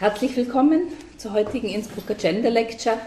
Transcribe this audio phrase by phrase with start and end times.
[0.00, 2.98] Herzlich willkommen zur heutigen Innsbrucker Gender Lecture.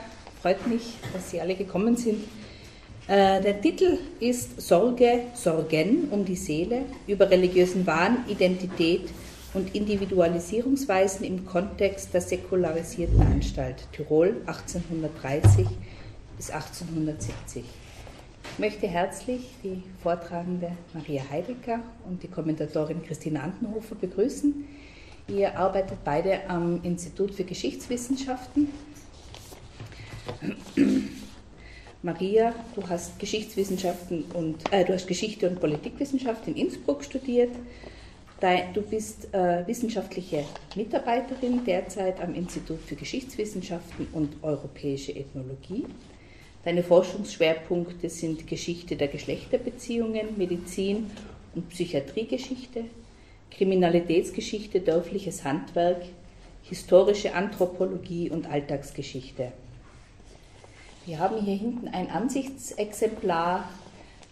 [0.42, 2.24] Freut mich, dass Sie alle gekommen sind.
[3.10, 9.10] Äh, der Titel ist Sorge, Sorgen um die Seele über religiösen Wahn, Identität
[9.54, 15.67] und Individualisierungsweisen im Kontext der säkularisierten Anstalt Tirol 1830
[16.38, 17.65] bis 1870.
[18.54, 24.65] Ich möchte herzlich die Vortragende Maria Heidecker und die Kommentatorin Christina Antenhofer begrüßen.
[25.28, 28.71] Ihr arbeitet beide am Institut für Geschichtswissenschaften.
[32.02, 37.52] Maria, du hast Geschichtswissenschaften und äh, du hast Geschichte und Politikwissenschaft in Innsbruck studiert.
[38.73, 45.86] Du bist äh, wissenschaftliche Mitarbeiterin derzeit am Institut für Geschichtswissenschaften und europäische Ethnologie.
[46.64, 51.09] Deine Forschungsschwerpunkte sind Geschichte der Geschlechterbeziehungen, Medizin
[51.56, 52.84] und Psychiatriegeschichte,
[53.52, 56.03] Kriminalitätsgeschichte, dörfliches Handwerk,
[56.64, 59.52] historische Anthropologie und Alltagsgeschichte.
[61.06, 63.70] Wir haben hier hinten ein Ansichtsexemplar,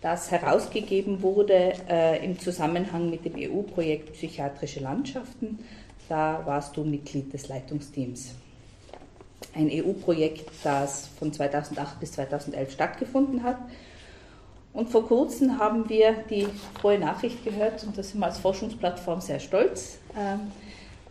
[0.02, 5.60] das herausgegeben wurde äh, im Zusammenhang mit dem EU-Projekt Psychiatrische Landschaften.
[6.10, 8.36] Da warst du Mitglied des Leitungsteams.
[9.56, 13.58] Ein EU-Projekt, das von 2008 bis 2011 stattgefunden hat
[14.76, 16.48] und vor kurzem haben wir die
[16.80, 20.00] frohe Nachricht gehört und da sind wir als Forschungsplattform sehr stolz.
[20.18, 20.52] Ähm,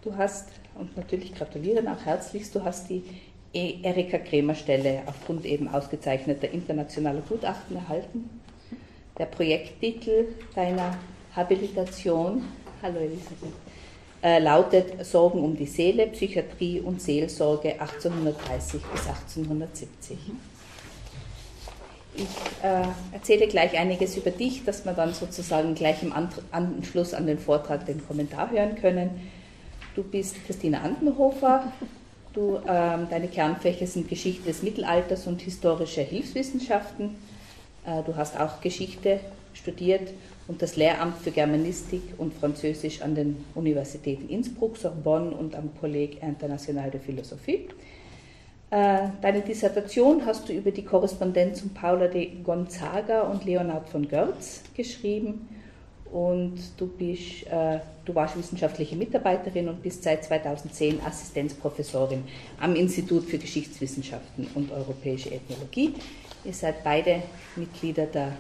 [0.03, 3.03] du hast, und natürlich gratulieren auch herzlichst, du hast die
[3.55, 8.29] Erika Kremer Stelle aufgrund eben ausgezeichneter internationaler Gutachten erhalten.
[9.17, 10.99] Der Projekttitel deiner
[11.35, 12.43] Habilitation,
[12.83, 13.55] hallo Elisabeth,
[14.23, 20.19] äh, lautet Sorgen um die Seele, Psychiatrie und Seelsorge 1830 bis 1870.
[22.17, 22.27] Ich
[22.63, 26.13] äh, erzähle gleich einiges über dich, dass wir dann sozusagen gleich im
[26.53, 29.11] Anschluss an den Vortrag den Kommentar hören können.
[29.97, 31.73] Du bist Christina Andenhofer.
[32.33, 37.17] Du, ähm, deine Kernfächer sind Geschichte des Mittelalters und historische Hilfswissenschaften.
[37.87, 39.21] Äh, du hast auch Geschichte
[39.53, 40.13] studiert
[40.47, 46.21] und das Lehramt für Germanistik und Französisch an den Universitäten Innsbruck, Sorbonne und am Collège
[46.21, 47.69] International de Philosophie.
[48.71, 54.09] Äh, deine Dissertation hast du über die Korrespondenz von Paula de Gonzaga und Leonhard von
[54.09, 55.49] Görz geschrieben
[56.15, 62.23] und du, bist, äh, du warst wissenschaftliche Mitarbeiterin und bist seit 2010 Assistenzprofessorin
[62.61, 65.95] am Institut für Geschichtswissenschaften und Europäische Ethnologie.
[66.45, 67.23] Ihr seid beide
[67.57, 68.33] Mitglieder der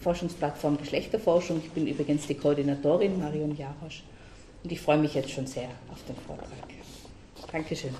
[0.00, 1.62] Forschungsplattform Geschlechterforschung.
[1.64, 4.02] Ich bin übrigens die Koordinatorin, Marion Jarosch,
[4.62, 6.50] und ich freue mich jetzt schon sehr auf den Vortrag.
[7.50, 7.94] Dankeschön.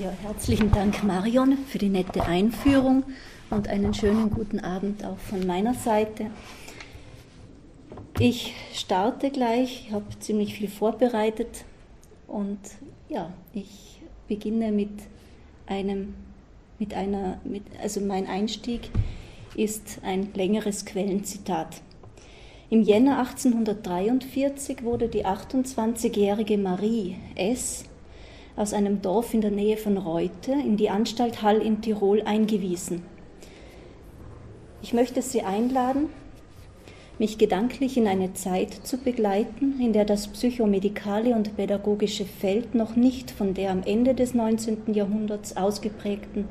[0.00, 3.04] Ja, herzlichen Dank, Marion, für die nette Einführung
[3.50, 6.30] und einen schönen guten Abend auch von meiner Seite.
[8.18, 11.64] Ich starte gleich, ich habe ziemlich viel vorbereitet
[12.26, 12.58] und
[13.08, 14.90] ja, ich beginne mit
[15.66, 16.14] einem,
[16.78, 18.90] mit einer, mit, also mein Einstieg
[19.54, 21.82] ist ein längeres Quellenzitat.
[22.72, 27.84] Im Jänner 1843 wurde die 28-jährige Marie S.
[28.56, 33.02] aus einem Dorf in der Nähe von Reute in die Anstalt Hall in Tirol eingewiesen.
[34.80, 36.08] Ich möchte Sie einladen,
[37.18, 42.96] mich gedanklich in eine Zeit zu begleiten, in der das psychomedikale und pädagogische Feld noch
[42.96, 44.94] nicht von der am Ende des 19.
[44.94, 46.48] Jahrhunderts ausgeprägten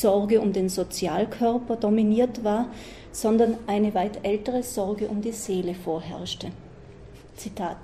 [0.00, 2.66] Sorge um den Sozialkörper dominiert war,
[3.12, 6.48] sondern eine weit ältere Sorge um die Seele vorherrschte.
[7.36, 7.78] Zitat.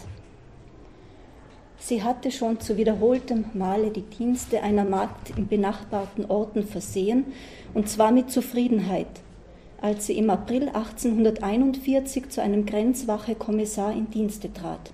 [1.78, 7.26] Sie hatte schon zu wiederholtem Male die Dienste einer Magd in benachbarten Orten versehen,
[7.74, 9.06] und zwar mit Zufriedenheit,
[9.80, 14.90] als sie im April 1841 zu einem Grenzwache-Kommissar in Dienste trat.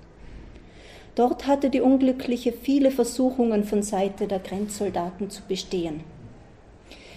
[1.15, 6.05] Dort hatte die Unglückliche viele Versuchungen von Seite der Grenzsoldaten zu bestehen.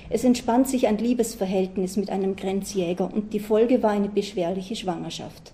[0.09, 5.53] Es entspannt sich ein Liebesverhältnis mit einem Grenzjäger und die Folge war eine beschwerliche Schwangerschaft.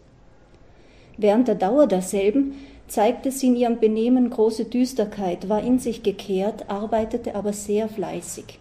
[1.17, 2.53] Während der Dauer derselben
[2.87, 8.59] zeigte sie in ihrem Benehmen große Düsterkeit, war in sich gekehrt, arbeitete aber sehr fleißig.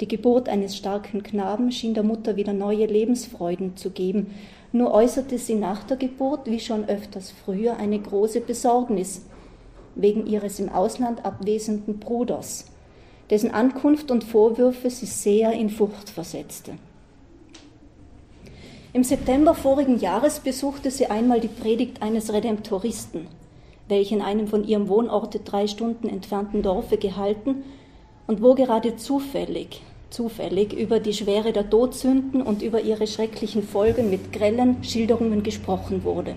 [0.00, 4.34] Die Geburt eines starken Knaben schien der Mutter wieder neue Lebensfreuden zu geben,
[4.72, 9.22] nur äußerte sie nach der Geburt, wie schon öfters früher, eine große Besorgnis
[9.94, 12.73] wegen ihres im Ausland abwesenden Bruders
[13.34, 16.74] dessen Ankunft und Vorwürfe sie sehr in Furcht versetzte.
[18.92, 23.26] Im September vorigen Jahres besuchte sie einmal die Predigt eines Redemptoristen,
[23.88, 27.64] welche in einem von ihrem Wohnorte drei Stunden entfernten Dorfe gehalten
[28.28, 34.10] und wo gerade zufällig zufällig über die Schwere der Todsünden und über ihre schrecklichen Folgen
[34.10, 36.36] mit grellen Schilderungen gesprochen wurde.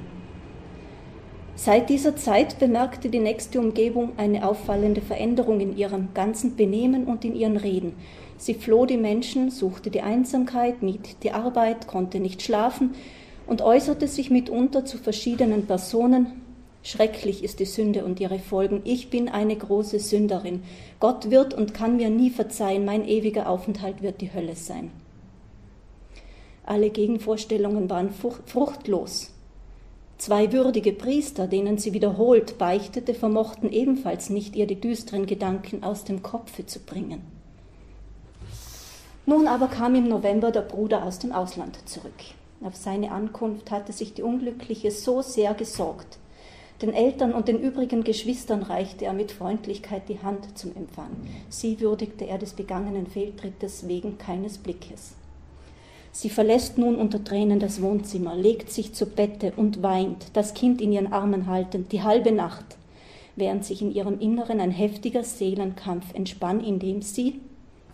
[1.59, 7.25] Seit dieser Zeit bemerkte die nächste Umgebung eine auffallende Veränderung in ihrem ganzen Benehmen und
[7.25, 7.93] in ihren Reden.
[8.37, 12.93] Sie floh die Menschen, suchte die Einsamkeit, mied die Arbeit, konnte nicht schlafen
[13.47, 16.43] und äußerte sich mitunter zu verschiedenen Personen.
[16.83, 18.81] Schrecklich ist die Sünde und ihre Folgen.
[18.83, 20.61] Ich bin eine große Sünderin.
[20.99, 22.85] Gott wird und kann mir nie verzeihen.
[22.85, 24.91] Mein ewiger Aufenthalt wird die Hölle sein.
[26.63, 29.31] Alle Gegenvorstellungen waren fruchtlos.
[30.17, 36.05] Zwei würdige Priester, denen sie wiederholt beichtete, vermochten ebenfalls nicht, ihr die düsteren Gedanken aus
[36.05, 37.21] dem Kopfe zu bringen.
[39.27, 42.13] Nun aber kam im November der Bruder aus dem Ausland zurück.
[42.63, 46.17] Auf seine Ankunft hatte sich die Unglückliche so sehr gesorgt.
[46.81, 51.11] Den Eltern und den übrigen Geschwistern reichte er mit Freundlichkeit die Hand zum Empfang.
[51.49, 55.13] Sie würdigte er des begangenen Fehltrittes wegen keines Blickes.
[56.19, 60.81] Sie verlässt nun unter Tränen das Wohnzimmer, legt sich zu Bette und weint, das Kind
[60.81, 62.65] in ihren Armen haltend, die halbe Nacht,
[63.35, 67.39] während sich in ihrem Inneren ein heftiger Seelenkampf entspann, indem sie,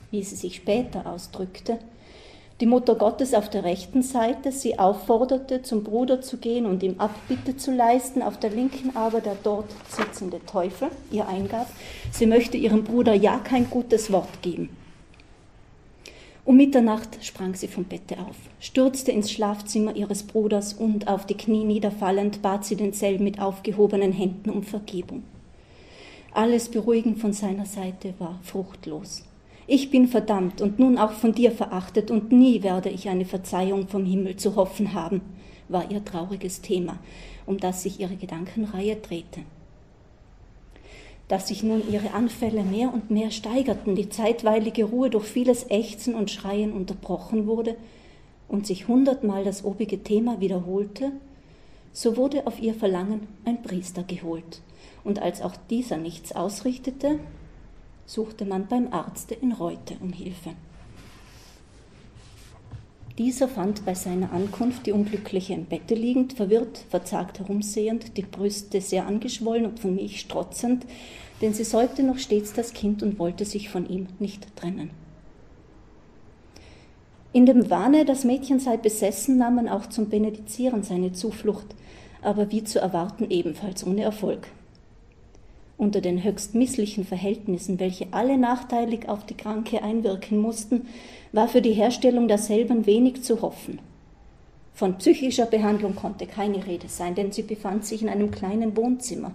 [0.09, 1.79] wie sie sich später ausdrückte,
[2.61, 6.95] die Mutter Gottes auf der rechten Seite sie aufforderte, zum Bruder zu gehen und ihm
[6.99, 11.67] Abbitte zu leisten, auf der linken aber der dort sitzende Teufel ihr eingab,
[12.09, 14.69] sie möchte ihrem Bruder ja kein gutes Wort geben.
[16.45, 21.37] Um Mitternacht sprang sie vom Bette auf, stürzte ins Schlafzimmer ihres Bruders und auf die
[21.37, 25.23] Knie niederfallend bat sie denselben mit aufgehobenen Händen um Vergebung.
[26.33, 29.23] Alles Beruhigen von seiner Seite war fruchtlos.
[29.67, 33.87] Ich bin verdammt und nun auch von dir verachtet und nie werde ich eine Verzeihung
[33.87, 35.21] vom Himmel zu hoffen haben,
[35.69, 36.99] war ihr trauriges Thema,
[37.45, 39.41] um das sich ihre Gedankenreihe drehte.
[41.27, 46.15] Dass sich nun ihre Anfälle mehr und mehr steigerten, die zeitweilige Ruhe durch vieles Ächzen
[46.15, 47.75] und Schreien unterbrochen wurde
[48.47, 51.11] und sich hundertmal das obige Thema wiederholte,
[51.93, 54.61] so wurde auf ihr Verlangen ein Priester geholt,
[55.03, 57.19] und als auch dieser nichts ausrichtete,
[58.05, 60.51] suchte man beim Arzte in Reute um Hilfe.
[63.19, 68.81] Dieser fand bei seiner Ankunft die Unglückliche im Bette liegend, verwirrt, verzagt herumsehend, die Brüste
[68.81, 70.87] sehr angeschwollen und von Milch strotzend,
[71.39, 74.89] denn sie säugte noch stets das Kind und wollte sich von ihm nicht trennen.
[77.33, 81.67] In dem Wahne, das Mädchen sei besessen, nahm man auch zum Benedizieren seine Zuflucht,
[82.23, 84.47] aber wie zu erwarten ebenfalls ohne Erfolg
[85.83, 90.87] unter den höchst misslichen Verhältnissen, welche alle nachteilig auf die Kranke einwirken mussten,
[91.33, 93.79] war für die Herstellung derselben wenig zu hoffen.
[94.73, 99.33] Von psychischer Behandlung konnte keine Rede sein, denn sie befand sich in einem kleinen Wohnzimmer,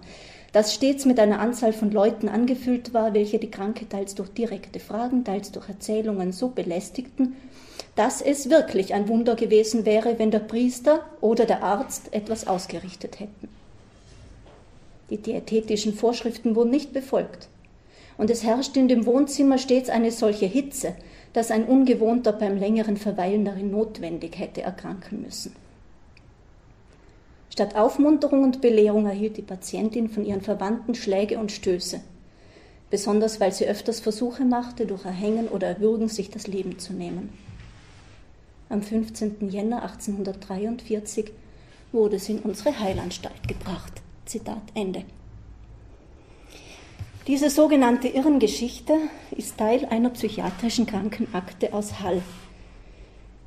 [0.51, 4.79] das stets mit einer Anzahl von Leuten angefüllt war, welche die Kranke teils durch direkte
[4.79, 7.35] Fragen, teils durch Erzählungen so belästigten,
[7.95, 13.19] dass es wirklich ein Wunder gewesen wäre, wenn der Priester oder der Arzt etwas ausgerichtet
[13.19, 13.49] hätten.
[15.09, 17.47] Die diätetischen Vorschriften wurden nicht befolgt.
[18.17, 20.95] Und es herrschte in dem Wohnzimmer stets eine solche Hitze,
[21.33, 25.55] dass ein Ungewohnter beim längeren Verweilen darin notwendig hätte erkranken müssen.
[27.49, 31.99] Statt Aufmunterung und Belehrung erhielt die Patientin von ihren Verwandten Schläge und Stöße,
[32.89, 37.29] besonders weil sie öfters Versuche machte, durch Erhängen oder Erwürgen sich das Leben zu nehmen.
[38.69, 39.49] Am 15.
[39.49, 41.31] Jänner 1843
[41.91, 43.93] wurde sie in unsere Heilanstalt gebracht.
[44.25, 45.03] Zitat Ende.
[47.29, 48.93] Diese sogenannte Irrengeschichte
[49.37, 52.23] ist Teil einer psychiatrischen Krankenakte aus Hall.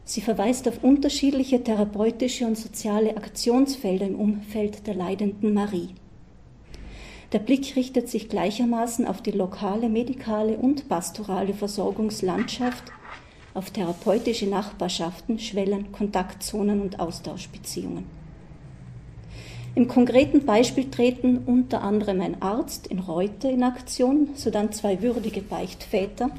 [0.04, 5.88] Sie verweist auf unterschiedliche therapeutische und soziale Aktionsfelder im Umfeld der leidenden Marie.
[7.32, 12.84] Der Blick richtet sich gleichermaßen auf die lokale medikale und pastorale Versorgungslandschaft,
[13.52, 18.21] auf therapeutische Nachbarschaften, Schwellen, Kontaktzonen und Austauschbeziehungen.
[19.74, 25.40] Im konkreten Beispiel treten unter anderem ein Arzt in Reute in Aktion, sodann zwei würdige
[25.40, 26.30] Beichtväter,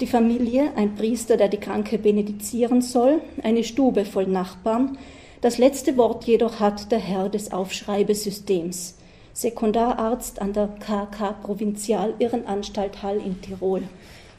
[0.00, 4.96] die Familie, ein Priester, der die Kranke benedizieren soll, eine Stube voll Nachbarn.
[5.40, 8.96] Das letzte Wort jedoch hat der Herr des Aufschreibesystems,
[9.32, 13.82] Sekundararzt an der KK Provinzial Irrenanstalt Hall in Tirol,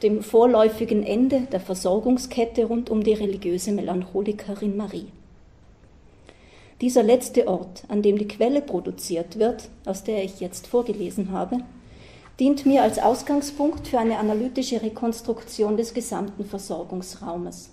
[0.02, 5.06] dem vorläufigen Ende der Versorgungskette rund um die religiöse Melancholikerin Marie.
[6.82, 11.58] Dieser letzte Ort, an dem die Quelle produziert wird, aus der ich jetzt vorgelesen habe,
[12.40, 17.70] dient mir als Ausgangspunkt für eine analytische Rekonstruktion des gesamten Versorgungsraumes.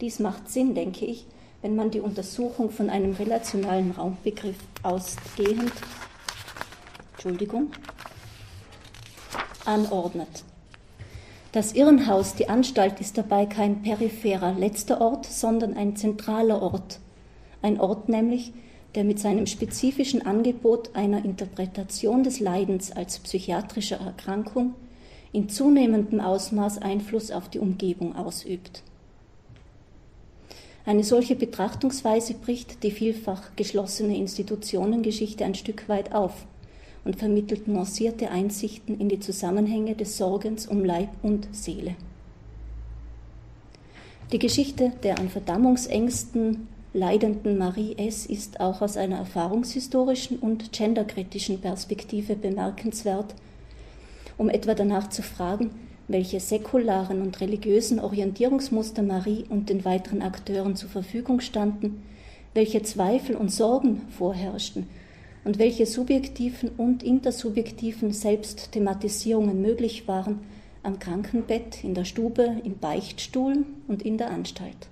[0.00, 1.26] Dies macht Sinn, denke ich,
[1.62, 5.72] wenn man die Untersuchung von einem relationalen Raumbegriff ausgehend
[7.14, 7.72] Entschuldigung,
[9.64, 10.44] anordnet.
[11.50, 17.00] Das Irrenhaus, die Anstalt, ist dabei kein peripherer letzter Ort, sondern ein zentraler Ort.
[17.66, 18.52] Ein Ort nämlich,
[18.94, 24.74] der mit seinem spezifischen Angebot einer Interpretation des Leidens als psychiatrischer Erkrankung
[25.32, 28.84] in zunehmendem Ausmaß Einfluss auf die Umgebung ausübt.
[30.84, 36.46] Eine solche Betrachtungsweise bricht die vielfach geschlossene Institutionengeschichte ein Stück weit auf
[37.04, 41.96] und vermittelt nuancierte Einsichten in die Zusammenhänge des Sorgens um Leib und Seele.
[44.30, 48.24] Die Geschichte der an Verdammungsängsten leidenden Marie S.
[48.26, 53.34] ist auch aus einer erfahrungshistorischen und genderkritischen Perspektive bemerkenswert,
[54.38, 55.70] um etwa danach zu fragen,
[56.08, 62.02] welche säkularen und religiösen Orientierungsmuster Marie und den weiteren Akteuren zur Verfügung standen,
[62.54, 64.86] welche Zweifel und Sorgen vorherrschten
[65.44, 70.40] und welche subjektiven und intersubjektiven Selbstthematisierungen möglich waren
[70.82, 74.88] am Krankenbett, in der Stube, im Beichtstuhl und in der Anstalt.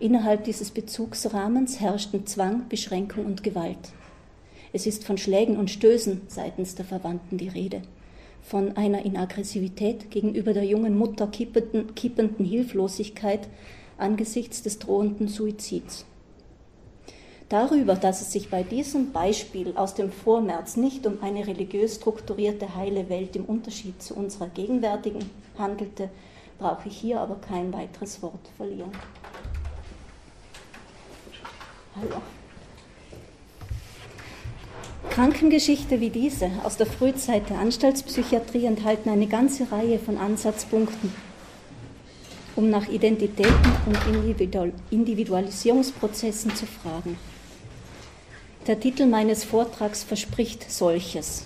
[0.00, 3.92] Innerhalb dieses Bezugsrahmens herrschten Zwang, Beschränkung und Gewalt.
[4.72, 7.82] Es ist von Schlägen und Stößen seitens der Verwandten die Rede,
[8.42, 13.48] von einer in Aggressivität gegenüber der jungen Mutter kippenden, kippenden Hilflosigkeit
[13.96, 16.04] angesichts des drohenden Suizids.
[17.48, 22.74] Darüber, dass es sich bei diesem Beispiel aus dem Vormärz nicht um eine religiös strukturierte
[22.74, 26.10] heile Welt im Unterschied zu unserer gegenwärtigen handelte,
[26.58, 28.90] brauche ich hier aber kein weiteres Wort verlieren.
[31.96, 32.20] Hallo.
[35.10, 41.12] Krankengeschichte wie diese aus der Frühzeit der Anstaltspsychiatrie enthalten eine ganze Reihe von Ansatzpunkten,
[42.56, 43.96] um nach Identitäten und
[44.90, 47.16] Individualisierungsprozessen zu fragen.
[48.66, 51.44] Der Titel meines Vortrags verspricht solches.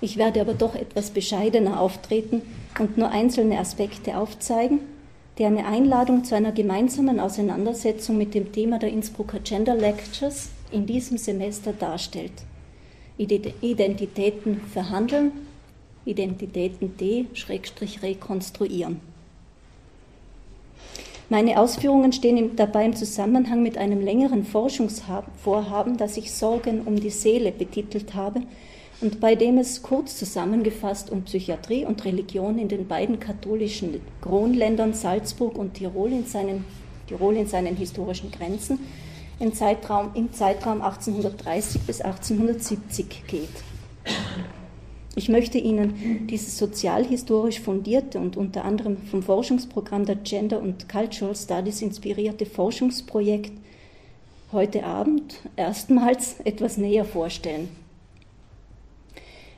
[0.00, 2.42] Ich werde aber doch etwas bescheidener auftreten
[2.80, 4.80] und nur einzelne Aspekte aufzeigen,
[5.38, 10.86] die eine Einladung zu einer gemeinsamen Auseinandersetzung mit dem Thema der Innsbrucker Gender Lectures in
[10.86, 12.32] diesem Semester darstellt.
[13.18, 15.32] Identitäten verhandeln,
[16.04, 19.00] Identitäten de-rekonstruieren.
[21.28, 27.10] Meine Ausführungen stehen dabei im Zusammenhang mit einem längeren Forschungsvorhaben, das ich Sorgen um die
[27.10, 28.42] Seele betitelt habe
[29.00, 34.92] und bei dem es kurz zusammengefasst um Psychiatrie und Religion in den beiden katholischen Kronländern
[34.92, 36.64] Salzburg und Tirol in seinen,
[37.06, 38.78] Tirol in seinen historischen Grenzen
[39.38, 43.48] im Zeitraum, im Zeitraum 1830 bis 1870 geht.
[45.16, 51.34] Ich möchte Ihnen dieses sozialhistorisch fundierte und unter anderem vom Forschungsprogramm der Gender und Cultural
[51.34, 53.52] Studies inspirierte Forschungsprojekt
[54.52, 57.68] heute Abend erstmals etwas näher vorstellen.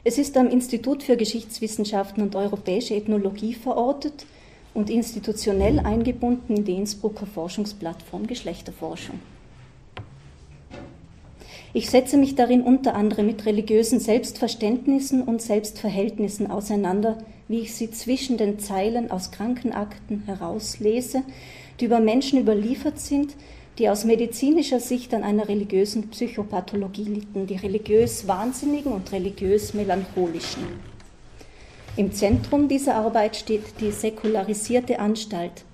[0.04, 4.26] Es ist am Institut für Geschichtswissenschaften und europäische Ethnologie verortet
[4.75, 9.21] und institutionell eingebunden in die Innsbrucker Forschungsplattform Geschlechterforschung.
[11.73, 17.90] Ich setze mich darin unter anderem mit religiösen Selbstverständnissen und Selbstverhältnissen auseinander, wie ich sie
[17.92, 21.23] zwischen den Zeilen aus Krankenakten herauslese,
[21.78, 23.37] die über Menschen überliefert sind,
[23.79, 30.67] die aus medizinischer Sicht an einer religiösen Psychopathologie litten, die religiös Wahnsinnigen und religiös Melancholischen.
[31.97, 35.64] Im Zentrum dieser Arbeit steht die säkularisierte Anstalt,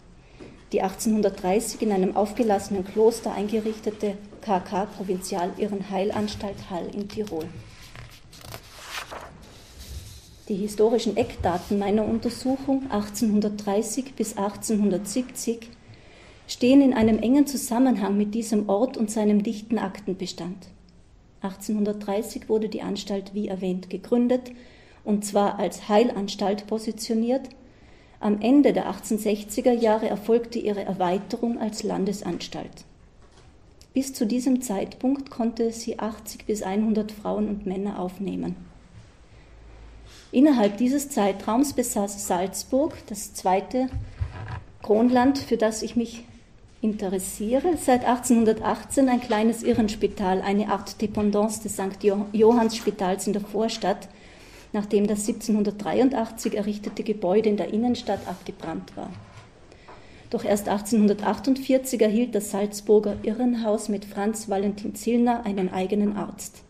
[0.73, 7.47] die 1830 in einem aufgelassenen Kloster eingerichtete KK Provinzial Irrenheilanstalt Hall in Tirol.
[10.49, 15.69] Die historischen Eckdaten meiner Untersuchung 1830 bis 1870
[16.49, 20.67] stehen in einem engen Zusammenhang mit diesem Ort und seinem dichten Aktenbestand.
[21.43, 24.51] 1830 wurde die Anstalt, wie erwähnt, gegründet
[25.05, 27.49] und zwar als Heilanstalt positioniert.
[28.19, 32.85] Am Ende der 1860er Jahre erfolgte ihre Erweiterung als Landesanstalt.
[33.95, 38.57] Bis zu diesem Zeitpunkt konnte sie 80 bis 100 Frauen und Männer aufnehmen.
[40.33, 43.89] Innerhalb dieses Zeitraums besaß Salzburg, das zweite
[44.83, 46.25] Kronland, für das ich mich
[46.81, 52.05] interessiere, seit 1818 ein kleines Irrenspital, eine Art Dependance des St.
[52.33, 54.09] Johannsspitals in der Vorstadt,
[54.73, 59.11] nachdem das 1783 errichtete Gebäude in der Innenstadt abgebrannt war.
[60.31, 66.63] Doch erst 1848 erhielt das Salzburger Irrenhaus mit Franz Valentin Zillner einen eigenen Arzt.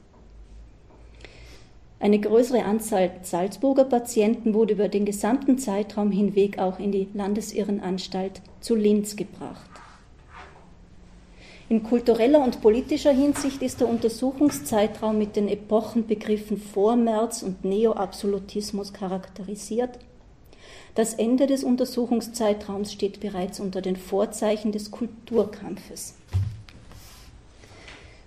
[2.00, 8.40] Eine größere Anzahl Salzburger Patienten wurde über den gesamten Zeitraum hinweg auch in die Landesirrenanstalt
[8.60, 9.68] zu Linz gebracht.
[11.70, 19.98] In kultureller und politischer Hinsicht ist der Untersuchungszeitraum mit den Epochenbegriffen Vormärz und Neoabsolutismus charakterisiert.
[20.94, 26.14] Das Ende des Untersuchungszeitraums steht bereits unter den Vorzeichen des Kulturkampfes.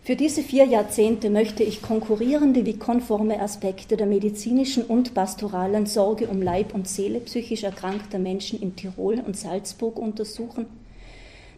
[0.04, 6.28] Für diese vier Jahrzehnte möchte ich konkurrierende wie konforme Aspekte der medizinischen und pastoralen Sorge
[6.28, 10.68] um Leib und Seele psychisch erkrankter Menschen in Tirol und Salzburg untersuchen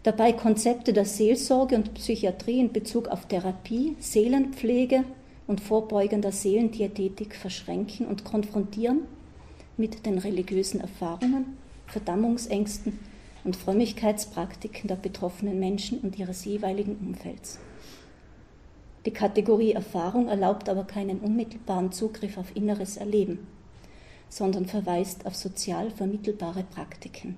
[0.04, 5.06] dabei Konzepte der Seelsorge und Psychiatrie in Bezug auf Therapie, Seelenpflege
[5.48, 9.02] und vorbeugender Seelendiätetik verschränken und konfrontieren
[9.78, 11.58] mit den religiösen Erfahrungen,
[11.88, 13.00] Verdammungsängsten
[13.44, 17.60] und Frömmigkeitspraktiken der betroffenen Menschen und ihres jeweiligen Umfelds.
[19.06, 23.40] Die Kategorie Erfahrung erlaubt aber keinen unmittelbaren Zugriff auf inneres Erleben,
[24.30, 27.38] sondern verweist auf sozial vermittelbare Praktiken.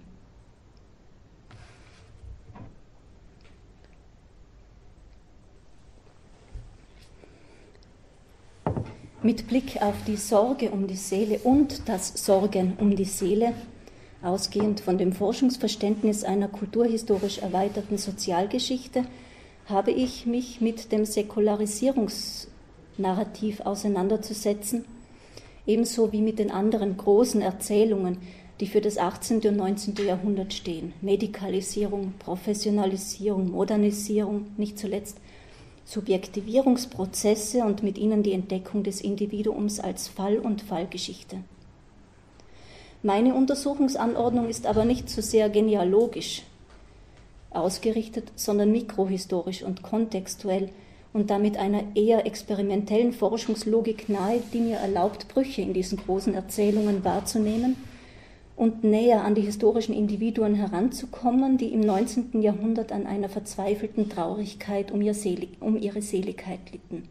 [9.25, 13.55] Mit Blick auf die Sorge um die Seele und das Sorgen um die Seele,
[14.21, 19.03] ausgehend von dem Forschungsverständnis einer kulturhistorisch erweiterten Sozialgeschichte,
[19.65, 24.85] habe ich mich mit dem Säkularisierungsnarrativ auseinanderzusetzen,
[25.65, 28.19] ebenso wie mit den anderen großen Erzählungen,
[28.59, 29.39] die für das 18.
[29.39, 29.95] und 19.
[30.05, 30.93] Jahrhundert stehen.
[31.01, 35.17] Medikalisierung, Professionalisierung, Modernisierung, nicht zuletzt
[35.85, 41.37] Subjektivierungsprozesse und mit ihnen die Entdeckung des Individuums als Fall und Fallgeschichte.
[43.03, 46.41] Meine Untersuchungsanordnung ist aber nicht so sehr genealogisch
[47.51, 50.69] ausgerichtet, sondern mikrohistorisch und kontextuell
[51.13, 57.05] und damit einer eher experimentellen Forschungslogik nahe, die mir erlaubt, Brüche in diesen großen Erzählungen
[57.05, 57.77] wahrzunehmen
[58.55, 62.41] und näher an die historischen Individuen heranzukommen, die im 19.
[62.41, 67.03] Jahrhundert an einer verzweifelten Traurigkeit um, ihre Seligkeit litten.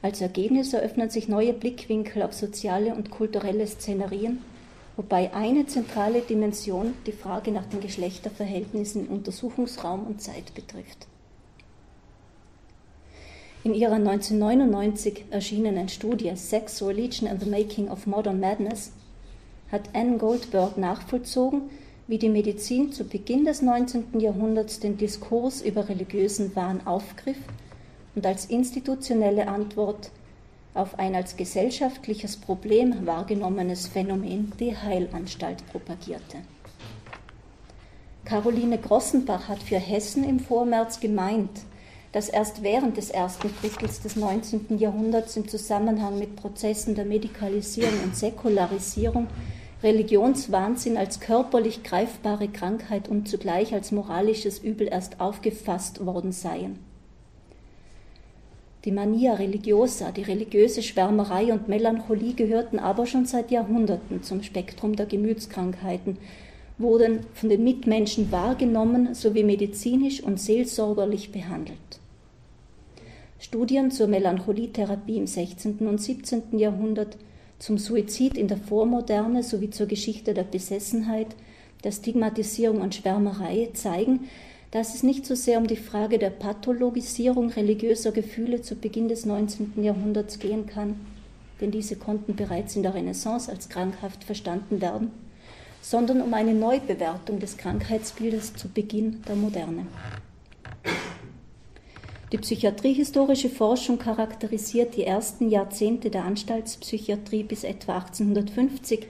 [0.00, 4.38] Als Ergebnis eröffnen sich neue Blickwinkel auf soziale und kulturelle Szenerien,
[4.96, 11.06] wobei eine zentrale Dimension die Frage nach den Geschlechterverhältnissen in Untersuchungsraum und Zeit betrifft.
[13.64, 18.92] In ihrer 1999 erschienenen Studie Sex, Religion and the Making of Modern Madness
[19.70, 21.62] hat Anne Goldberg nachvollzogen,
[22.06, 24.18] wie die Medizin zu Beginn des 19.
[24.18, 27.36] Jahrhunderts den Diskurs über religiösen Wahn aufgriff
[28.14, 30.10] und als institutionelle Antwort
[30.74, 36.38] auf ein als gesellschaftliches Problem wahrgenommenes Phänomen die Heilanstalt propagierte.
[38.24, 41.50] Caroline Grossenbach hat für Hessen im Vormärz gemeint,
[42.12, 44.78] dass erst während des ersten Drittels des 19.
[44.78, 49.28] Jahrhunderts im Zusammenhang mit Prozessen der Medikalisierung und Säkularisierung
[49.82, 56.80] Religionswahnsinn als körperlich greifbare Krankheit und zugleich als moralisches Übel erst aufgefasst worden seien.
[58.84, 64.96] Die Mania religiosa, die religiöse Schwärmerei und Melancholie gehörten aber schon seit Jahrhunderten zum Spektrum
[64.96, 66.16] der Gemütskrankheiten,
[66.78, 71.78] wurden von den Mitmenschen wahrgenommen sowie medizinisch und seelsorgerlich behandelt.
[73.40, 75.78] Studien zur Melancholietherapie im 16.
[75.86, 76.58] und 17.
[76.58, 77.16] Jahrhundert
[77.58, 81.28] zum Suizid in der Vormoderne sowie zur Geschichte der Besessenheit,
[81.84, 84.28] der Stigmatisierung und Schwärmerei zeigen,
[84.70, 89.24] dass es nicht so sehr um die Frage der Pathologisierung religiöser Gefühle zu Beginn des
[89.24, 89.82] 19.
[89.82, 91.00] Jahrhunderts gehen kann,
[91.60, 95.10] denn diese konnten bereits in der Renaissance als krankhaft verstanden werden,
[95.80, 99.86] sondern um eine Neubewertung des Krankheitsbildes zu Beginn der Moderne.
[102.30, 109.06] Die psychiatriehistorische Forschung charakterisiert die ersten Jahrzehnte der Anstaltspsychiatrie bis etwa 1850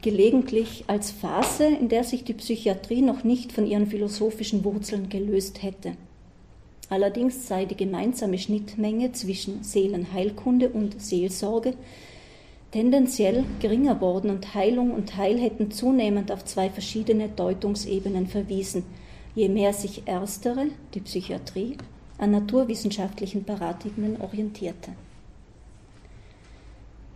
[0.00, 5.62] gelegentlich als Phase, in der sich die Psychiatrie noch nicht von ihren philosophischen Wurzeln gelöst
[5.62, 5.92] hätte.
[6.88, 11.74] Allerdings sei die gemeinsame Schnittmenge zwischen Seelenheilkunde und Seelsorge
[12.70, 18.84] tendenziell geringer worden und Heilung und Heil hätten zunehmend auf zwei verschiedene Deutungsebenen verwiesen–
[19.36, 21.76] je mehr sich erstere, die Psychiatrie,
[22.18, 24.92] an naturwissenschaftlichen Paradigmen orientierte.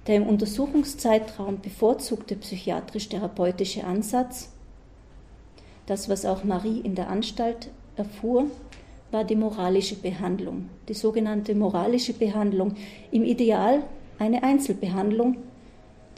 [0.07, 4.51] Der im Untersuchungszeitraum bevorzugte psychiatrisch-therapeutische Ansatz,
[5.87, 8.47] das, was auch Marie in der Anstalt erfuhr,
[9.11, 12.75] war die moralische Behandlung, die sogenannte moralische Behandlung,
[13.11, 13.83] im Ideal
[14.19, 15.39] eine Einzelbehandlung,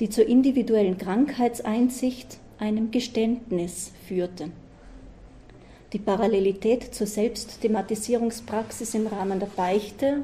[0.01, 4.51] die zur individuellen Krankheitseinsicht, einem Geständnis führte.
[5.93, 10.23] Die Parallelität zur Selbstthematisierungspraxis im Rahmen der Beichte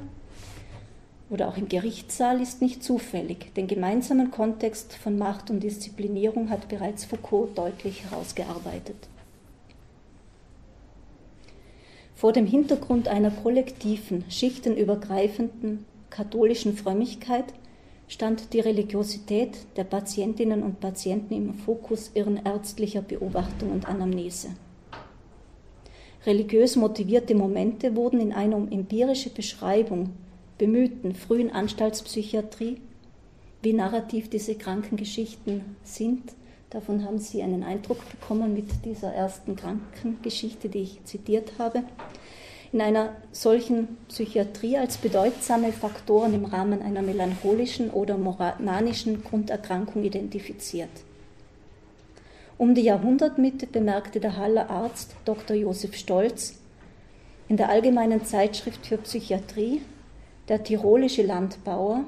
[1.29, 3.53] oder auch im Gerichtssaal ist nicht zufällig.
[3.55, 8.97] Den gemeinsamen Kontext von Macht und Disziplinierung hat bereits Foucault deutlich herausgearbeitet.
[12.15, 17.45] Vor dem Hintergrund einer kollektiven, schichtenübergreifenden katholischen Frömmigkeit
[18.09, 24.49] stand die Religiosität der Patientinnen und Patienten im Fokus ihren ärztlicher Beobachtung und Anamnese.
[26.27, 30.11] Religiös motivierte Momente wurden in eine um empirische Beschreibung
[30.59, 32.81] bemühten frühen Anstaltspsychiatrie,
[33.63, 36.33] wie narrativ diese Krankengeschichten sind,
[36.71, 41.83] Davon haben Sie einen Eindruck bekommen mit dieser ersten Krankengeschichte, die ich zitiert habe.
[42.73, 50.91] In einer solchen Psychiatrie als bedeutsame Faktoren im Rahmen einer melancholischen oder manischen Grunderkrankung identifiziert.
[52.59, 55.57] Um die Jahrhundertmitte bemerkte der Haller Arzt Dr.
[55.57, 56.59] Josef Stolz
[57.49, 59.81] in der Allgemeinen Zeitschrift für Psychiatrie,
[60.49, 62.03] der tirolische Landbauer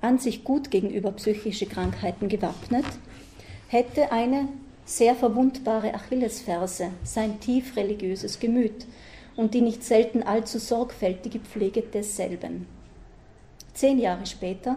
[0.00, 2.84] an sich gut gegenüber psychische Krankheiten gewappnet,
[3.68, 4.48] hätte eine
[4.84, 8.84] sehr verwundbare Achillesferse, sein tief religiöses Gemüt
[9.36, 12.66] und die nicht selten allzu sorgfältige Pflege desselben.
[13.74, 14.76] Zehn Jahre später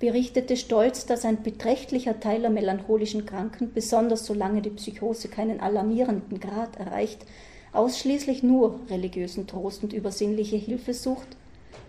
[0.00, 6.40] berichtete Stolz, dass ein beträchtlicher Teil der melancholischen Kranken, besonders solange die Psychose keinen alarmierenden
[6.40, 7.24] Grad erreicht,
[7.72, 11.28] ausschließlich nur religiösen Trost und übersinnliche Hilfe sucht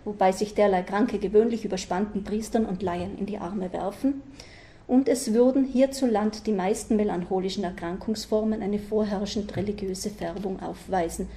[0.04, 4.22] wobei sich derlei Kranke gewöhnlich überspannten Priestern und Laien in die Arme werfen,
[4.88, 11.28] und es würden hierzuland die meisten melancholischen Erkrankungsformen eine vorherrschend religiöse Färbung aufweisen.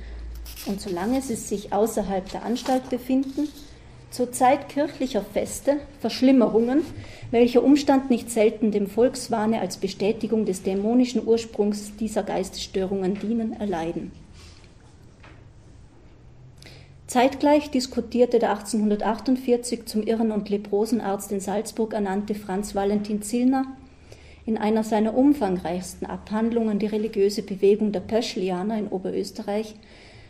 [0.66, 3.48] Und solange sie sich außerhalb der Anstalt befinden,
[4.16, 6.84] zur Zeit kirchlicher Feste Verschlimmerungen,
[7.32, 14.14] welcher Umstand nicht selten dem Volkswahne als Bestätigung des dämonischen Ursprungs dieser Geistesstörungen dienen, erleiden.
[17.08, 23.66] Zeitgleich diskutierte der 1848 zum Irren- und Leprosenarzt in Salzburg ernannte Franz Valentin Zillner
[24.46, 29.76] in einer seiner umfangreichsten Abhandlungen die religiöse Bewegung der Pöschlianer in Oberösterreich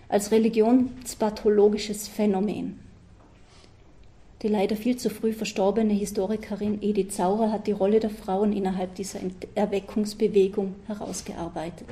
[0.10, 2.85] als religionspathologisches Phänomen.
[4.46, 8.94] Die leider viel zu früh verstorbene Historikerin Edith Saurer hat die Rolle der Frauen innerhalb
[8.94, 9.18] dieser
[9.56, 11.88] Erweckungsbewegung herausgearbeitet.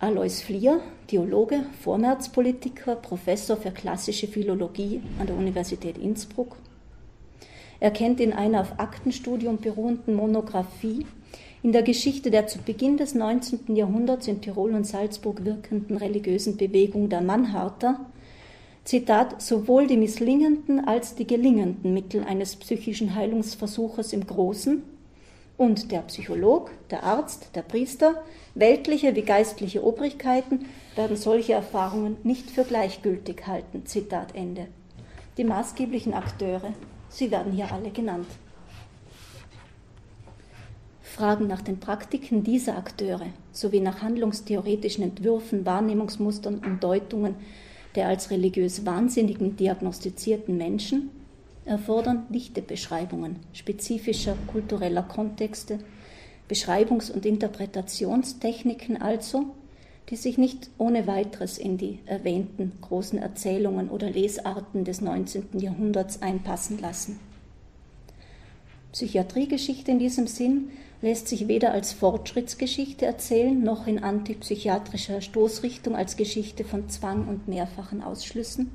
[0.00, 6.56] Alois Flier, Theologe, Vormärzpolitiker, Professor für klassische Philologie an der Universität Innsbruck.
[7.78, 11.06] Er kennt in einer auf Aktenstudium beruhenden Monographie
[11.62, 13.76] in der Geschichte der zu Beginn des 19.
[13.76, 18.00] Jahrhunderts in Tirol und Salzburg wirkenden religiösen Bewegung der Mannharter,
[18.84, 24.82] Zitat, sowohl die misslingenden als die gelingenden Mittel eines psychischen Heilungsversuches im Großen
[25.56, 30.66] und der Psycholog, der Arzt, der Priester, weltliche wie geistliche Obrigkeiten
[30.96, 33.86] werden solche Erfahrungen nicht für gleichgültig halten.
[33.86, 34.66] Zitat Ende.
[35.36, 36.74] Die maßgeblichen Akteure,
[37.08, 38.26] sie werden hier alle genannt.
[41.02, 47.36] Fragen nach den Praktiken dieser Akteure sowie nach handlungstheoretischen Entwürfen, Wahrnehmungsmustern und Deutungen
[47.94, 51.10] der als religiös Wahnsinnigen diagnostizierten Menschen
[51.64, 55.78] erfordern dichte Beschreibungen spezifischer kultureller Kontexte,
[56.48, 59.46] Beschreibungs- und Interpretationstechniken also,
[60.08, 65.60] die sich nicht ohne weiteres in die erwähnten großen Erzählungen oder Lesarten des 19.
[65.60, 67.20] Jahrhunderts einpassen lassen.
[68.92, 70.70] Psychiatriegeschichte in diesem Sinn
[71.02, 77.48] lässt sich weder als Fortschrittsgeschichte erzählen, noch in antipsychiatrischer Stoßrichtung als Geschichte von Zwang und
[77.48, 78.70] mehrfachen Ausschlüssen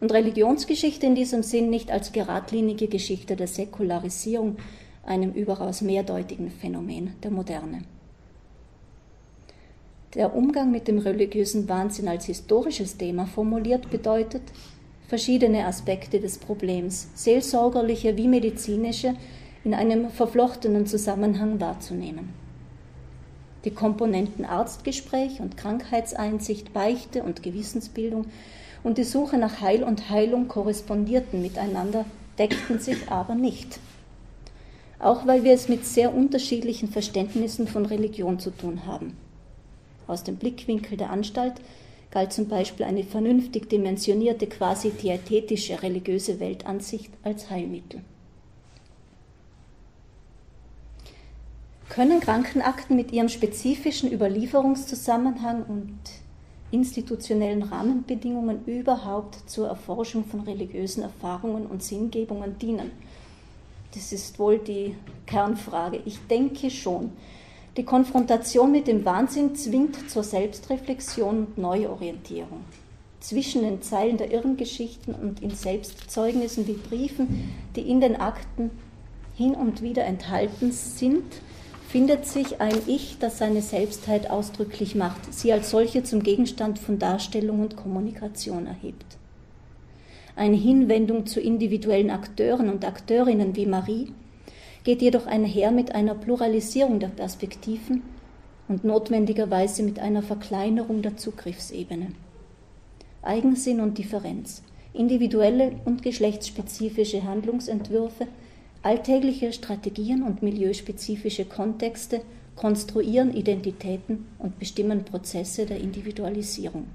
[0.00, 4.56] und Religionsgeschichte in diesem Sinn nicht als geradlinige Geschichte der Säkularisierung,
[5.04, 7.82] einem überaus mehrdeutigen Phänomen der Moderne.
[10.14, 14.42] Der Umgang mit dem religiösen Wahnsinn als historisches Thema formuliert bedeutet,
[15.06, 19.14] verschiedene Aspekte des Problems, seelsorgerliche wie medizinische,
[19.64, 22.30] in einem verflochtenen Zusammenhang wahrzunehmen.
[23.64, 28.26] Die Komponenten Arztgespräch und Krankheitseinsicht, Beichte und Gewissensbildung
[28.82, 32.06] und die Suche nach Heil und Heilung korrespondierten miteinander,
[32.38, 33.78] deckten sich aber nicht.
[34.98, 39.16] Auch weil wir es mit sehr unterschiedlichen Verständnissen von Religion zu tun haben.
[40.06, 41.54] Aus dem Blickwinkel der Anstalt
[42.10, 48.00] galt zum Beispiel eine vernünftig dimensionierte, quasi diätetische religiöse Weltansicht als Heilmittel.
[51.90, 55.98] Können Krankenakten mit ihrem spezifischen Überlieferungszusammenhang und
[56.70, 62.92] institutionellen Rahmenbedingungen überhaupt zur Erforschung von religiösen Erfahrungen und Sinngebungen dienen?
[63.92, 64.94] Das ist wohl die
[65.26, 66.00] Kernfrage.
[66.04, 67.10] Ich denke schon.
[67.76, 72.60] Die Konfrontation mit dem Wahnsinn zwingt zur Selbstreflexion und Neuorientierung.
[73.18, 78.70] Zwischen den Zeilen der Irrengeschichten und in Selbstzeugnissen wie Briefen, die in den Akten
[79.34, 81.24] hin und wieder enthalten sind,
[81.90, 87.00] findet sich ein Ich, das seine Selbstheit ausdrücklich macht, sie als solche zum Gegenstand von
[87.00, 89.16] Darstellung und Kommunikation erhebt.
[90.36, 94.12] Eine Hinwendung zu individuellen Akteuren und Akteurinnen wie Marie
[94.84, 98.02] geht jedoch einher mit einer Pluralisierung der Perspektiven
[98.68, 102.12] und notwendigerweise mit einer Verkleinerung der Zugriffsebene.
[103.20, 108.28] Eigensinn und Differenz, individuelle und geschlechtsspezifische Handlungsentwürfe
[108.82, 112.22] Alltägliche Strategien und milieuspezifische Kontexte
[112.56, 116.86] konstruieren Identitäten und bestimmen Prozesse der Individualisierung.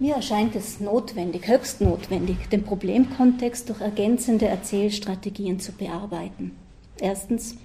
[0.00, 6.52] Mir erscheint es notwendig, höchst notwendig, den Problemkontext durch ergänzende Erzählstrategien zu bearbeiten.
[7.00, 7.56] Erstens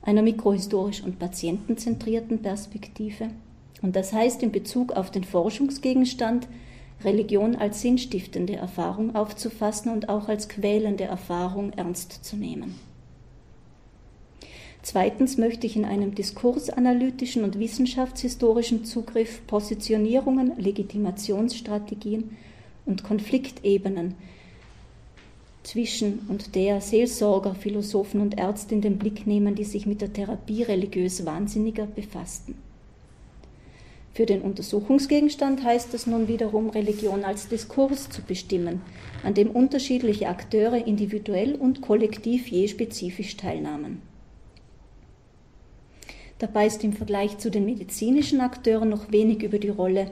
[0.00, 3.28] einer mikrohistorisch und patientenzentrierten Perspektive.
[3.82, 6.48] Und das heißt in Bezug auf den Forschungsgegenstand
[7.04, 12.74] Religion als sinnstiftende Erfahrung aufzufassen und auch als quälende Erfahrung ernst zu nehmen.
[14.82, 22.36] Zweitens möchte ich in einem diskursanalytischen und wissenschaftshistorischen Zugriff Positionierungen, Legitimationsstrategien
[22.86, 24.14] und Konfliktebenen
[25.64, 30.12] zwischen und der Seelsorger, Philosophen und Ärzte in den Blick nehmen, die sich mit der
[30.12, 32.54] Therapie religiös Wahnsinniger befassten.
[34.16, 38.80] Für den Untersuchungsgegenstand heißt es nun wiederum, Religion als Diskurs zu bestimmen,
[39.22, 44.00] an dem unterschiedliche Akteure individuell und kollektiv je spezifisch teilnahmen.
[46.38, 50.10] Dabei ist im Vergleich zu den medizinischen Akteuren noch wenig über die Rolle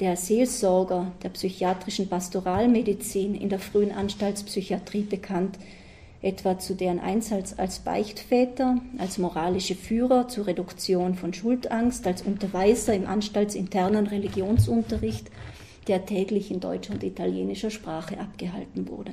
[0.00, 5.60] der Seelsorger der psychiatrischen Pastoralmedizin in der frühen Anstaltspsychiatrie bekannt,
[6.20, 12.94] etwa zu deren Einsatz als Beichtväter, als moralische Führer zur Reduktion von Schuldangst, als Unterweiser
[12.94, 15.30] im anstaltsinternen Religionsunterricht,
[15.86, 19.12] der täglich in deutscher und italienischer Sprache abgehalten wurde.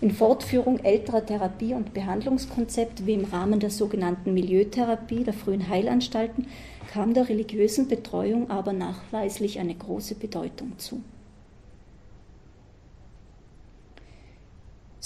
[0.00, 6.46] In Fortführung älterer Therapie- und Behandlungskonzepte wie im Rahmen der sogenannten Milieutherapie der frühen Heilanstalten
[6.92, 11.02] kam der religiösen Betreuung aber nachweislich eine große Bedeutung zu.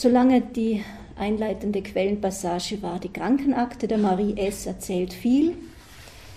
[0.00, 0.84] Solange die
[1.16, 4.64] einleitende Quellenpassage war, die Krankenakte der Marie S.
[4.64, 5.56] erzählt viel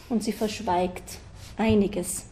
[0.10, 1.20] und sie verschweigt
[1.58, 2.26] einiges.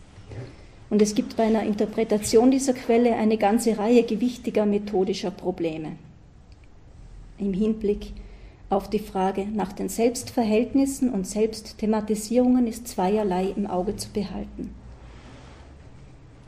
[0.90, 5.98] Und es gibt bei einer Interpretation dieser Quelle eine ganze Reihe gewichtiger methodischer Probleme.
[7.38, 8.12] Im Hinblick
[8.72, 14.74] auf die Frage nach den Selbstverhältnissen und Selbstthematisierungen ist zweierlei im Auge zu behalten.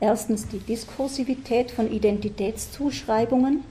[0.00, 3.62] Erstens die Diskursivität von Identitätszuschreibungen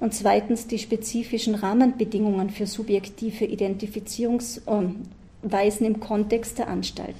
[0.00, 7.16] und zweitens die spezifischen Rahmenbedingungen für subjektive Identifizierungsweisen im Kontext der Anstalt.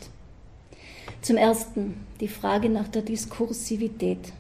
[1.21, 4.33] Zum Ersten die Frage nach der Diskursivität.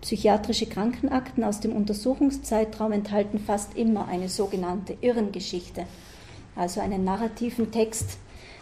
[0.00, 5.86] Psychiatrische Krankenakten aus dem Untersuchungszeitraum enthalten fast immer eine sogenannte Irrengeschichte,
[6.54, 8.18] also einen narrativen Text,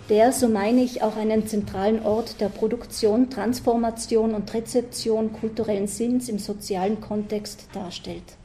[0.09, 6.29] der, so meine ich, auch einen zentralen Ort der Produktion, Transformation und Rezeption kulturellen Sinns
[6.29, 8.37] im sozialen Kontext darstellt.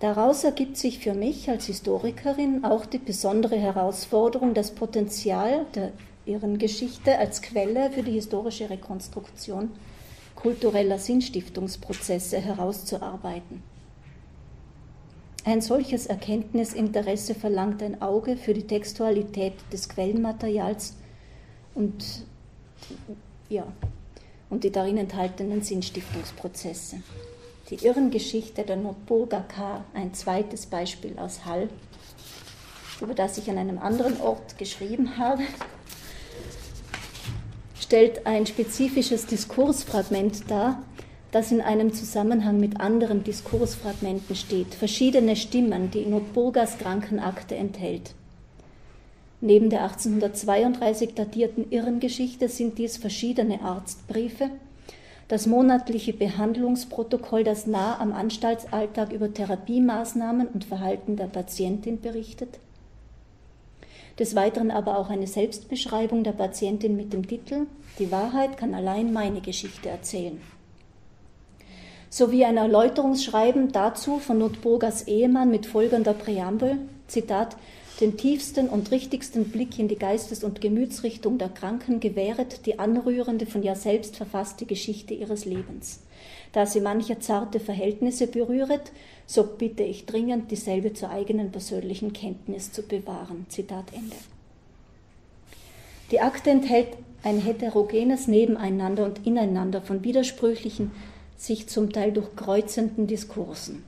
[0.00, 5.92] Daraus ergibt sich für mich als Historikerin auch die besondere Herausforderung, das Potenzial der
[6.26, 9.70] Irrengeschichte als Quelle für die historische Rekonstruktion
[10.34, 13.62] kultureller Sinnstiftungsprozesse herauszuarbeiten.
[15.46, 20.94] Ein solches Erkenntnisinteresse verlangt ein Auge für die Textualität des Quellenmaterials
[21.74, 22.24] und,
[23.50, 23.66] ja,
[24.48, 27.02] und die darin enthaltenen Sinnstiftungsprozesse.
[27.68, 31.68] Die Irrengeschichte der Notburger K., ein zweites Beispiel aus Hall,
[33.02, 35.42] über das ich an einem anderen Ort geschrieben habe,
[37.78, 40.82] stellt ein spezifisches Diskursfragment dar,
[41.34, 48.14] das in einem Zusammenhang mit anderen Diskursfragmenten steht, verschiedene Stimmen, die Notburgas Krankenakte enthält.
[49.40, 54.48] Neben der 1832 datierten Irrengeschichte sind dies verschiedene Arztbriefe,
[55.26, 62.60] das monatliche Behandlungsprotokoll, das nah am Anstaltsalltag über Therapiemaßnahmen und Verhalten der Patientin berichtet.
[64.20, 67.66] Des Weiteren aber auch eine Selbstbeschreibung der Patientin mit dem Titel
[67.98, 70.40] Die Wahrheit kann allein meine Geschichte erzählen
[72.14, 77.56] sowie ein Erläuterungsschreiben dazu von Notburgers Ehemann mit folgender Präambel, Zitat,
[78.00, 83.46] den tiefsten und richtigsten Blick in die Geistes- und Gemütsrichtung der Kranken gewähret die anrührende,
[83.46, 86.04] von ihr selbst verfasste Geschichte ihres Lebens.
[86.52, 88.92] Da sie manche zarte Verhältnisse berühret,
[89.26, 93.46] so bitte ich dringend, dieselbe zur eigenen persönlichen Kenntnis zu bewahren.
[93.48, 94.16] Zitat Ende.
[96.12, 96.90] Die Akte enthält
[97.24, 100.92] ein heterogenes Nebeneinander und Ineinander von widersprüchlichen
[101.44, 103.84] sich zum Teil durchkreuzenden Diskursen.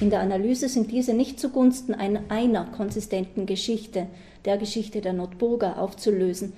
[0.00, 4.06] In der Analyse sind diese nicht zugunsten einer, einer konsistenten Geschichte,
[4.44, 6.52] der Geschichte der Notburger, aufzulösen,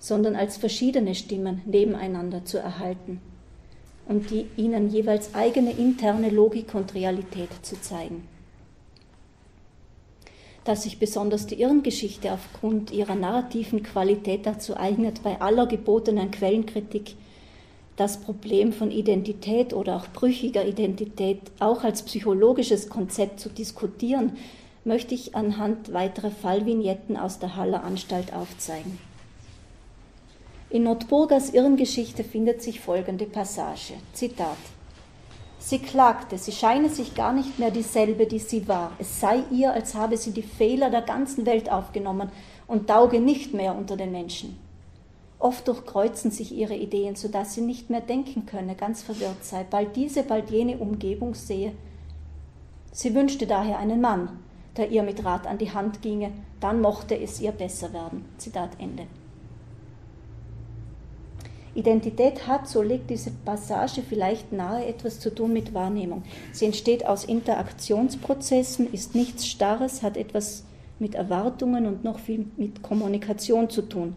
[0.00, 3.20] sondern als verschiedene Stimmen nebeneinander zu erhalten
[4.08, 8.26] und die ihnen jeweils eigene interne Logik und Realität zu zeigen.
[10.64, 17.14] Dass sich besonders die Irrengeschichte aufgrund ihrer narrativen Qualität dazu eignet, bei aller gebotenen Quellenkritik
[17.98, 24.36] das Problem von Identität oder auch brüchiger Identität auch als psychologisches Konzept zu diskutieren,
[24.84, 28.98] möchte ich anhand weiterer Fallvignetten aus der Haller Anstalt aufzeigen.
[30.70, 33.94] In Notburgers Irrengeschichte findet sich folgende Passage.
[34.12, 34.58] Zitat.
[35.58, 38.92] Sie klagte, sie scheine sich gar nicht mehr dieselbe, die sie war.
[39.00, 42.30] Es sei ihr, als habe sie die Fehler der ganzen Welt aufgenommen
[42.68, 44.67] und tauge nicht mehr unter den Menschen.
[45.38, 49.94] Oft durchkreuzen sich ihre Ideen, sodass sie nicht mehr denken könne, ganz verwirrt sei, bald
[49.94, 51.72] diese, bald jene Umgebung sehe.
[52.90, 54.40] Sie wünschte daher einen Mann,
[54.76, 58.24] der ihr mit Rat an die Hand ginge, dann mochte es ihr besser werden.
[58.38, 59.04] Zitat Ende.
[61.74, 66.24] Identität hat, so legt diese Passage vielleicht nahe, etwas zu tun mit Wahrnehmung.
[66.50, 70.64] Sie entsteht aus Interaktionsprozessen, ist nichts Starres, hat etwas
[70.98, 74.16] mit Erwartungen und noch viel mit Kommunikation zu tun.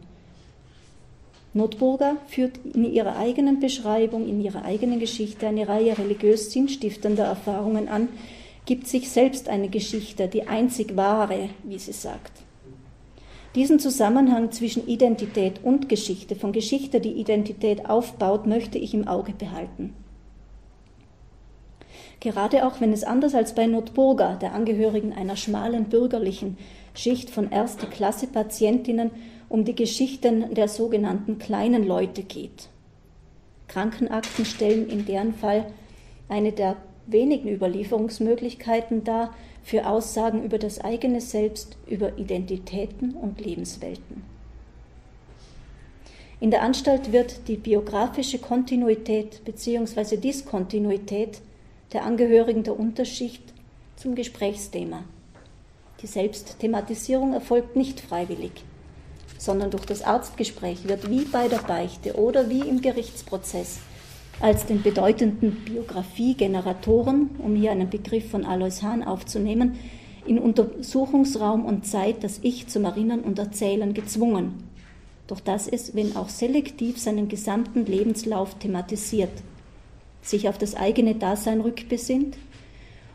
[1.53, 7.89] Notburger führt in ihrer eigenen Beschreibung, in ihrer eigenen Geschichte eine Reihe religiös sinnstiftender Erfahrungen
[7.89, 8.07] an,
[8.65, 12.31] gibt sich selbst eine Geschichte, die einzig wahre, wie sie sagt.
[13.55, 19.33] Diesen Zusammenhang zwischen Identität und Geschichte, von Geschichte, die Identität aufbaut, möchte ich im Auge
[19.33, 19.93] behalten.
[22.21, 26.57] Gerade auch wenn es anders als bei Notburga, der Angehörigen einer schmalen bürgerlichen
[26.93, 29.11] Schicht von erste Klasse Patientinnen,
[29.51, 32.69] um die Geschichten der sogenannten kleinen Leute geht.
[33.67, 35.65] Krankenakten stellen in deren Fall
[36.29, 44.23] eine der wenigen Überlieferungsmöglichkeiten dar für Aussagen über das eigene Selbst, über Identitäten und Lebenswelten.
[46.39, 50.15] In der Anstalt wird die biografische Kontinuität bzw.
[50.15, 51.41] Diskontinuität
[51.91, 53.43] der Angehörigen der Unterschicht
[53.97, 55.03] zum Gesprächsthema.
[56.01, 58.63] Die Selbstthematisierung erfolgt nicht freiwillig
[59.41, 63.79] sondern durch das Arztgespräch wird wie bei der Beichte oder wie im Gerichtsprozess
[64.39, 69.79] als den bedeutenden Biografiegeneratoren, um hier einen Begriff von Alois Hahn aufzunehmen,
[70.27, 74.63] in Untersuchungsraum und Zeit das Ich zum Erinnern und Erzählen gezwungen,
[75.25, 79.33] durch das es, wenn auch selektiv, seinen gesamten Lebenslauf thematisiert,
[80.21, 82.37] sich auf das eigene Dasein rückbesinnt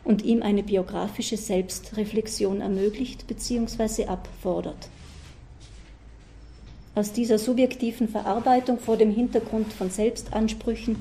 [0.03, 4.07] und ihm eine biografische Selbstreflexion ermöglicht bzw.
[4.07, 4.89] abfordert.
[6.97, 10.95] Aus dieser subjektiven Verarbeitung vor dem Hintergrund von Selbstansprüchen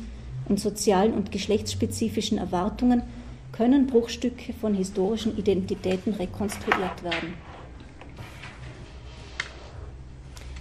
[0.46, 3.00] und sozialen und geschlechtsspezifischen Erwartungen
[3.50, 7.32] können Bruchstücke von historischen Identitäten rekonstruiert werden.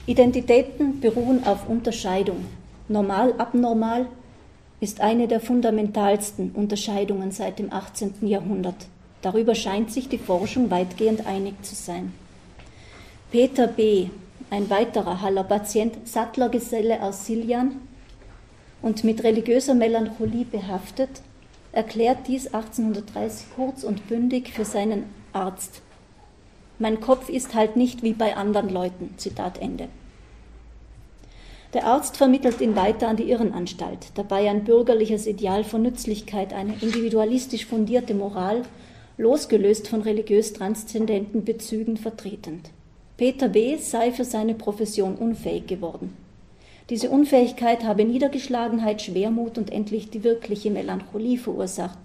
[0.06, 2.46] Identitäten beruhen auf Unterscheidung.
[2.88, 4.06] Normal, abnormal
[4.80, 8.26] ist eine der fundamentalsten Unterscheidungen seit dem 18.
[8.26, 8.88] Jahrhundert.
[9.22, 12.14] Darüber scheint sich die Forschung weitgehend einig zu sein.
[13.32, 14.08] Peter B
[14.50, 17.82] ein weiterer Haller-Patient, Sattlergeselle aus Siljan
[18.82, 21.10] und mit religiöser Melancholie behaftet,
[21.72, 25.04] erklärt dies 1830 kurz und bündig für seinen
[25.34, 25.82] Arzt.
[26.78, 29.14] Mein Kopf ist halt nicht wie bei anderen Leuten.
[29.18, 29.88] Zitat Ende.
[31.74, 36.74] Der Arzt vermittelt ihn weiter an die Irrenanstalt, dabei ein bürgerliches Ideal von Nützlichkeit, eine
[36.82, 38.62] individualistisch fundierte Moral,
[39.18, 42.70] losgelöst von religiös transzendenten Bezügen vertretend.
[43.18, 43.78] Peter B.
[43.78, 46.16] sei für seine Profession unfähig geworden.
[46.90, 51.98] Diese Unfähigkeit habe Niedergeschlagenheit, Schwermut und endlich die wirkliche Melancholie verursacht.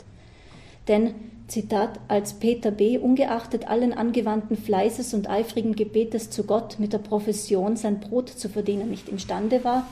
[0.86, 1.14] Denn,
[1.48, 2.96] Zitat, als Peter B.
[2.96, 8.48] ungeachtet allen angewandten Fleißes und eifrigen Gebetes zu Gott mit der Profession sein Brot zu
[8.48, 9.86] verdienen nicht imstande war,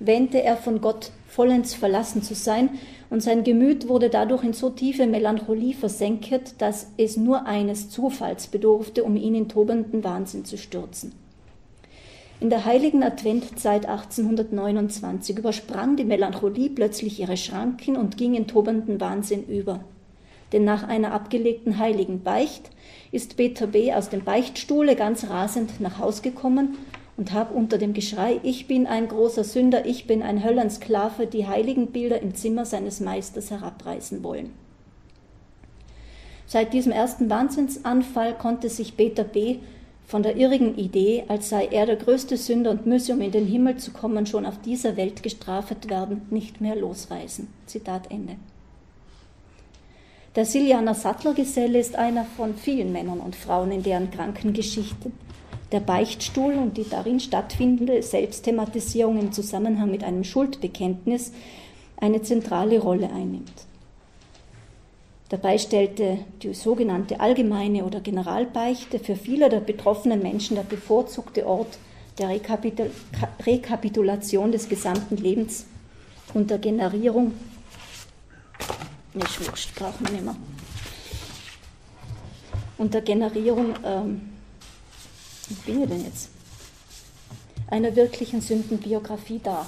[0.00, 2.70] wähnte er von Gott vollends verlassen zu sein,
[3.10, 8.46] und sein Gemüt wurde dadurch in so tiefe Melancholie versenket, dass es nur eines Zufalls
[8.46, 11.12] bedurfte, um ihn in tobenden Wahnsinn zu stürzen.
[12.40, 19.00] In der heiligen Adventzeit 1829 übersprang die Melancholie plötzlich ihre Schranken und ging in tobenden
[19.00, 19.80] Wahnsinn über.
[20.52, 22.70] Denn nach einer abgelegten heiligen Beicht
[23.12, 23.92] ist Peter B.
[23.92, 26.78] aus dem Beichtstuhle ganz rasend nach Haus gekommen
[27.20, 31.46] und habe unter dem Geschrei, ich bin ein großer Sünder, ich bin ein Höllensklave, die
[31.46, 34.54] heiligen Bilder im Zimmer seines Meisters herabreißen wollen.
[36.46, 39.58] Seit diesem ersten Wahnsinnsanfall konnte sich Peter B.
[40.06, 43.46] von der irrigen Idee, als sei er der größte Sünder und müsse, um in den
[43.46, 47.48] Himmel zu kommen, schon auf dieser Welt gestraft werden, nicht mehr losreißen.
[47.66, 48.36] Zitat Ende.
[50.36, 55.12] Der Siljaner Sattlergeselle ist einer von vielen Männern und Frauen in deren Krankengeschichte.
[55.72, 61.32] Der Beichtstuhl und die darin stattfindende Selbstthematisierung im Zusammenhang mit einem Schuldbekenntnis
[61.96, 63.66] eine zentrale Rolle einnimmt.
[65.28, 71.78] Dabei stellte die sogenannte allgemeine oder Generalbeichte für viele der betroffenen Menschen der bevorzugte Ort
[72.18, 72.90] der Rekapitul
[73.46, 75.66] Rekapitulation des gesamten Lebens
[76.34, 77.32] und der Generierung.
[79.14, 80.36] Nicht wurscht, brauchen wir nicht mehr.
[82.76, 84.29] Und der Generierung, ähm,
[85.50, 86.30] wie bin ich denn jetzt?
[87.68, 89.66] Einer wirklichen Sündenbiografie dar.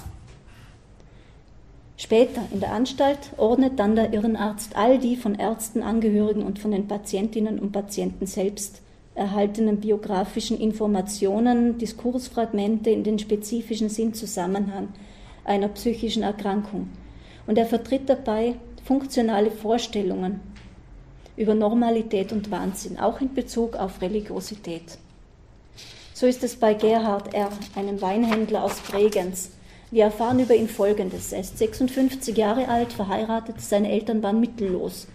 [1.97, 6.71] Später in der Anstalt ordnet dann der Irrenarzt all die von Ärzten, Angehörigen und von
[6.71, 8.81] den Patientinnen und Patienten selbst
[9.15, 14.89] erhaltenen biografischen Informationen, Diskursfragmente in den spezifischen Sinnzusammenhang
[15.45, 16.89] einer psychischen Erkrankung.
[17.45, 20.39] Und er vertritt dabei funktionale Vorstellungen
[21.35, 24.97] über Normalität und Wahnsinn, auch in Bezug auf Religiosität.
[26.13, 29.49] So ist es bei Gerhard R., einem Weinhändler aus Bregenz,
[29.93, 31.31] wir erfahren über ihn Folgendes.
[31.33, 35.07] Er ist 56 Jahre alt, verheiratet, seine Eltern waren mittellos.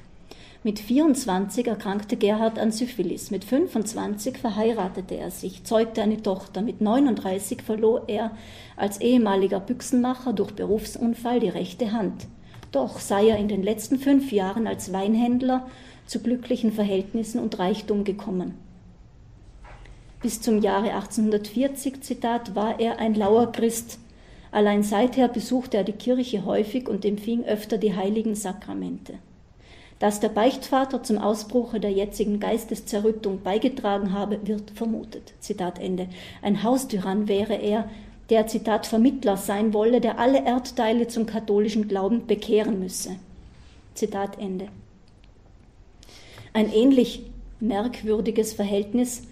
[0.63, 3.33] Mit 24 erkrankte Gerhard an Syphilis.
[3.33, 6.63] Mit 25 verheiratete er sich, zeugte eine Tochter.
[6.63, 8.31] Mit 39 verlor er
[8.77, 12.29] als ehemaliger Büchsenmacher durch Berufsunfall die rechte Hand.
[12.71, 15.67] Doch sei er in den letzten fünf Jahren als Weinhändler
[16.07, 18.55] zu glücklichen Verhältnissen und Reichtum gekommen.
[20.21, 23.99] Bis zum Jahre 1840, Zitat, war er ein lauer Christ,
[24.51, 29.15] Allein seither besuchte er die Kirche häufig und empfing öfter die heiligen Sakramente.
[29.99, 35.35] Dass der Beichtvater zum Ausbruche der jetzigen Geisteszerrüttung beigetragen habe, wird vermutet.
[35.41, 36.09] Zitat Ende.
[36.41, 37.91] Ein Haustyrann wäre er,
[38.31, 43.17] der, Zitat, Vermittler sein wolle, der alle Erdteile zum katholischen Glauben bekehren müsse.
[43.95, 44.69] Zitat Ende.
[46.53, 47.23] Ein ähnlich
[47.59, 49.23] merkwürdiges Verhältnis,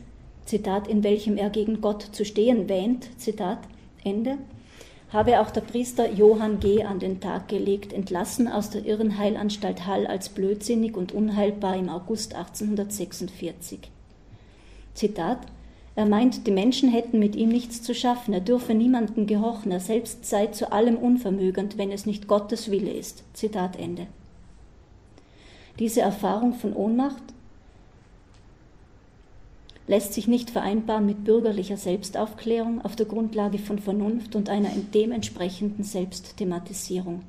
[0.47, 3.59] Zitat, in welchem er gegen Gott zu stehen wähnt, Zitat
[4.05, 4.38] Ende,
[5.11, 6.84] habe auch der Priester Johann G.
[6.84, 12.34] an den Tag gelegt, entlassen aus der Irrenheilanstalt Hall als blödsinnig und unheilbar im August
[12.34, 13.90] 1846.
[14.94, 15.38] Zitat
[15.97, 19.80] Er meint, die Menschen hätten mit ihm nichts zu schaffen, er dürfe niemanden gehorchen, er
[19.80, 23.24] selbst sei zu allem unvermögend, wenn es nicht Gottes Wille ist.
[23.32, 24.07] Zitat Ende.
[25.78, 27.22] Diese Erfahrung von Ohnmacht
[29.87, 35.84] lässt sich nicht vereinbaren mit bürgerlicher Selbstaufklärung auf der Grundlage von Vernunft und einer dementsprechenden
[35.84, 37.22] Selbstthematisierung.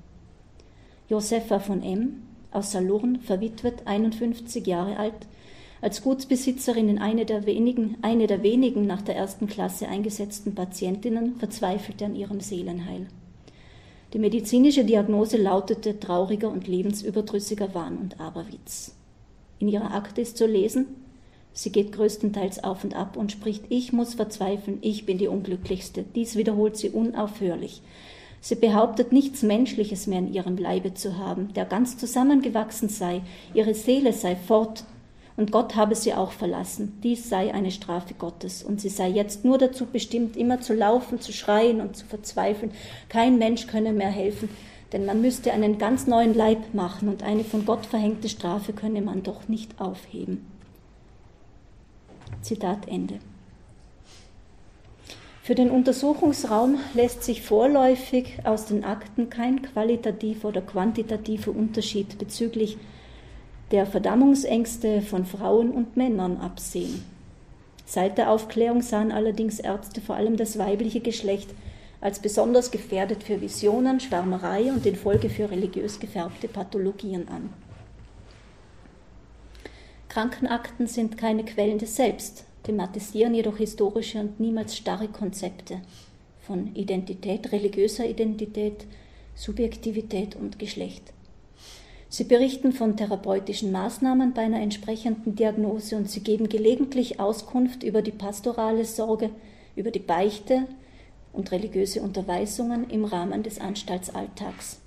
[1.09, 2.23] Josefa von M.
[2.51, 5.27] aus Salurn, verwitwet, 51 Jahre alt,
[5.79, 11.35] als Gutsbesitzerin in eine der wenigen, eine der wenigen nach der ersten Klasse eingesetzten Patientinnen,
[11.35, 13.05] verzweifelte an ihrem Seelenheil.
[14.13, 18.95] Die medizinische Diagnose lautete trauriger und lebensüberdrüssiger Wahn und Aberwitz.
[19.59, 20.87] In ihrer Akte ist zu lesen,
[21.57, 26.05] Sie geht größtenteils auf und ab und spricht, ich muss verzweifeln, ich bin die Unglücklichste.
[26.13, 27.81] Dies wiederholt sie unaufhörlich.
[28.41, 33.23] Sie behauptet, nichts Menschliches mehr in ihrem Leibe zu haben, der ganz zusammengewachsen sei,
[33.55, 34.83] ihre Seele sei fort,
[35.35, 36.99] und Gott habe sie auch verlassen.
[37.01, 41.19] Dies sei eine Strafe Gottes, und sie sei jetzt nur dazu bestimmt, immer zu laufen,
[41.21, 42.71] zu schreien und zu verzweifeln.
[43.09, 44.49] Kein Mensch könne mehr helfen,
[44.93, 49.01] denn man müsste einen ganz neuen Leib machen, und eine von Gott verhängte Strafe könne
[49.01, 50.45] man doch nicht aufheben.
[52.41, 53.19] Zitat Ende.
[55.43, 62.77] Für den Untersuchungsraum lässt sich vorläufig aus den Akten kein qualitativer oder quantitativer Unterschied bezüglich
[63.71, 67.03] der Verdammungsängste von Frauen und Männern absehen.
[67.85, 71.49] Seit der Aufklärung sahen allerdings Ärzte vor allem das weibliche Geschlecht
[72.01, 77.49] als besonders gefährdet für Visionen, Schwärmerei und in Folge für religiös gefärbte Pathologien an.
[80.17, 85.79] Krankenakten sind keine Quellen des Selbst, thematisieren jedoch historische und niemals starre Konzepte
[86.41, 88.87] von Identität, religiöser Identität,
[89.35, 91.13] Subjektivität und Geschlecht.
[92.09, 98.01] Sie berichten von therapeutischen Maßnahmen bei einer entsprechenden Diagnose und sie geben gelegentlich Auskunft über
[98.01, 99.29] die pastorale Sorge,
[99.75, 100.65] über die Beichte
[101.31, 104.79] und religiöse Unterweisungen im Rahmen des Anstaltsalltags.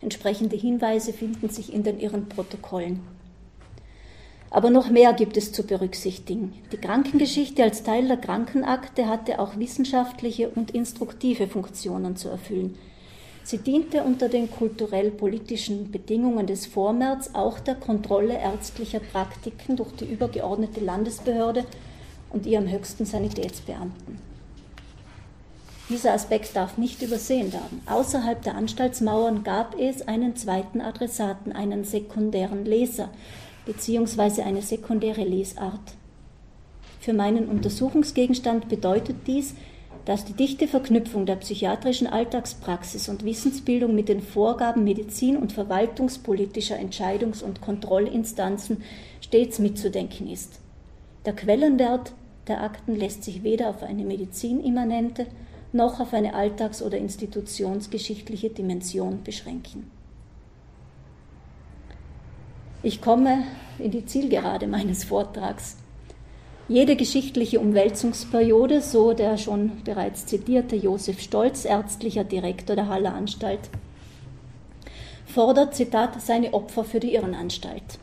[0.00, 3.15] Entsprechende Hinweise finden sich in den Irrenprotokollen.
[4.50, 6.54] Aber noch mehr gibt es zu berücksichtigen.
[6.72, 12.78] Die Krankengeschichte als Teil der Krankenakte hatte auch wissenschaftliche und instruktive Funktionen zu erfüllen.
[13.42, 20.04] Sie diente unter den kulturell-politischen Bedingungen des Vormärz auch der Kontrolle ärztlicher Praktiken durch die
[20.04, 21.64] übergeordnete Landesbehörde
[22.30, 24.18] und ihrem höchsten Sanitätsbeamten.
[25.88, 27.80] Dieser Aspekt darf nicht übersehen werden.
[27.86, 33.10] Außerhalb der Anstaltsmauern gab es einen zweiten Adressaten, einen sekundären Leser
[33.66, 34.42] bzw.
[34.42, 35.92] eine sekundäre Lesart.
[37.00, 39.54] Für meinen Untersuchungsgegenstand bedeutet dies,
[40.06, 46.78] dass die dichte Verknüpfung der psychiatrischen Alltagspraxis und Wissensbildung mit den Vorgaben medizin- und verwaltungspolitischer
[46.78, 48.82] Entscheidungs- und Kontrollinstanzen
[49.20, 50.60] stets mitzudenken ist.
[51.26, 52.12] Der Quellenwert
[52.46, 55.26] der Akten lässt sich weder auf eine medizinimmanente
[55.72, 59.90] noch auf eine alltags- oder institutionsgeschichtliche Dimension beschränken.
[62.82, 63.44] Ich komme
[63.78, 65.76] in die Zielgerade meines Vortrags.
[66.68, 73.60] Jede geschichtliche Umwälzungsperiode, so der schon bereits zitierte Josef Stolz, ärztlicher Direktor der Haller Anstalt,
[75.26, 77.98] fordert, Zitat, seine Opfer für die Irrenanstalt.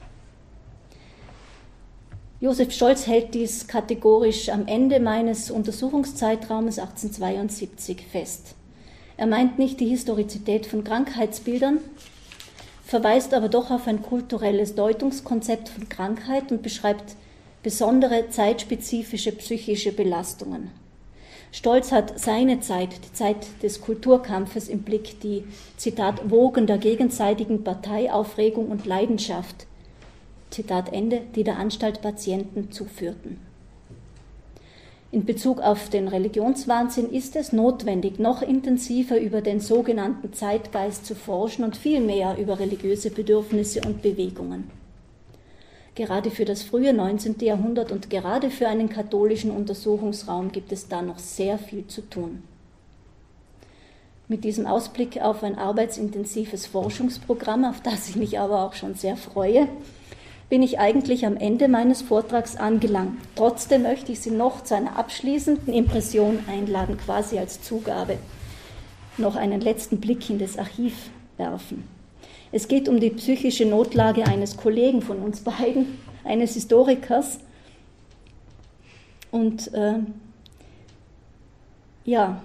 [2.40, 8.56] Josef Stolz hält dies kategorisch am Ende meines Untersuchungszeitraumes 1872 fest.
[9.18, 11.80] Er meint nicht die Historizität von Krankheitsbildern,
[12.84, 17.16] verweist aber doch auf ein kulturelles Deutungskonzept von Krankheit und beschreibt
[17.64, 20.70] besondere zeitspezifische psychische Belastungen.
[21.52, 25.44] Stolz hat seine Zeit, die Zeit des Kulturkampfes im Blick, die,
[25.78, 29.68] Zitat, Wogen der gegenseitigen Parteiaufregung und Leidenschaft,
[30.50, 33.53] Zitat Ende, die der Anstalt Patienten zuführten.
[35.14, 41.14] In Bezug auf den Religionswahnsinn ist es notwendig, noch intensiver über den sogenannten Zeitgeist zu
[41.14, 44.72] forschen und viel mehr über religiöse Bedürfnisse und Bewegungen.
[45.94, 47.36] Gerade für das frühe 19.
[47.42, 52.42] Jahrhundert und gerade für einen katholischen Untersuchungsraum gibt es da noch sehr viel zu tun.
[54.28, 59.16] Mit diesem Ausblick auf ein arbeitsintensives Forschungsprogramm, auf das ich mich aber auch schon sehr
[59.16, 59.68] freue,
[60.54, 63.18] bin ich eigentlich am Ende meines Vortrags angelangt.
[63.34, 68.20] Trotzdem möchte ich Sie noch zu einer abschließenden Impression einladen, quasi als Zugabe,
[69.18, 71.86] noch einen letzten Blick in das Archiv werfen.
[72.52, 77.40] Es geht um die psychische Notlage eines Kollegen von uns beiden, eines Historikers.
[79.32, 79.96] Und äh,
[82.06, 82.44] ja,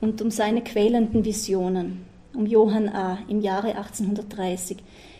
[0.00, 3.18] und um seine quälenden Visionen, um Johann A.
[3.28, 4.78] im Jahre 1830.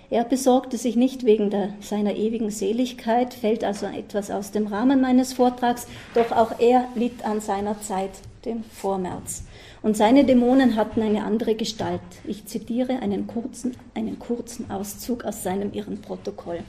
[0.08, 5.00] Er besorgte sich nicht wegen der, seiner ewigen Seligkeit, fällt also etwas aus dem Rahmen
[5.00, 8.10] meines Vortrags, doch auch er litt an seiner Zeit,
[8.44, 9.42] dem Vormärz.
[9.82, 12.00] Und seine Dämonen hatten eine andere Gestalt.
[12.24, 16.60] Ich zitiere einen kurzen, einen kurzen Auszug aus seinem Irrenprotokoll.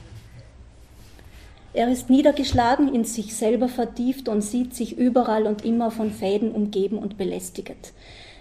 [1.74, 6.50] Er ist niedergeschlagen, in sich selber vertieft und sieht sich überall und immer von Fäden
[6.50, 7.92] umgeben und belästiget.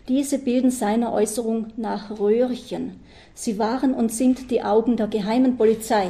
[0.07, 2.99] Diese bilden seiner Äußerung nach Röhrchen.
[3.39, 6.07] Sie waren und sind die Augen der geheimen Polizei.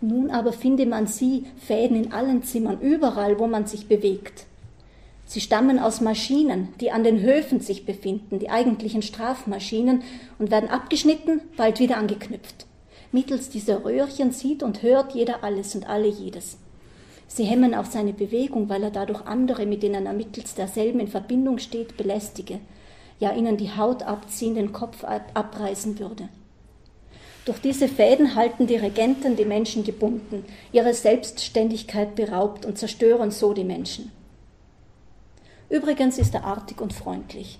[0.00, 4.46] Nun aber finde man sie, Fäden in allen Zimmern, überall, wo man sich bewegt.
[5.26, 10.04] Sie stammen aus Maschinen, die an den Höfen sich befinden, die eigentlichen Strafmaschinen,
[10.38, 12.66] und werden abgeschnitten, bald wieder angeknüpft.
[13.10, 16.58] Mittels dieser Röhrchen sieht und hört jeder alles und alle jedes.
[17.26, 21.08] Sie hemmen auch seine Bewegung, weil er dadurch andere, mit denen er mittels derselben in
[21.08, 22.60] Verbindung steht, belästige,
[23.18, 26.28] ja ihnen die Haut abziehen, den Kopf abreißen würde.
[27.48, 33.54] Durch diese Fäden halten die Regenten die Menschen gebunden, ihre Selbstständigkeit beraubt und zerstören so
[33.54, 34.12] die Menschen.
[35.70, 37.58] Übrigens ist er artig und freundlich.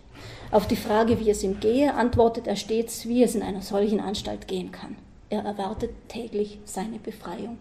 [0.50, 4.00] Auf die Frage, wie es ihm gehe, antwortet er stets, wie es in einer solchen
[4.00, 4.96] Anstalt gehen kann.
[5.30, 7.56] Er erwartet täglich seine Befreiung.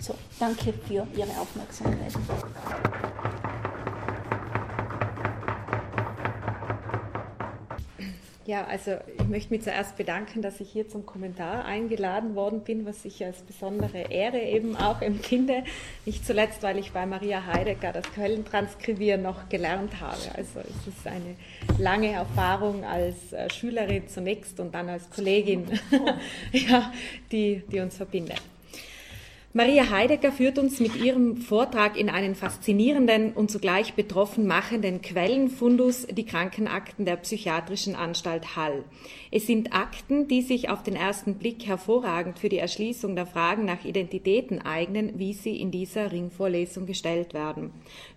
[0.00, 2.12] So, danke für Ihre Aufmerksamkeit.
[8.46, 12.86] Ja, also ich möchte mich zuerst bedanken, dass ich hier zum Kommentar eingeladen worden bin,
[12.86, 15.64] was ich als besondere Ehre eben auch empfinde.
[16.04, 20.20] Nicht zuletzt, weil ich bei Maria Heidegger das Quellentranskribieren noch gelernt habe.
[20.36, 21.34] Also es ist eine
[21.78, 25.66] lange Erfahrung als äh, Schülerin zunächst und dann als Kollegin,
[26.52, 26.92] ja,
[27.32, 28.40] die, die uns verbindet.
[29.56, 36.06] Maria Heidegger führt uns mit ihrem Vortrag in einen faszinierenden und zugleich betroffen machenden Quellenfundus,
[36.08, 38.84] die Krankenakten der Psychiatrischen Anstalt Hall.
[39.30, 43.64] Es sind Akten, die sich auf den ersten Blick hervorragend für die Erschließung der Fragen
[43.64, 47.70] nach Identitäten eignen, wie sie in dieser Ringvorlesung gestellt werden.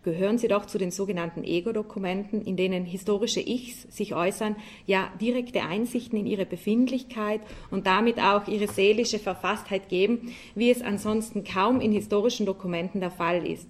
[0.03, 5.61] Gehören sie doch zu den sogenannten Ego-Dokumenten, in denen historische Ichs sich äußern, ja direkte
[5.61, 7.39] Einsichten in ihre Befindlichkeit
[7.71, 13.11] und damit auch ihre seelische Verfasstheit geben, wie es ansonsten kaum in historischen Dokumenten der
[13.11, 13.69] Fall ist.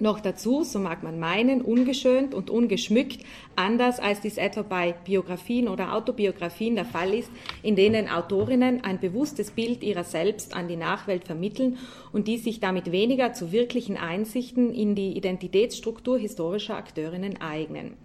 [0.00, 3.22] Noch dazu, so mag man meinen, ungeschönt und ungeschmückt,
[3.54, 7.30] anders als dies etwa bei Biografien oder Autobiografien der Fall ist,
[7.62, 11.76] in denen Autorinnen ein bewusstes Bild ihrer selbst an die Nachwelt vermitteln
[12.14, 17.98] und die sich damit weniger zu wirklichen Einsichten in die Identitätsstruktur historischer Akteurinnen eignen.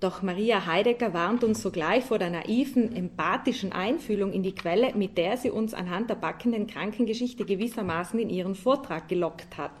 [0.00, 5.18] Doch Maria Heidegger warnt uns sogleich vor der naiven, empathischen Einfühlung in die Quelle, mit
[5.18, 9.72] der sie uns anhand der backenden Krankengeschichte gewissermaßen in ihren Vortrag gelockt hat.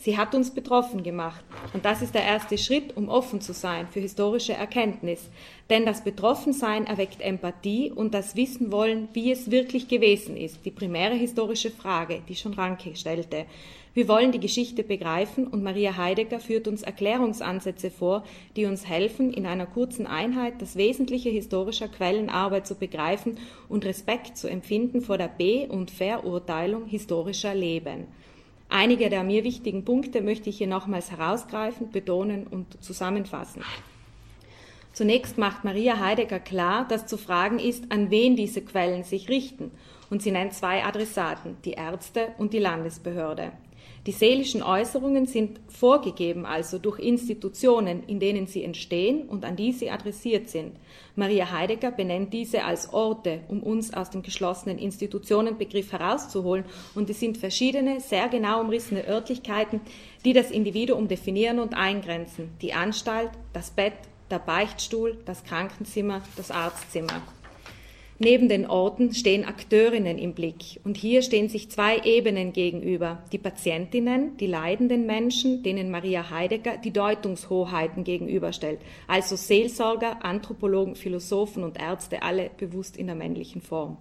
[0.00, 1.44] Sie hat uns betroffen gemacht.
[1.72, 5.28] Und das ist der erste Schritt, um offen zu sein für historische Erkenntnis.
[5.70, 10.64] Denn das Betroffensein erweckt Empathie und das Wissen wollen, wie es wirklich gewesen ist.
[10.64, 13.46] Die primäre historische Frage, die schon Ranke stellte.
[13.98, 18.22] Wir wollen die Geschichte begreifen und Maria Heidegger führt uns Erklärungsansätze vor,
[18.54, 23.38] die uns helfen, in einer kurzen Einheit das Wesentliche historischer Quellenarbeit zu begreifen
[23.68, 28.06] und Respekt zu empfinden vor der Be- und Verurteilung historischer Leben.
[28.68, 33.64] Einige der mir wichtigen Punkte möchte ich hier nochmals herausgreifen, betonen und zusammenfassen.
[34.92, 39.72] Zunächst macht Maria Heidegger klar, dass zu fragen ist, an wen diese Quellen sich richten.
[40.08, 43.50] Und sie nennt zwei Adressaten, die Ärzte und die Landesbehörde.
[44.08, 49.72] Die seelischen Äußerungen sind vorgegeben, also durch Institutionen, in denen sie entstehen und an die
[49.72, 50.72] sie adressiert sind.
[51.14, 56.64] Maria Heidegger benennt diese als Orte, um uns aus dem geschlossenen Institutionenbegriff herauszuholen.
[56.94, 59.82] Und es sind verschiedene, sehr genau umrissene Örtlichkeiten,
[60.24, 62.48] die das Individuum definieren und eingrenzen.
[62.62, 63.92] Die Anstalt, das Bett,
[64.30, 67.20] der Beichtstuhl, das Krankenzimmer, das Arztzimmer.
[68.20, 70.80] Neben den Orten stehen Akteurinnen im Blick.
[70.82, 73.22] Und hier stehen sich zwei Ebenen gegenüber.
[73.30, 78.80] Die Patientinnen, die leidenden Menschen, denen Maria Heidegger die Deutungshoheiten gegenüberstellt.
[79.06, 83.98] Also Seelsorger, Anthropologen, Philosophen und Ärzte, alle bewusst in der männlichen Form.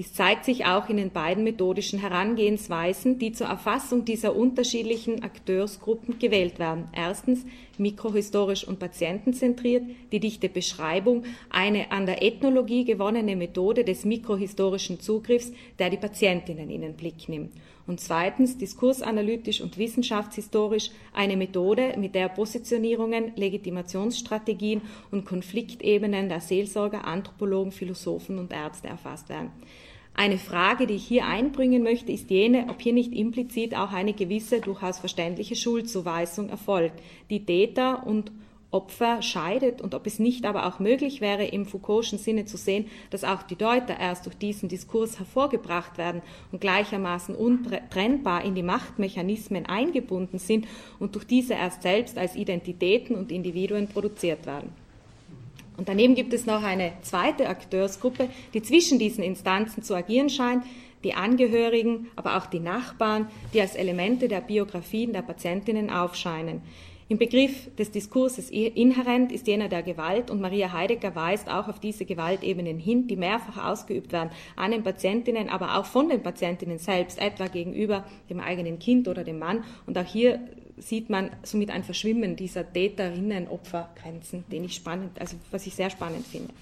[0.00, 6.18] Dies zeigt sich auch in den beiden methodischen Herangehensweisen, die zur Erfassung dieser unterschiedlichen Akteursgruppen
[6.18, 6.88] gewählt werden.
[6.96, 7.44] Erstens
[7.76, 15.52] mikrohistorisch und patientenzentriert, die dichte Beschreibung, eine an der Ethnologie gewonnene Methode des mikrohistorischen Zugriffs,
[15.78, 17.52] der die Patientinnen in den Blick nimmt.
[17.86, 24.80] Und zweitens diskursanalytisch und wissenschaftshistorisch eine Methode, mit der Positionierungen, Legitimationsstrategien
[25.10, 29.50] und Konfliktebenen der Seelsorger, Anthropologen, Philosophen und Ärzte erfasst werden.
[30.20, 34.12] Eine Frage, die ich hier einbringen möchte, ist jene, ob hier nicht implizit auch eine
[34.12, 37.00] gewisse, durchaus verständliche Schuldzuweisung erfolgt,
[37.30, 38.30] die Täter und
[38.70, 42.84] Opfer scheidet und ob es nicht aber auch möglich wäre, im Foucault'schen Sinne zu sehen,
[43.08, 46.20] dass auch die Deuter erst durch diesen Diskurs hervorgebracht werden
[46.52, 50.68] und gleichermaßen untrennbar in die Machtmechanismen eingebunden sind
[50.98, 54.70] und durch diese erst selbst als Identitäten und Individuen produziert werden.
[55.80, 60.62] Und daneben gibt es noch eine zweite Akteursgruppe, die zwischen diesen Instanzen zu agieren scheint,
[61.04, 66.60] die Angehörigen, aber auch die Nachbarn, die als Elemente der Biografien der Patientinnen aufscheinen.
[67.08, 71.80] Im Begriff des Diskurses inhärent ist jener der Gewalt und Maria Heidegger weist auch auf
[71.80, 76.78] diese Gewaltebenen hin, die mehrfach ausgeübt werden an den Patientinnen, aber auch von den Patientinnen
[76.78, 79.64] selbst, etwa gegenüber dem eigenen Kind oder dem Mann.
[79.86, 80.40] Und auch hier
[80.76, 86.26] sieht man somit ein Verschwimmen dieser Täterinnen-Opfergrenzen, den ich spannend, also was ich sehr spannend
[86.26, 86.52] finde.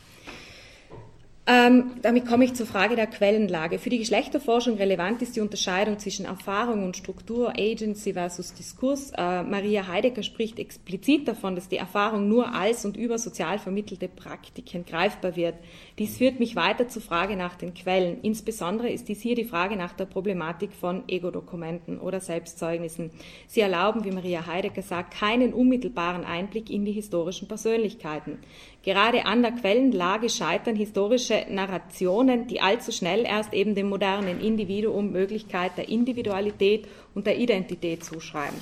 [1.50, 3.78] Ähm, damit komme ich zur Frage der Quellenlage.
[3.78, 9.12] Für die Geschlechterforschung relevant ist die Unterscheidung zwischen Erfahrung und Struktur, Agency versus Diskurs.
[9.16, 14.08] Äh, Maria Heidegger spricht explizit davon, dass die Erfahrung nur als und über sozial vermittelte
[14.08, 15.54] Praktiken greifbar wird.
[15.98, 18.18] Dies führt mich weiter zur Frage nach den Quellen.
[18.20, 23.10] Insbesondere ist dies hier die Frage nach der Problematik von Ego-Dokumenten oder Selbstzeugnissen.
[23.46, 28.36] Sie erlauben, wie Maria Heidegger sagt, keinen unmittelbaren Einblick in die historischen Persönlichkeiten.
[28.84, 35.10] Gerade an der Quellenlage scheitern historische Narrationen, die allzu schnell erst eben dem modernen Individuum
[35.10, 38.56] Möglichkeit der Individualität und der Identität zuschreiben.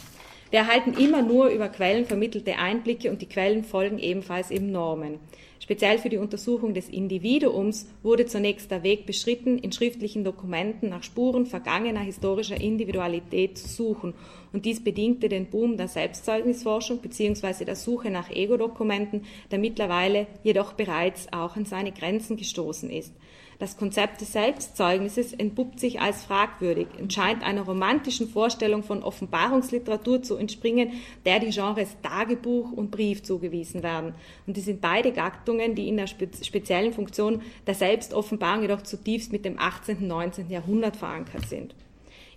[0.50, 5.18] Wir erhalten immer nur über Quellen vermittelte Einblicke und die Quellen folgen ebenfalls eben Normen.
[5.66, 11.02] Speziell für die Untersuchung des Individuums wurde zunächst der Weg beschritten, in schriftlichen Dokumenten nach
[11.02, 14.14] Spuren vergangener historischer Individualität zu suchen.
[14.52, 17.64] Und dies bedingte den Boom der Selbstzeugnisforschung bzw.
[17.64, 23.12] der Suche nach Ego-Dokumenten, der mittlerweile jedoch bereits auch an seine Grenzen gestoßen ist.
[23.58, 30.36] Das Konzept des Selbstzeugnisses entpuppt sich als fragwürdig, entscheint einer romantischen Vorstellung von Offenbarungsliteratur zu
[30.36, 30.90] entspringen,
[31.24, 34.14] der die Genres Tagebuch und Brief zugewiesen werden.
[34.46, 39.46] Und die sind beide Gattungen, die in der speziellen Funktion der Selbstoffenbarung jedoch zutiefst mit
[39.46, 39.98] dem 18.
[39.98, 40.50] und 19.
[40.50, 41.74] Jahrhundert verankert sind.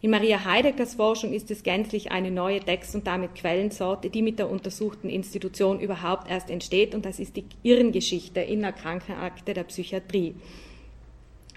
[0.02, 4.40] In Maria Heideggers Forschung ist es gänzlich eine neue Text- und damit Quellensorte, die mit
[4.40, 9.66] der untersuchten Institution überhaupt erst entsteht, und das ist die Irrengeschichte in der Krankenakte der
[9.66, 10.36] Psychiatrie.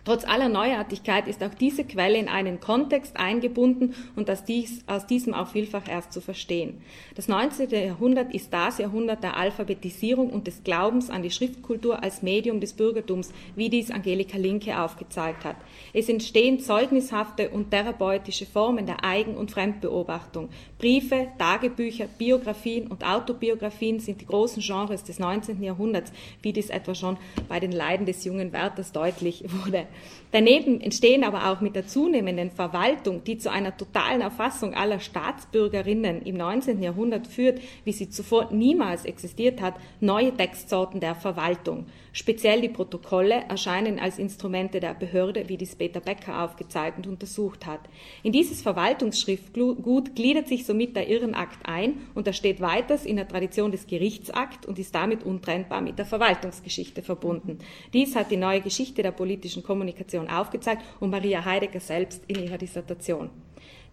[0.05, 5.07] Trotz aller Neuartigkeit ist auch diese Quelle in einen Kontext eingebunden und aus, dies, aus
[5.07, 6.83] diesem auch vielfach erst zu verstehen.
[7.15, 7.71] Das 19.
[7.71, 12.73] Jahrhundert ist das Jahrhundert der Alphabetisierung und des Glaubens an die Schriftkultur als Medium des
[12.73, 15.55] Bürgertums, wie dies Angelika Linke aufgezeigt hat.
[15.93, 20.49] Es entstehen zeugnishafte und therapeutische Formen der Eigen- und Fremdbeobachtung.
[20.79, 25.63] Briefe, Tagebücher, Biografien und Autobiografien sind die großen Genres des 19.
[25.63, 29.87] Jahrhunderts, wie dies etwa schon bei den Leiden des jungen Werthers deutlich wurde.
[30.33, 36.23] Daneben entstehen aber auch mit der zunehmenden Verwaltung, die zu einer totalen Erfassung aller Staatsbürgerinnen
[36.23, 36.83] im 19.
[36.83, 41.87] Jahrhundert führt, wie sie zuvor niemals existiert hat, neue Textsorten der Verwaltung.
[42.15, 47.65] Speziell die Protokolle erscheinen als Instrumente der Behörde, wie dies Peter Becker aufgezeigt und untersucht
[47.65, 47.81] hat.
[48.23, 53.27] In dieses Verwaltungsschriftgut gliedert sich somit der Irrenakt ein und er steht weiters in der
[53.27, 57.59] Tradition des Gerichtsakt und ist damit untrennbar mit der Verwaltungsgeschichte verbunden.
[57.95, 62.59] Dies hat die neue Geschichte der politischen Kommunikation aufgezeigt und Maria Heidegger selbst in ihrer
[62.59, 63.31] Dissertation.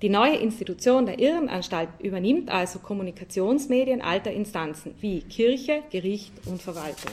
[0.01, 7.11] Die neue Institution der Irrenanstalt übernimmt also Kommunikationsmedien alter Instanzen wie Kirche, Gericht und Verwaltung.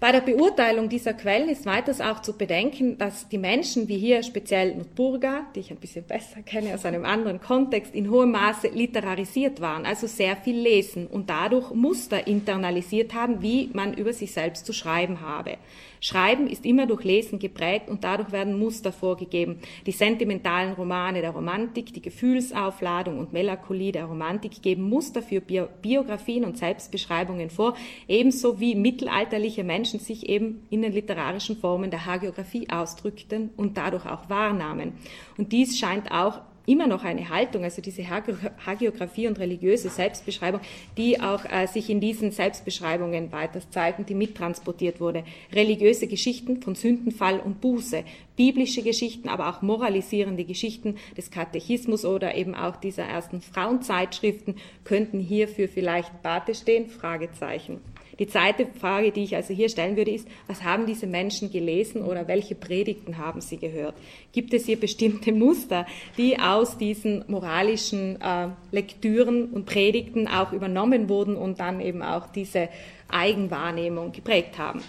[0.00, 4.22] Bei der Beurteilung dieser Quellen ist weiters auch zu bedenken, dass die Menschen, wie hier
[4.22, 8.68] speziell Nutburga, die ich ein bisschen besser kenne aus einem anderen Kontext, in hohem Maße
[8.68, 14.32] literarisiert waren, also sehr viel lesen und dadurch Muster internalisiert haben, wie man über sich
[14.32, 15.56] selbst zu schreiben habe.
[16.04, 19.60] Schreiben ist immer durch Lesen geprägt und dadurch werden Muster vorgegeben.
[19.86, 26.44] Die sentimentalen Romane der Romantik, die Gefühlsaufladung und Melancholie der Romantik geben Muster für Biografien
[26.44, 27.74] und Selbstbeschreibungen vor,
[28.06, 34.04] ebenso wie mittelalterliche Menschen sich eben in den literarischen Formen der Hagiografie ausdrückten und dadurch
[34.04, 34.92] auch wahrnahmen.
[35.38, 40.60] Und dies scheint auch immer noch eine Haltung, also diese Hagiografie und religiöse Selbstbeschreibung,
[40.96, 45.24] die auch äh, sich in diesen Selbstbeschreibungen weiter zeigen, die mittransportiert wurde.
[45.52, 48.04] Religiöse Geschichten von Sündenfall und Buße,
[48.36, 55.20] biblische Geschichten, aber auch moralisierende Geschichten des Katechismus oder eben auch dieser ersten Frauenzeitschriften könnten
[55.20, 56.88] hierfür vielleicht Bate stehen?
[56.88, 57.80] Fragezeichen.
[58.18, 62.02] Die zweite Frage, die ich also hier stellen würde, ist, was haben diese Menschen gelesen
[62.02, 63.94] oder welche Predigten haben sie gehört?
[64.32, 65.86] Gibt es hier bestimmte Muster,
[66.16, 72.28] die aus diesen moralischen äh, Lektüren und Predigten auch übernommen wurden und dann eben auch
[72.28, 72.68] diese
[73.08, 74.80] Eigenwahrnehmung geprägt haben?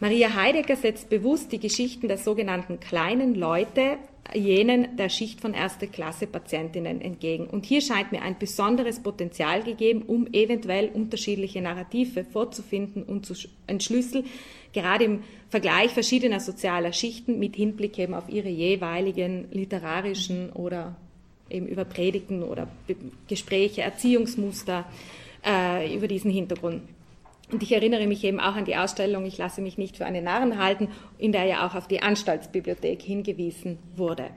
[0.00, 3.98] Maria Heidegger setzt bewusst die Geschichten der sogenannten kleinen Leute
[4.34, 7.46] jenen der Schicht von erster Klasse Patientinnen entgegen.
[7.46, 13.34] Und hier scheint mir ein besonderes Potenzial gegeben, um eventuell unterschiedliche Narrative vorzufinden und zu
[13.66, 14.24] entschlüsseln,
[14.72, 20.96] gerade im Vergleich verschiedener sozialer Schichten mit Hinblick eben auf ihre jeweiligen literarischen oder
[21.48, 22.68] eben über Predigten oder
[23.28, 24.86] Gespräche, Erziehungsmuster
[25.44, 26.82] äh, über diesen Hintergrund.
[27.52, 30.24] Und ich erinnere mich eben auch an die Ausstellung Ich lasse mich nicht für einen
[30.24, 30.88] Narren halten,
[31.18, 34.30] in der ja auch auf die Anstaltsbibliothek hingewiesen wurde.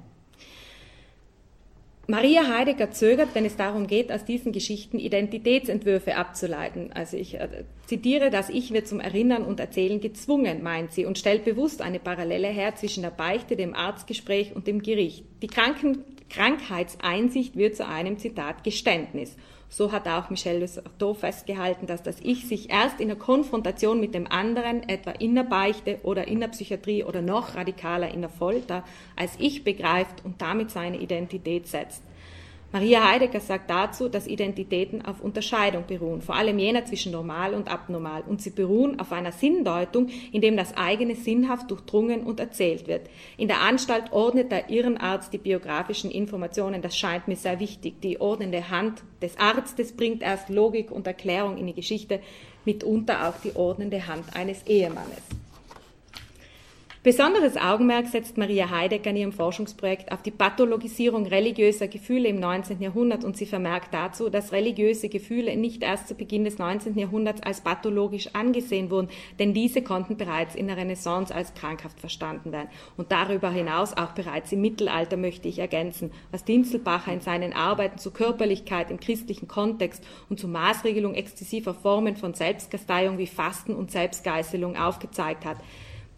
[2.06, 6.92] Maria Heidegger zögert, wenn es darum geht, aus diesen Geschichten Identitätsentwürfe abzuleiten.
[6.94, 11.18] Also ich äh, zitiere, das Ich wird zum Erinnern und Erzählen gezwungen, meint sie, und
[11.18, 15.24] stellt bewusst eine Parallele her zwischen der Beichte, dem Arztgespräch und dem Gericht.
[15.42, 16.04] Die Kranken
[16.34, 19.36] Krankheitseinsicht wird zu einem Zitat Geständnis.
[19.70, 24.14] So hat auch Michel Lessartot festgehalten, dass das Ich sich erst in der Konfrontation mit
[24.14, 28.30] dem anderen, etwa in der Beichte oder in der Psychiatrie oder noch radikaler in der
[28.30, 28.84] Folter,
[29.16, 32.04] als Ich begreift und damit seine Identität setzt.
[32.74, 37.72] Maria Heidegger sagt dazu, dass Identitäten auf Unterscheidung beruhen, vor allem jener zwischen normal und
[37.72, 42.88] abnormal, und sie beruhen auf einer Sinndeutung, in dem das eigene sinnhaft durchdrungen und erzählt
[42.88, 43.12] wird.
[43.38, 48.02] In der Anstalt ordnet der Irrenarzt die biografischen Informationen, das scheint mir sehr wichtig.
[48.02, 52.22] Die ordnende Hand des Arztes bringt erst Logik und Erklärung in die Geschichte,
[52.66, 55.43] mitunter auch die ordnende Hand eines Ehemannes.
[57.04, 62.82] Besonderes Augenmerk setzt Maria Heidegger in ihrem Forschungsprojekt auf die Pathologisierung religiöser Gefühle im 19.
[62.82, 66.98] Jahrhundert und sie vermerkt dazu, dass religiöse Gefühle nicht erst zu Beginn des 19.
[66.98, 72.54] Jahrhunderts als pathologisch angesehen wurden, denn diese konnten bereits in der Renaissance als krankhaft verstanden
[72.54, 72.70] werden.
[72.96, 77.98] Und darüber hinaus auch bereits im Mittelalter möchte ich ergänzen, was Dinzelbacher in seinen Arbeiten
[77.98, 83.92] zur Körperlichkeit im christlichen Kontext und zur Maßregelung exzessiver Formen von Selbstkasteiung wie Fasten und
[83.92, 85.58] Selbstgeißelung aufgezeigt hat.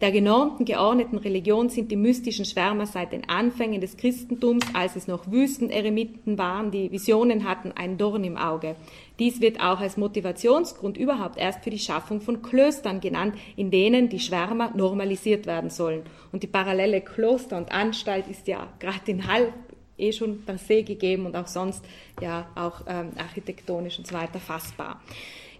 [0.02, 5.06] Der genormten, geordneten Religion sind die mystischen Schwärmer seit den Anfängen des Christentums, als es
[5.06, 8.76] noch Wüsteneremiten waren, die Visionen hatten, ein Dorn im Auge.
[9.18, 14.10] Dies wird auch als Motivationsgrund überhaupt erst für die Schaffung von Klöstern genannt, in denen
[14.10, 16.02] die Schwärmer normalisiert werden sollen.
[16.30, 19.54] Und die parallele Kloster und Anstalt ist ja gerade in Hall
[19.96, 21.82] eh schon per se gegeben und auch sonst
[22.20, 25.00] ja auch ähm, architektonisch und so weiter fassbar.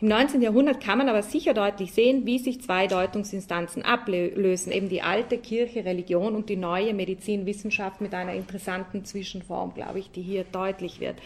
[0.01, 0.43] Im 19.
[0.43, 5.39] Jahrhundert kann man aber sicher deutlich sehen, wie sich zwei Deutungsinstanzen ablösen, eben die alte
[5.39, 10.45] Kirche, Religion und die neue Medizin, Wissenschaft mit einer interessanten Zwischenform, glaube ich, die hier
[10.45, 11.17] deutlich wird.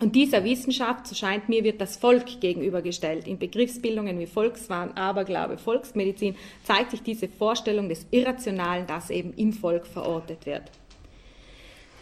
[0.00, 3.26] Und dieser Wissenschaft, so scheint mir, wird das Volk gegenübergestellt.
[3.26, 9.52] In Begriffsbildungen wie Volkswahn, Aberglaube, Volksmedizin zeigt sich diese Vorstellung des Irrationalen, das eben im
[9.52, 10.70] Volk verortet wird.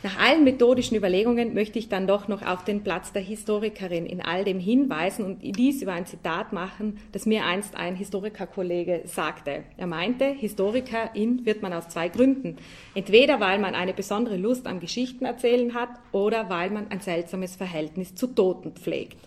[0.06, 4.20] Nach allen methodischen Überlegungen möchte ich dann doch noch auf den Platz der Historikerin in
[4.20, 9.64] all dem hinweisen und dies über ein Zitat machen, das mir einst ein Historikerkollege sagte.
[9.76, 12.56] Er meinte, Historikerin wird man aus zwei Gründen.
[12.94, 18.14] Entweder weil man eine besondere Lust am Geschichtenerzählen hat oder weil man ein seltsames Verhältnis
[18.14, 19.18] zu Toten pflegt.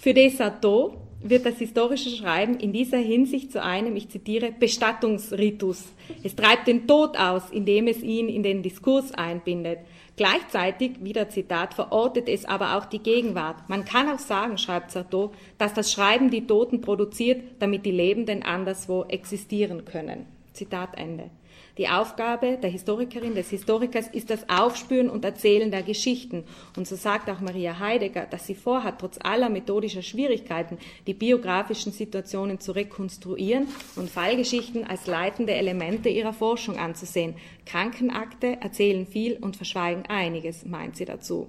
[0.00, 5.84] Für Desartot wird das historische Schreiben in dieser Hinsicht zu einem, ich zitiere, Bestattungsritus.
[6.22, 9.80] Es treibt den Tod aus, indem es ihn in den Diskurs einbindet.
[10.16, 13.68] Gleichzeitig, wieder Zitat, verortet es aber auch die Gegenwart.
[13.68, 18.42] Man kann auch sagen, schreibt Sarto, dass das Schreiben die Toten produziert, damit die Lebenden
[18.42, 20.26] anderswo existieren können.
[20.52, 21.30] Zitat Ende.
[21.78, 26.42] Die Aufgabe der Historikerin, des Historikers ist das Aufspüren und Erzählen der Geschichten.
[26.76, 31.92] Und so sagt auch Maria Heidegger, dass sie vorhat, trotz aller methodischer Schwierigkeiten die biografischen
[31.92, 37.36] Situationen zu rekonstruieren und Fallgeschichten als leitende Elemente ihrer Forschung anzusehen.
[37.64, 41.46] Krankenakte erzählen viel und verschweigen einiges, meint sie dazu.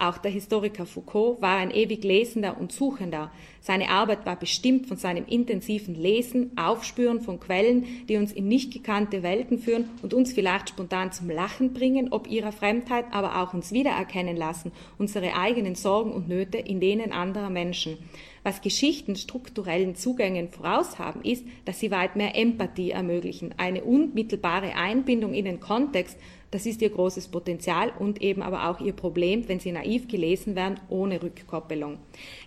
[0.00, 3.30] Auch der Historiker Foucault war ein ewig Lesender und Suchender.
[3.60, 8.72] Seine Arbeit war bestimmt von seinem intensiven Lesen, Aufspüren von Quellen, die uns in nicht
[8.72, 13.52] gekannte Welten führen und uns vielleicht spontan zum Lachen bringen, ob ihrer Fremdheit, aber auch
[13.52, 17.98] uns wiedererkennen lassen, unsere eigenen Sorgen und Nöte in denen anderer Menschen.
[18.42, 25.34] Was Geschichten strukturellen Zugängen voraushaben, ist, dass sie weit mehr Empathie ermöglichen, eine unmittelbare Einbindung
[25.34, 26.16] in den Kontext
[26.50, 30.56] das ist ihr großes Potenzial und eben aber auch ihr Problem, wenn sie naiv gelesen
[30.56, 31.98] werden, ohne Rückkoppelung.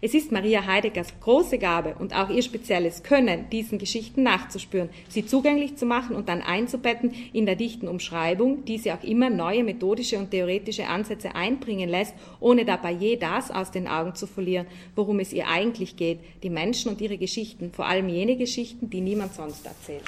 [0.01, 5.25] Es ist Maria Heideggers große Gabe und auch ihr spezielles Können, diesen Geschichten nachzuspüren, sie
[5.25, 9.63] zugänglich zu machen und dann einzubetten in der dichten Umschreibung, die sie auch immer neue
[9.63, 14.67] methodische und theoretische Ansätze einbringen lässt, ohne dabei je das aus den Augen zu verlieren,
[14.95, 19.01] worum es ihr eigentlich geht, die Menschen und ihre Geschichten, vor allem jene Geschichten, die
[19.01, 20.03] niemand sonst erzählt.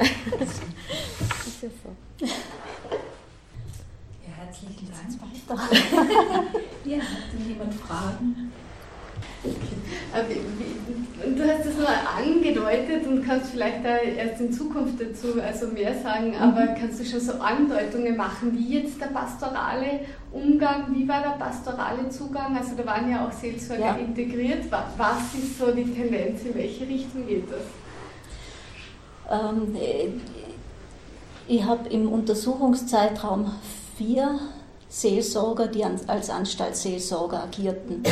[0.00, 2.26] Ist ja so.
[4.26, 5.04] Ja, herzlichen Dank.
[6.84, 8.52] ja, hat jemand Fragen?
[11.36, 15.94] Du hast es nur angedeutet und kannst vielleicht da erst in Zukunft dazu also mehr
[15.94, 16.74] sagen, aber mhm.
[16.78, 20.00] kannst du schon so Andeutungen machen, wie jetzt der pastorale
[20.32, 22.56] Umgang, wie war der pastorale Zugang?
[22.56, 23.96] Also da waren ja auch Seelsorger ja.
[23.96, 24.64] integriert.
[24.70, 27.83] Was ist so die Tendenz, in welche Richtung geht das?
[29.30, 29.76] Ähm,
[31.46, 33.50] ich habe im Untersuchungszeitraum
[33.96, 34.38] vier
[34.88, 38.02] Seelsorger, die als Anstaltsseelsorger agierten.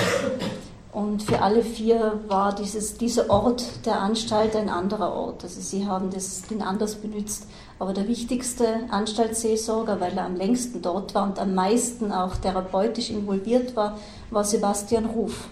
[0.93, 5.43] Und für alle vier war dieses, dieser Ort der Anstalt ein anderer Ort.
[5.43, 7.47] Also sie haben das, den anders benutzt.
[7.79, 13.09] Aber der wichtigste Anstaltsseelsorger, weil er am längsten dort war und am meisten auch therapeutisch
[13.09, 13.97] involviert war,
[14.31, 15.49] war Sebastian Ruf.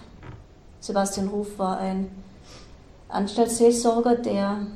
[0.79, 2.11] Sebastian Ruf war ein
[3.09, 4.67] Anstaltsseelsorger, der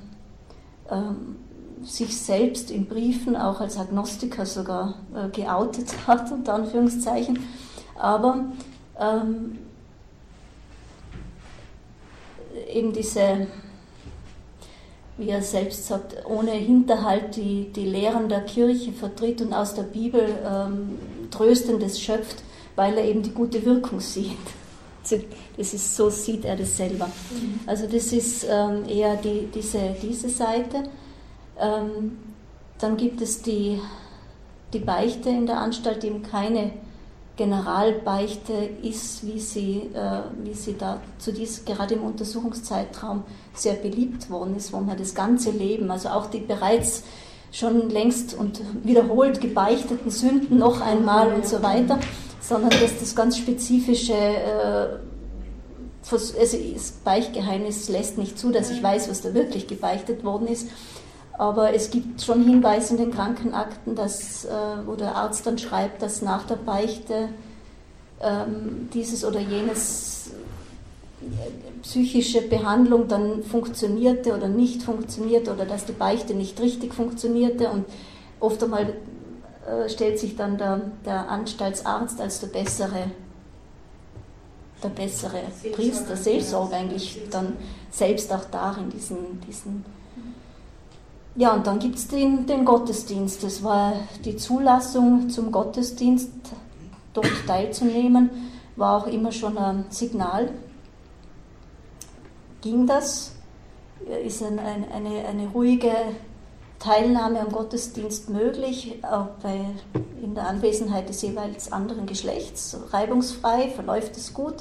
[1.84, 7.40] sich selbst in Briefen auch als Agnostiker sogar äh, geoutet hat, unter Anführungszeichen.
[7.98, 8.46] Aber
[9.00, 9.60] ähm,
[12.74, 13.48] eben diese,
[15.18, 19.84] wie er selbst sagt, ohne Hinterhalt die, die Lehren der Kirche vertritt und aus der
[19.84, 20.98] Bibel ähm,
[21.32, 22.44] Tröstendes schöpft,
[22.76, 24.38] weil er eben die gute Wirkung sieht.
[25.58, 27.06] Das ist, so sieht er das selber.
[27.06, 27.60] Mhm.
[27.66, 30.84] Also das ist ähm, eher die, diese, diese Seite.
[31.60, 32.18] Ähm,
[32.80, 33.80] dann gibt es die,
[34.74, 36.72] die Beichte in der Anstalt, die eben keine
[37.38, 44.30] Generalbeichte ist, wie sie, äh, wie sie da zu dies, gerade im Untersuchungszeitraum sehr beliebt
[44.30, 47.04] worden ist, wo man das ganze Leben, also auch die bereits
[47.52, 52.00] schon längst und wiederholt gebeichteten Sünden noch einmal und so weiter,
[52.48, 54.88] sondern dass das ganz spezifische, äh,
[56.12, 60.68] also das Beichtgeheimnis lässt nicht zu, dass ich weiß, was da wirklich gebeichtet worden ist.
[61.38, 64.50] Aber es gibt schon Hinweise in den Krankenakten, dass, äh,
[64.86, 67.30] wo der Arzt dann schreibt, dass nach der Beichte
[68.22, 70.32] ähm, dieses oder jenes
[71.22, 77.70] äh, psychische Behandlung dann funktionierte oder nicht funktionierte oder dass die Beichte nicht richtig funktionierte
[77.70, 77.86] und
[78.40, 78.94] oft einmal
[79.66, 83.12] äh, stellt sich dann der, der Anstaltsarzt als der bessere
[84.84, 85.42] der bessere
[85.74, 87.54] Priester, Seelsorger eigentlich dann
[87.90, 89.86] selbst auch dar in diesen, diesen
[91.38, 93.44] ja, und dann gibt es den, den Gottesdienst.
[93.44, 93.94] Das war
[94.24, 96.32] die Zulassung zum Gottesdienst,
[97.14, 98.30] dort teilzunehmen,
[98.78, 100.50] war auch immer schon ein Signal.
[102.62, 103.34] Ging das?
[104.24, 105.92] Ist ein, ein, eine, eine ruhige
[106.80, 109.62] Teilnahme am Gottesdienst möglich, auch bei,
[110.22, 114.56] in der Anwesenheit des jeweils anderen Geschlechts, reibungsfrei, verläuft es gut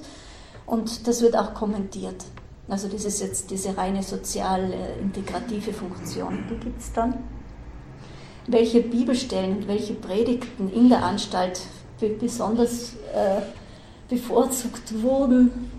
[0.66, 2.24] und das wird auch kommentiert.
[2.68, 6.44] Also das ist jetzt diese reine sozial integrative Funktion.
[6.50, 7.14] Die gibt es dann.
[8.46, 11.60] Welche Bibelstellen, welche Predigten in der Anstalt
[12.20, 13.40] besonders äh,
[14.08, 15.70] bevorzugt wurden,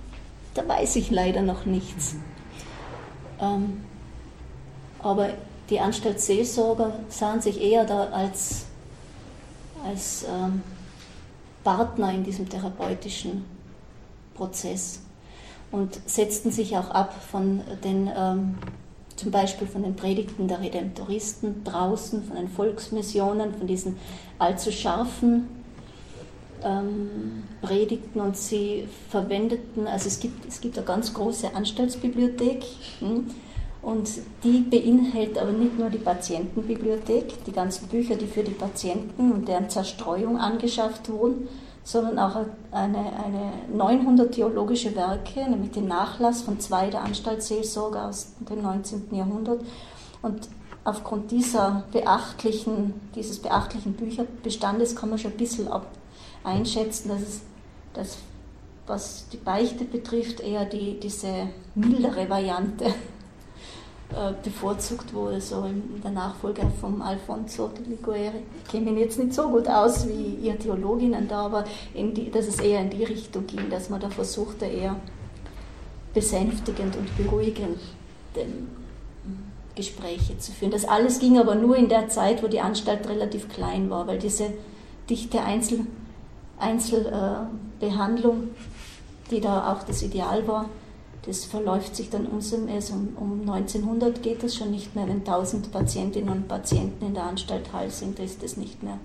[0.53, 2.15] da weiß ich leider noch nichts.
[3.39, 3.83] Ähm,
[4.99, 5.29] aber
[5.69, 8.65] die Anstaltsseelsorger sahen sich eher da als,
[9.83, 10.61] als ähm,
[11.63, 13.45] Partner in diesem therapeutischen
[14.35, 14.99] Prozess
[15.71, 18.55] und setzten sich auch ab von den, ähm,
[19.15, 23.97] zum Beispiel von den Predigten der Redemptoristen draußen, von den Volksmissionen, von diesen
[24.37, 25.47] allzu scharfen
[26.63, 32.63] ähm, Predigten und sie verwendeten, also es gibt, es gibt eine ganz große Anstaltsbibliothek.
[32.99, 33.29] Hm,
[33.85, 34.09] und
[34.43, 39.47] die beinhaltet aber nicht nur die Patientenbibliothek, die ganzen Bücher, die für die Patienten und
[39.47, 41.47] deren Zerstreuung angeschafft wurden,
[41.83, 42.35] sondern auch
[42.71, 49.13] eine, eine 900 theologische Werke, nämlich den Nachlass von zwei der Anstaltsseelsorger aus dem 19.
[49.13, 49.61] Jahrhundert.
[50.23, 50.49] Und
[50.83, 55.67] aufgrund dieser beachtlichen, dieses beachtlichen Bücherbestandes kann man schon ein bisschen
[56.43, 57.41] einschätzen, dass es,
[57.93, 58.17] dass,
[58.87, 62.85] was die Beichte betrifft, eher die, diese mildere Variante
[64.43, 68.31] bevorzugt wurde, so in der Nachfolger von Alfonso de Liguori.
[68.63, 72.47] Ich kenne mich jetzt nicht so gut aus wie ihr Theologinnen da, aber die, dass
[72.47, 74.95] es eher in die Richtung ging, dass man da versuchte, eher
[76.13, 77.79] besänftigend und beruhigend
[79.75, 80.71] Gespräche zu führen.
[80.71, 84.17] Das alles ging aber nur in der Zeit, wo die Anstalt relativ klein war, weil
[84.17, 84.53] diese
[85.09, 85.81] dichte Einzel,
[86.57, 90.69] Einzelbehandlung, äh, die da auch das Ideal war,
[91.25, 92.79] das verläuft sich dann umso mehr.
[92.91, 95.07] Um, um 1900 geht das schon nicht mehr.
[95.07, 98.99] Wenn 1000 Patientinnen und Patienten in der Anstalt Hall sind, ist das nicht mehr.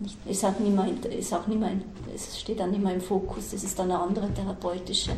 [0.00, 1.70] Nicht, ist, auch nicht mehr, ist auch nicht mehr,
[2.12, 5.12] es steht dann nicht mehr im Fokus, das ist dann eine andere therapeutische.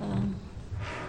[0.00, 0.34] Ähm,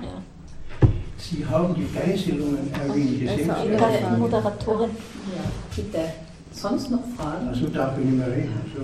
[0.02, 0.88] ja.
[1.18, 3.22] Sie haben die Geiselungen erwähnt.
[3.22, 4.92] Die Moderatorin.
[4.92, 5.44] Ja,
[5.76, 6.14] bitte.
[6.52, 7.48] Sonst noch Fragen?
[7.48, 8.54] Also darf ich nicht mehr reden.
[8.76, 8.84] So.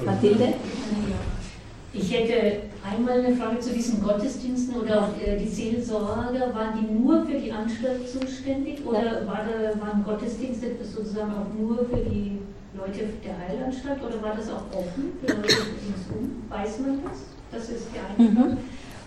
[1.92, 6.54] Ich hätte einmal eine Frage zu diesen Gottesdiensten oder auch äh, die Seelsorger.
[6.54, 11.78] Waren die nur für die Anstalt zuständig oder war da, waren Gottesdienste sozusagen auch nur
[11.78, 12.38] für die
[12.78, 16.44] Leute der Heilanstalt oder war das auch offen für Leute ringsum?
[16.50, 17.20] Weiß man das?
[17.52, 18.50] Das ist die eine Frage.
[18.50, 18.58] Mhm.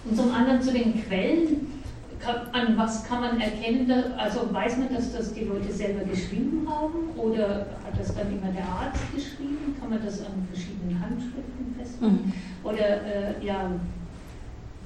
[0.05, 1.82] Und zum anderen zu den Quellen
[2.27, 7.11] an was kann man erkennen, also weiß man, dass das die Leute selber geschrieben haben
[7.17, 9.77] oder hat das dann immer der Arzt geschrieben?
[9.81, 12.13] Kann man das an verschiedenen Handschriften festmachen?
[12.27, 12.33] Mhm.
[12.65, 13.71] Oder äh, ja,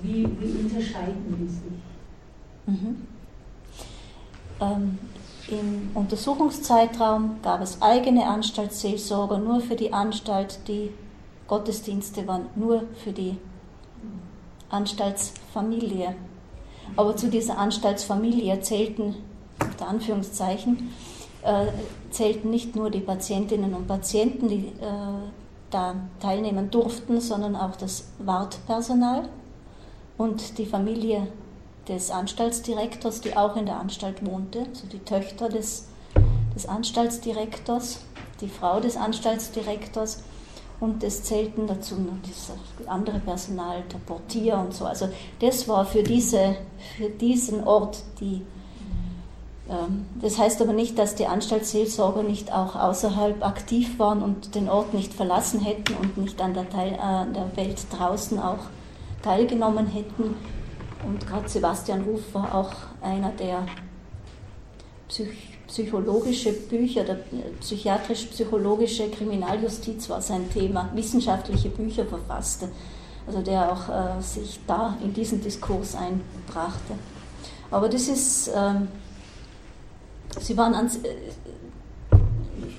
[0.02, 2.80] wie, wie, unterscheiden die sich?
[2.80, 3.06] Mhm.
[4.60, 4.98] Ähm,
[5.48, 10.90] Im Untersuchungszeitraum gab es eigene Anstaltsseelsorger nur für die Anstalt, die
[11.46, 13.36] Gottesdienste waren nur für die
[14.70, 16.16] Anstaltsfamilie.
[16.94, 19.16] Aber zu dieser Anstaltsfamilie zählten,
[19.60, 20.90] unter Anführungszeichen,
[21.42, 21.66] äh,
[22.10, 25.30] zählten nicht nur die Patientinnen und Patienten, die äh,
[25.70, 29.28] da teilnehmen durften, sondern auch das Wartpersonal
[30.16, 31.26] und die Familie
[31.88, 35.88] des Anstaltsdirektors, die auch in der Anstalt wohnte, also die Töchter des,
[36.54, 38.00] des Anstaltsdirektors,
[38.40, 40.22] die Frau des Anstaltsdirektors
[40.80, 42.52] und es zählten dazu noch das
[42.86, 44.84] andere Personal, der Portier und so.
[44.84, 45.08] Also
[45.40, 46.56] das war für, diese,
[46.96, 48.42] für diesen Ort die.
[49.68, 54.68] Ähm, das heißt aber nicht, dass die Anstaltsseelsorger nicht auch außerhalb aktiv waren und den
[54.68, 58.66] Ort nicht verlassen hätten und nicht an der, Teil, äh, der Welt draußen auch
[59.22, 60.34] teilgenommen hätten.
[61.06, 63.66] Und gerade Sebastian Ruf war auch einer, der
[65.08, 67.18] Psych psychologische Bücher, der
[67.60, 72.68] psychiatrisch-psychologische Kriminaljustiz war sein Thema, wissenschaftliche Bücher verfasste,
[73.26, 76.94] also der auch äh, sich da in diesen Diskurs einbrachte.
[77.70, 78.88] Aber das ist, ähm,
[80.40, 82.16] sie, waren an, äh,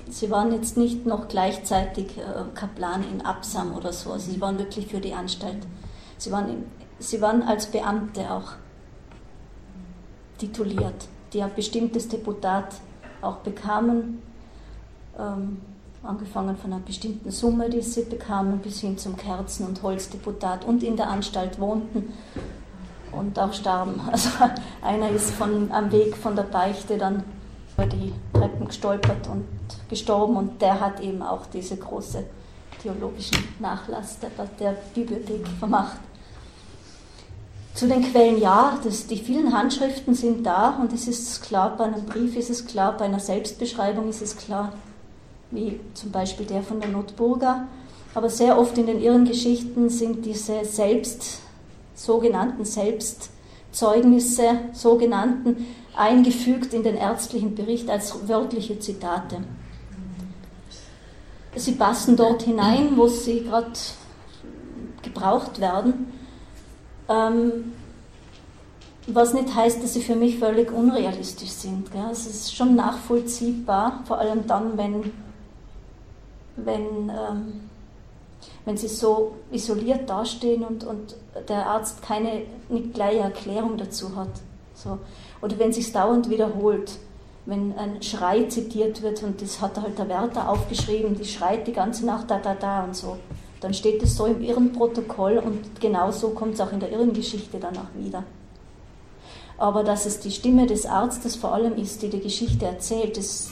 [0.08, 2.22] sie waren jetzt nicht noch gleichzeitig äh,
[2.54, 5.66] Kaplan in Absam oder so, sie waren wirklich für die Anstalt.
[6.16, 6.64] Sie waren, in,
[6.98, 8.52] sie waren als Beamte auch
[10.38, 12.74] tituliert die ein bestimmtes Deputat
[13.20, 14.22] auch bekamen,
[15.18, 15.58] ähm,
[16.02, 20.82] angefangen von einer bestimmten Summe, die sie bekamen, bis hin zum Kerzen- und Holzdeputat und
[20.82, 22.12] in der Anstalt wohnten.
[23.12, 24.00] und auch starben.
[24.12, 24.28] Also
[24.82, 27.24] einer ist von, am Weg von der Beichte dann
[27.76, 29.44] über die Treppen gestolpert und
[29.88, 32.24] gestorben und der hat eben auch diese große
[32.82, 35.98] theologischen Nachlass der, der Bibliothek vermacht.
[37.78, 41.84] Zu den Quellen ja, das, die vielen Handschriften sind da und es ist klar, bei
[41.84, 44.72] einem Brief ist es klar, bei einer Selbstbeschreibung ist es klar,
[45.52, 47.68] wie zum Beispiel der von der Notburger.
[48.16, 51.38] Aber sehr oft in den Irrengeschichten sind diese selbst,
[51.94, 55.64] sogenannten Selbstzeugnisse, sogenannten,
[55.94, 59.36] eingefügt in den ärztlichen Bericht als wörtliche Zitate.
[61.54, 63.70] Sie passen dort hinein, wo sie gerade
[65.02, 66.17] gebraucht werden.
[67.08, 67.72] Ähm,
[69.06, 71.90] was nicht heißt, dass sie für mich völlig unrealistisch sind.
[71.90, 72.08] Gell?
[72.12, 75.12] Es ist schon nachvollziehbar, vor allem dann, wenn,
[76.56, 77.60] wenn, ähm,
[78.66, 81.16] wenn sie so isoliert dastehen und, und
[81.48, 84.28] der Arzt keine nicht gleiche Erklärung dazu hat.
[84.74, 84.98] So.
[85.40, 86.98] Oder wenn sich dauernd wiederholt,
[87.46, 91.72] wenn ein Schrei zitiert wird und das hat halt der Wärter aufgeschrieben, die schreit die
[91.72, 93.16] ganze Nacht da, da, da und so
[93.60, 97.58] dann steht es so im Irrenprotokoll und genau so kommt es auch in der Irrengeschichte
[97.58, 98.24] danach wieder.
[99.58, 103.50] Aber dass es die Stimme des Arztes vor allem ist, die die Geschichte erzählt, das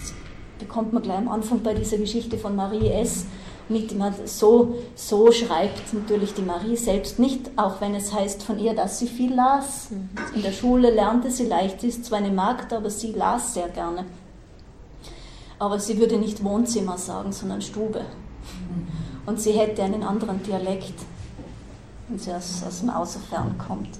[0.58, 3.26] bekommt man gleich am Anfang bei dieser Geschichte von Marie S.
[3.68, 3.92] mit.
[4.26, 9.00] So, so schreibt natürlich die Marie selbst nicht, auch wenn es heißt von ihr, dass
[9.00, 9.88] sie viel las.
[10.34, 13.68] In der Schule lernte sie leicht, sie ist zwar eine Magd, aber sie las sehr
[13.68, 14.04] gerne.
[15.58, 18.02] Aber sie würde nicht Wohnzimmer sagen, sondern Stube.
[19.26, 20.94] Und sie hätte einen anderen Dialekt,
[22.08, 23.98] wenn sie aus, aus dem Außerfern kommt.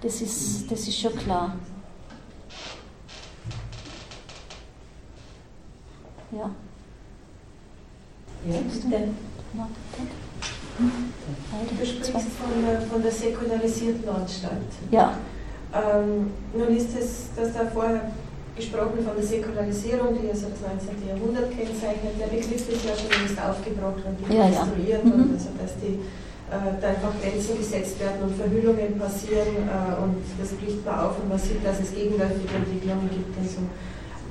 [0.00, 1.54] Das ist, das ist schon klar.
[6.32, 6.50] Ja.
[8.48, 9.08] Ja, bitte.
[11.78, 14.72] Du sprichst von, der, von der säkularisierten Anstalt.
[14.90, 15.18] Ja.
[15.74, 18.10] Ähm, nun ist es, dass da vorher
[18.56, 20.96] gesprochen von der Säkularisierung, die also das 19.
[21.06, 22.16] Jahrhundert kennzeichnet.
[22.18, 25.16] Der Begriff ist ja schon längst aufgebrochen und dekonstruiert, ja, ja.
[25.16, 25.36] Mhm.
[25.36, 26.00] also dass die,
[26.48, 31.20] äh, da einfach Grenzen gesetzt werden und Verhüllungen passieren äh, und das bricht man auf
[31.20, 33.60] und man sieht, dass es gegenläufige Entwicklungen gibt und so.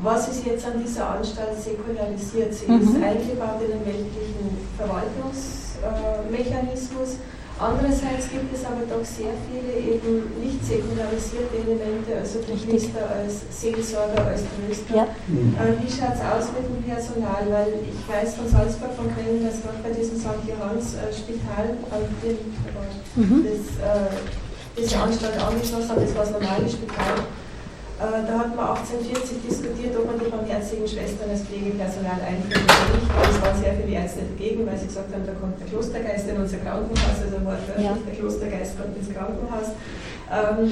[0.01, 2.53] Was ist jetzt an dieser Anstalt säkularisiert?
[2.53, 2.81] Sie mhm.
[2.81, 7.15] ist eingebaut in den weltlichen Verwaltungsmechanismus.
[7.15, 7.19] Äh,
[7.57, 14.27] Andererseits gibt es aber doch sehr viele eben nicht säkularisierte Elemente, also Priester als Seelsorger,
[14.27, 14.91] als Tröster.
[14.91, 15.07] Ja.
[15.63, 17.47] Äh, wie schaut es aus mit dem Personal?
[17.47, 20.43] Weil ich weiß von Salzburg, von Quellen, dass dort bei diesem St.
[20.43, 22.43] Johanns äh, Spital, an dem
[23.15, 23.47] mhm.
[23.47, 24.19] das, äh,
[24.75, 27.23] diese Anstalt angeschlossen hat, das war das normale Spital,
[27.99, 33.07] da hat man 1840 diskutiert, ob man die barmherzigen Schwestern als Pflegepersonal einführt oder nicht.
[33.07, 36.35] Es waren sehr viele Ärzte dagegen, weil sie gesagt haben, da kommt der Klostergeist in
[36.35, 37.39] unser Krankenhaus, also
[37.79, 37.95] ja.
[37.95, 39.79] der Klostergeist kommt ins Krankenhaus.
[40.27, 40.71] Ähm,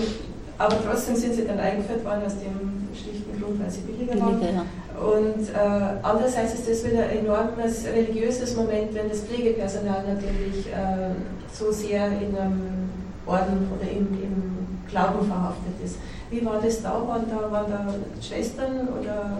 [0.58, 4.42] aber trotzdem sind sie dann eingeführt worden aus dem schlichten Grund, weil sie billiger waren.
[4.44, 4.66] Ja.
[5.00, 11.16] Und äh, andererseits ist das wieder ein enormes religiöses Moment, wenn das Pflegepersonal natürlich äh,
[11.52, 12.90] so sehr in einem
[13.26, 14.54] Orden oder im, im
[14.88, 15.96] Glauben verhaftet ist.
[16.34, 16.94] Wie war das da?
[17.08, 19.38] Waren da, waren da Schwestern oder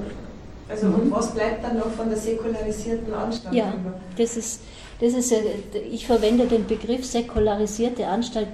[0.70, 0.96] also mhm.
[0.96, 3.94] und was bleibt dann noch von der säkularisierten Anstalt ja, über?
[4.18, 4.62] Das ist,
[5.02, 5.34] das ist,
[5.92, 8.48] ich verwende den Begriff säkularisierte Anstalt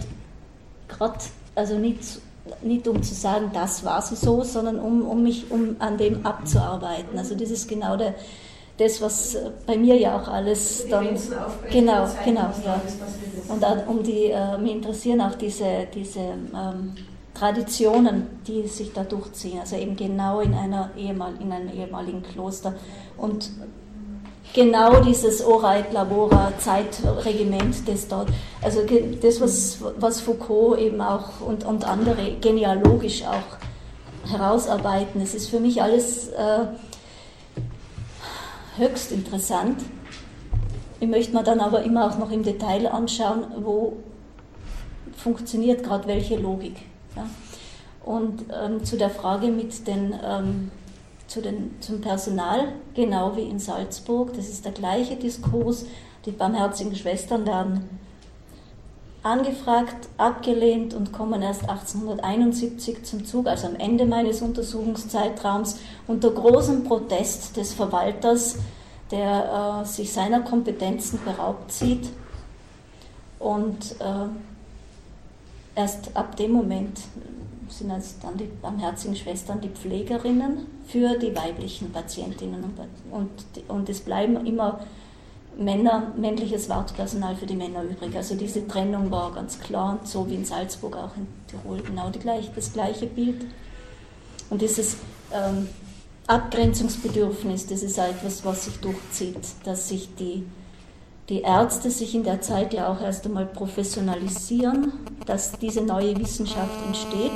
[0.87, 1.19] gerade,
[1.55, 1.99] also nicht,
[2.61, 6.25] nicht um zu sagen, das war sie so, sondern um, um mich um an dem
[6.25, 7.17] abzuarbeiten.
[7.17, 8.15] Also das ist genau der,
[8.77, 9.37] das, was
[9.67, 11.09] bei mir ja auch alles dann.
[11.69, 12.81] Genau, genau, ja.
[13.49, 16.95] Und um die, äh, mich interessieren auch diese, diese ähm,
[17.39, 22.73] Traditionen, die sich da durchziehen, also eben genau in, einer ehemal, in einem ehemaligen Kloster.
[23.17, 23.49] Und
[24.53, 28.27] genau dieses Ora et Labora Zeitregiment, das dort,
[28.61, 28.81] also
[29.21, 35.61] das, was, was Foucault eben auch und, und andere genealogisch auch herausarbeiten, es ist für
[35.61, 36.65] mich alles äh,
[38.77, 39.81] höchst interessant.
[40.99, 43.93] Ich möchte mir dann aber immer auch noch im Detail anschauen, wo
[45.15, 46.88] funktioniert gerade welche Logik.
[47.16, 47.26] Ja.
[48.03, 50.72] Und ähm, zu der Frage mit den, ähm,
[51.28, 55.86] zu den, zum Personal, genau wie in Salzburg, das ist der gleiche Diskurs.
[56.26, 57.99] Die barmherzigen Schwestern werden
[59.22, 66.86] angefragt, abgelehnt und kommen erst 1871 zum Zug, also am Ende meines Untersuchungszeitraums, unter großem
[66.86, 68.57] Protest des Verwalters,
[69.11, 72.10] der äh, sich seiner Kompetenzen beraubt sieht
[73.40, 74.27] und äh,
[75.75, 76.99] erst ab dem Moment
[77.69, 82.79] sind es dann die barmherzigen Schwestern die Pflegerinnen für die weiblichen Patientinnen und,
[83.11, 84.79] und, und es bleiben immer
[85.57, 88.15] Männer, männliches Wartpersonal für die Männer übrig.
[88.15, 92.19] Also diese Trennung war ganz klar, so wie in Salzburg auch in Tirol genau die
[92.19, 93.45] gleiche, das gleiche Bild.
[94.49, 94.97] Und dieses
[95.33, 95.67] ähm,
[96.27, 100.45] Abgrenzungsbedürfnis, das ist etwas, was sich durchzieht, dass sich die,
[101.30, 104.93] die Ärzte sich in der Zeit ja auch erst einmal professionalisieren,
[105.27, 107.31] dass diese neue Wissenschaft entsteht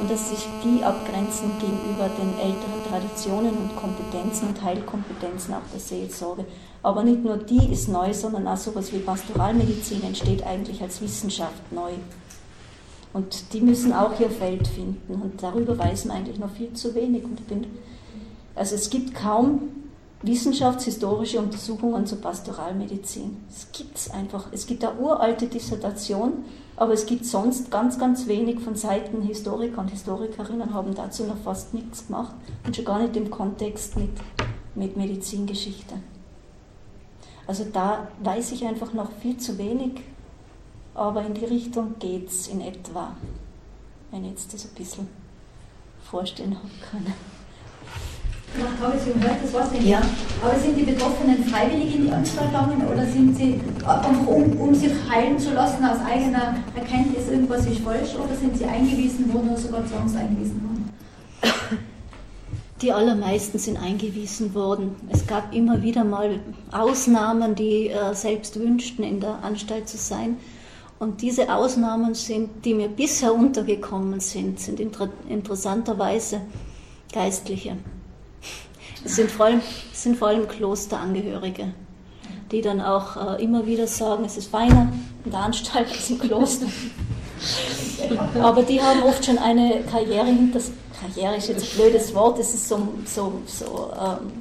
[0.00, 5.80] und dass sich die abgrenzen gegenüber den älteren Traditionen und Kompetenzen und Heilkompetenzen auch der
[5.80, 6.44] Seelsorge.
[6.82, 11.72] Aber nicht nur die ist neu, sondern auch sowas wie Pastoralmedizin entsteht eigentlich als Wissenschaft
[11.72, 11.92] neu.
[13.14, 15.22] Und die müssen auch ihr Feld finden.
[15.22, 17.24] Und darüber weiß man eigentlich noch viel zu wenig.
[17.24, 17.66] Und bin,
[18.54, 19.81] also es gibt kaum
[20.22, 23.44] wissenschaftshistorische Untersuchungen zur Pastoralmedizin.
[23.48, 24.46] Es gibt es einfach.
[24.52, 26.44] Es gibt eine uralte Dissertation,
[26.76, 31.38] aber es gibt sonst ganz, ganz wenig von Seiten Historiker und Historikerinnen haben dazu noch
[31.38, 32.34] fast nichts gemacht
[32.64, 34.10] und schon gar nicht im Kontext mit,
[34.74, 35.94] mit Medizingeschichte.
[37.46, 40.00] Also da weiß ich einfach noch viel zu wenig
[40.94, 43.16] aber in die Richtung geht es in etwa,
[44.10, 45.08] wenn ich jetzt das ein bisschen
[46.02, 46.56] vorstellen
[46.90, 47.06] kann.
[48.58, 49.86] Ja, habe ich Sie gehört, das war's nicht.
[49.86, 50.02] Ja.
[50.42, 54.74] Aber sind die Betroffenen freiwillig in die Anstalt gegangen oder sind sie einfach um, um
[54.74, 59.50] sich heilen zu lassen aus eigener Erkenntnis, irgendwas ist falsch, oder sind sie eingewiesen worden
[59.50, 60.90] oder sogar zwangseingewiesen worden?
[62.82, 64.96] Die allermeisten sind eingewiesen worden.
[65.08, 66.40] Es gab immer wieder mal
[66.72, 70.36] Ausnahmen, die äh, selbst wünschten, in der Anstalt zu sein.
[70.98, 76.40] Und diese Ausnahmen sind, die mir bisher untergekommen sind, sind inter interessanterweise
[77.12, 77.76] Geistliche.
[79.04, 79.60] Es sind vor allem,
[79.92, 81.72] sind vor allem Klosterangehörige,
[82.50, 84.92] die dann auch äh, immer wieder sagen, es ist feiner
[85.24, 86.66] in der Anstalt als im Kloster.
[88.40, 90.60] Aber die haben oft schon eine Karriere hinter
[91.02, 94.32] Karriere ist jetzt ein blödes Wort, es ist so, so, so ähm,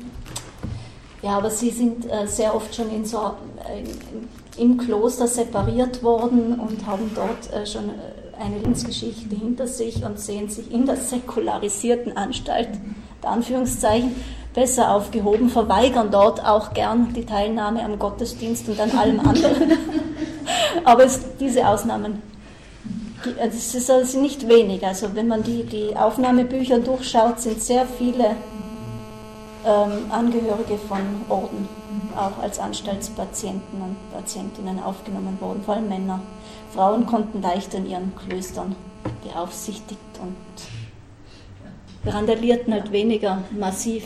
[1.22, 3.34] ja, aber sie sind äh, sehr oft schon in so,
[3.68, 10.04] äh, im Kloster separiert worden und haben dort äh, schon äh, eine Lebensgeschichte hinter sich
[10.04, 12.70] und sehen sich in der säkularisierten Anstalt,
[13.24, 14.16] der Anführungszeichen,
[14.54, 19.78] besser aufgehoben, verweigern dort auch gern die Teilnahme am Gottesdienst und an allem anderen.
[20.84, 22.22] Aber es, diese Ausnahmen,
[23.40, 24.86] es ist also nicht wenig.
[24.86, 28.36] Also wenn man die, die Aufnahmebücher durchschaut, sind sehr viele
[29.66, 31.00] ähm, Angehörige von
[31.30, 31.70] Orden
[32.16, 36.20] auch als Anstaltspatienten und Patientinnen aufgenommen worden, vor allem Männer.
[36.74, 38.76] Frauen konnten leichter in ihren Klöstern
[39.24, 40.36] beaufsichtigt und
[42.12, 44.06] randalierten halt weniger massiv,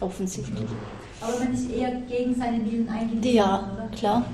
[0.00, 0.66] offensichtlich.
[1.20, 3.88] Aber man ist eher gegen seinen Willen eingewiesen, Ja, oder?
[3.96, 4.24] klar.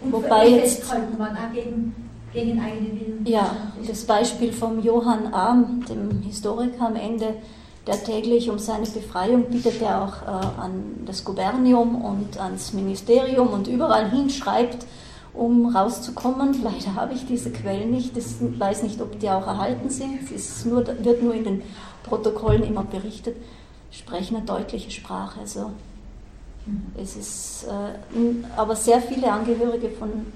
[0.00, 0.84] Und Wobei jetzt
[1.18, 1.94] man auch gegen,
[2.32, 3.26] gegen den eigenen Willen.
[3.26, 3.56] Ja,
[3.86, 7.34] das Beispiel vom Johann Arm, dem Historiker am Ende,
[7.86, 13.48] der täglich um seine Befreiung bittet er auch äh, an das Gubernium und ans Ministerium
[13.48, 14.86] und überall hinschreibt,
[15.34, 16.62] um rauszukommen.
[16.62, 18.16] Leider habe ich diese Quellen nicht.
[18.16, 18.24] Ich
[18.58, 20.30] weiß nicht, ob die auch erhalten sind.
[20.34, 21.62] Es nur, wird nur in den
[22.04, 23.36] Protokollen immer berichtet.
[23.96, 25.40] Sprechen eine deutliche Sprache.
[25.40, 25.70] Also
[26.96, 30.26] es ist, äh, aber sehr viele Angehörige von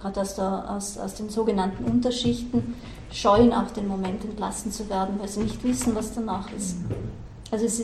[0.00, 2.74] gerade aus, aus, aus den sogenannten Unterschichten,
[3.12, 6.76] scheuen auch den Moment entlassen zu werden, weil sie nicht wissen, was danach ist.
[7.50, 7.82] Also es,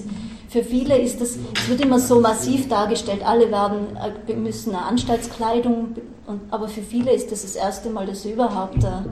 [0.48, 3.96] für viele ist das, es wird immer so massiv dargestellt, alle werden,
[4.28, 5.96] äh, müssen eine Anstaltskleidung,
[6.26, 9.06] und, aber für viele ist das das erste Mal, dass sie überhaupt eine,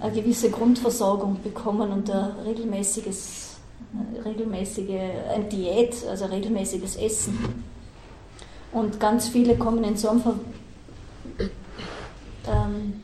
[0.00, 3.47] äh, eine gewisse Grundversorgung bekommen und ein regelmäßiges, äh,
[4.24, 5.00] regelmäßige
[5.34, 7.64] eine Diät, also regelmäßiges Essen.
[8.72, 10.22] Und ganz viele kommen in so einem
[12.46, 13.00] ähm,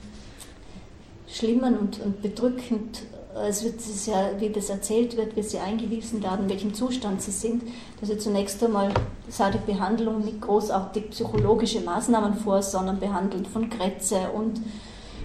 [1.27, 3.03] schlimmen und, und bedrückend,
[3.49, 7.21] es wird es ja, wie das erzählt wird, wie sie eingewiesen werden, in welchem Zustand
[7.21, 7.65] sie sind,
[7.99, 8.93] dass sie zunächst einmal
[9.29, 14.61] sah die Behandlung nicht großartig psychologische Maßnahmen vor, sondern behandelt von Krätze und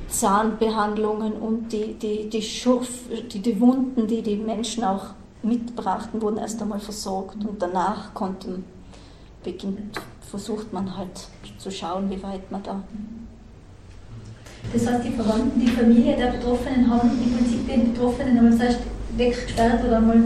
[0.08, 2.90] Zahnbehandlungen und die, die, die Schurf,
[3.32, 8.62] die, die Wunden, die die Menschen auch mitbrachten, wurden erst einmal versorgt und danach konnte,
[9.44, 10.00] beginnt,
[10.30, 12.84] versucht man halt zu schauen, wie weit man da
[14.74, 18.82] das heißt, die Verwandten, die Familie der Betroffenen haben im Prinzip den Betroffenen einmal selbst
[19.16, 20.24] weggesperrt oder einmal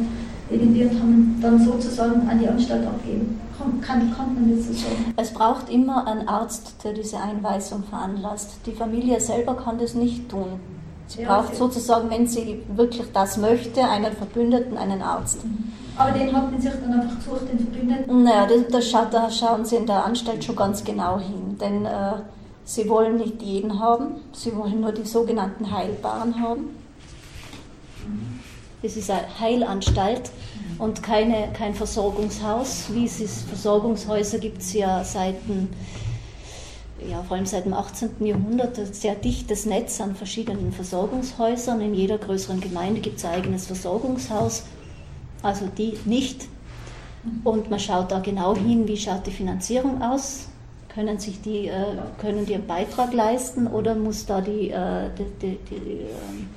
[0.50, 3.40] irgendwie und haben dann sozusagen an die Anstalt abgeben.
[3.82, 5.14] Kann, kann man das so sagen?
[5.16, 8.58] Es braucht immer einen Arzt, der diese Einweisung veranlasst.
[8.66, 10.60] Die Familie selber kann das nicht tun.
[11.16, 15.44] Sie braucht sozusagen, wenn sie wirklich das möchte, einen Verbündeten, einen Arzt.
[15.44, 15.72] Mhm.
[15.96, 18.24] Aber den hat man sich dann einfach gesucht, den Verbündeten?
[18.24, 21.58] Naja, das, das schaut, da schauen sie in der Anstalt schon ganz genau hin.
[21.60, 22.14] Denn äh,
[22.66, 26.70] Sie wollen nicht jeden haben, sie wollen nur die sogenannten Heilbaren haben.
[28.82, 30.32] Es ist eine Heilanstalt
[30.78, 32.86] und keine, kein Versorgungshaus.
[32.90, 35.36] Wie es ist, Versorgungshäuser gibt es ja seit
[37.10, 38.26] ja, vor allem seit dem 18.
[38.26, 41.82] Jahrhundert ein sehr dichtes Netz an verschiedenen Versorgungshäusern.
[41.82, 44.64] In jeder größeren Gemeinde gibt es ein eigenes Versorgungshaus,
[45.42, 46.48] also die nicht.
[47.44, 50.48] Und man schaut da genau hin, wie schaut die Finanzierung aus.
[50.94, 55.26] Können, sich die, äh, können die einen Beitrag leisten oder muss da die, äh, die,
[55.42, 56.50] die, die ähm,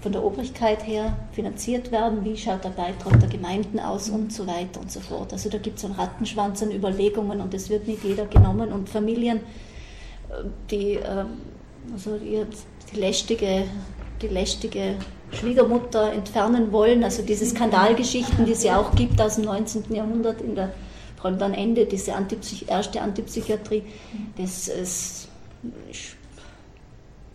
[0.00, 4.46] von der Obrigkeit her finanziert werden, wie schaut der Beitrag der Gemeinden aus und so
[4.46, 5.34] weiter und so fort.
[5.34, 8.88] Also da gibt es einen Rattenschwanz an Überlegungen und es wird nicht jeder genommen und
[8.88, 9.67] Familien, äh,
[10.70, 11.26] die, ähm,
[11.92, 12.44] also die,
[12.92, 13.64] die lästige,
[14.20, 14.96] die lästige
[15.32, 19.94] Schwiegermutter entfernen wollen, also diese Skandalgeschichten, die es ja auch gibt aus dem 19.
[19.94, 20.72] Jahrhundert, in der,
[21.16, 23.82] vor allem dann Ende, diese Antipsych erste Antipsychiatrie,
[24.36, 25.28] das ist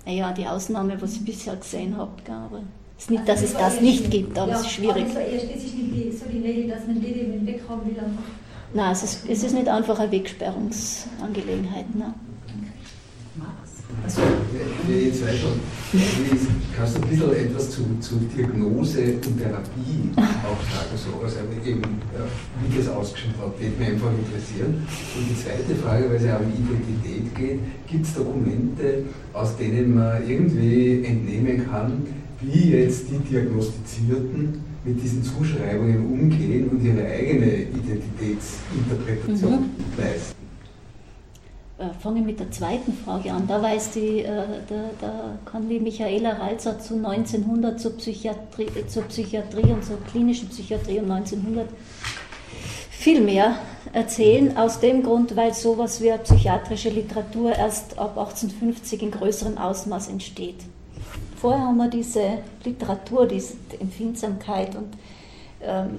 [0.06, 2.12] naja, die Ausnahme, was ich bisher gesehen habe.
[2.30, 2.62] Aber
[2.98, 5.06] es ist nicht, dass es das nicht gibt, aber es ist schwierig.
[5.10, 7.96] Aber es ist nicht so die Regel, dass man die den Weg haben will.
[8.74, 11.86] Nein, es ist, es ist nicht einfach eine Wegsperrungsangelegenheit.
[11.96, 12.14] Nein.
[14.04, 14.22] Also,
[14.88, 15.54] wir jetzt weiter.
[16.76, 20.96] Kannst du ein bisschen etwas zu, zu Diagnose und Therapie auch sagen?
[20.96, 21.82] So, also eben,
[22.68, 24.86] wie das ausgeschaut hat, würde mich einfach interessieren.
[25.16, 29.04] Und die zweite Frage, weil es ja um Identität geht, gibt es Dokumente,
[29.34, 32.04] aus denen man irgendwie entnehmen kann,
[32.42, 39.70] wie jetzt die Diagnostizierten mit diesen Zuschreibungen umgehen und ihre eigene Identitätsinterpretation mhm.
[39.98, 40.43] leisten?
[41.78, 43.48] Äh, fange mit der zweiten Frage an.
[43.48, 48.88] Da weiß die, äh, da, da, kann die Michaela Reitzer zu 1900 zur Psychiatrie, äh,
[48.88, 51.68] zur Psychiatrie und zur klinischen Psychiatrie um 1900
[52.92, 53.56] viel mehr
[53.92, 60.10] erzählen, aus dem Grund, weil sowas wie psychiatrische Literatur erst ab 1850 in größerem Ausmaß
[60.10, 60.62] entsteht.
[61.36, 64.94] Vorher haben wir diese Literatur, diese Empfindsamkeit und
[65.62, 65.98] ähm,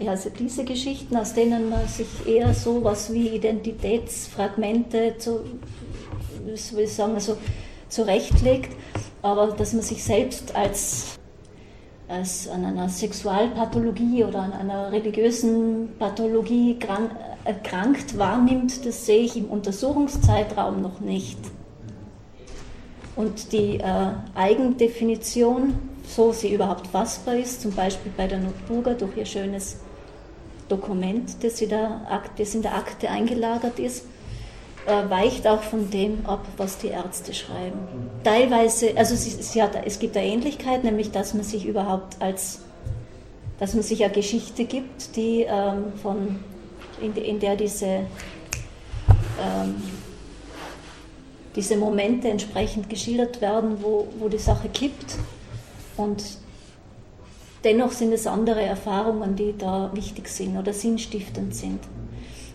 [0.00, 5.40] ja, also diese Geschichten, aus denen man sich eher so was wie Identitätsfragmente zu,
[6.46, 7.36] ich sagen, also
[7.88, 8.74] zurechtlegt,
[9.22, 11.18] aber dass man sich selbst als,
[12.08, 16.76] als an einer Sexualpathologie oder an einer religiösen Pathologie
[17.44, 21.38] erkrankt wahrnimmt, das sehe ich im Untersuchungszeitraum noch nicht.
[23.16, 29.16] Und die äh, Eigendefinition, so sie überhaupt fassbar ist, zum Beispiel bei der Notburger durch
[29.16, 29.83] ihr schönes
[30.68, 34.04] Dokument, das in der Akte, das in der Akte eingelagert ist,
[34.86, 37.78] äh, weicht auch von dem ab, was die Ärzte schreiben.
[38.22, 42.60] Teilweise, also es, es, ja, es gibt eine Ähnlichkeit, nämlich dass man sich überhaupt als,
[43.58, 46.38] dass man sich eine Geschichte gibt, die ähm, von,
[47.00, 49.82] in, in, der diese, ähm,
[51.56, 55.16] diese Momente entsprechend geschildert werden, wo, wo die Sache kippt
[55.96, 56.22] und
[57.64, 61.80] Dennoch sind es andere Erfahrungen, die da wichtig sind oder sinnstiftend sind.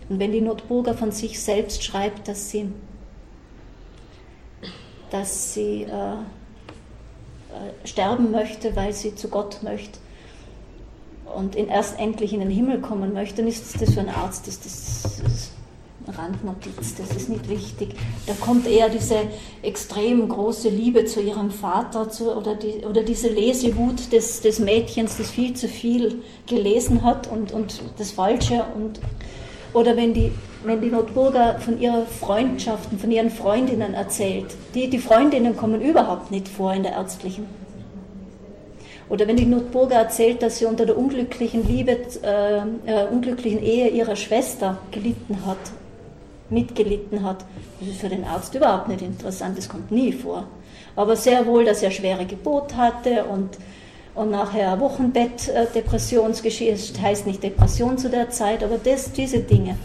[0.08, 2.72] Und wenn die Notburger von sich selbst schreibt, dass sie,
[5.10, 6.12] dass sie äh,
[7.50, 9.98] äh, sterben möchte, weil sie zu Gott möchte
[11.34, 14.46] und in erst endlich in den Himmel kommen möchte, dann ist das für einen Arzt
[14.46, 15.49] das, das, das
[16.06, 17.90] Randnotiz, das ist nicht wichtig.
[18.26, 19.16] Da kommt eher diese
[19.62, 25.18] extrem große Liebe zu ihrem Vater zu, oder, die, oder diese Lesewut des, des Mädchens,
[25.18, 28.64] das viel zu viel gelesen hat und, und das Falsche.
[28.74, 29.00] Und,
[29.72, 30.32] oder wenn die,
[30.64, 34.56] wenn die Notburger von ihren Freundschaften, von ihren Freundinnen erzählt.
[34.74, 37.46] Die, die Freundinnen kommen überhaupt nicht vor in der ärztlichen.
[39.08, 43.88] Oder wenn die Notburger erzählt, dass sie unter der unglücklichen Liebe, äh, äh, unglücklichen Ehe
[43.88, 45.58] ihrer Schwester gelitten hat
[46.50, 47.44] mitgelitten hat.
[47.78, 50.46] Das ist für den Arzt überhaupt nicht interessant, das kommt nie vor.
[50.96, 53.58] Aber sehr wohl, dass er schwere Geburt hatte und,
[54.14, 59.76] und nachher Wochenbettdepressionsgeschichte, heißt nicht Depression zu der Zeit, aber das, diese Dinge.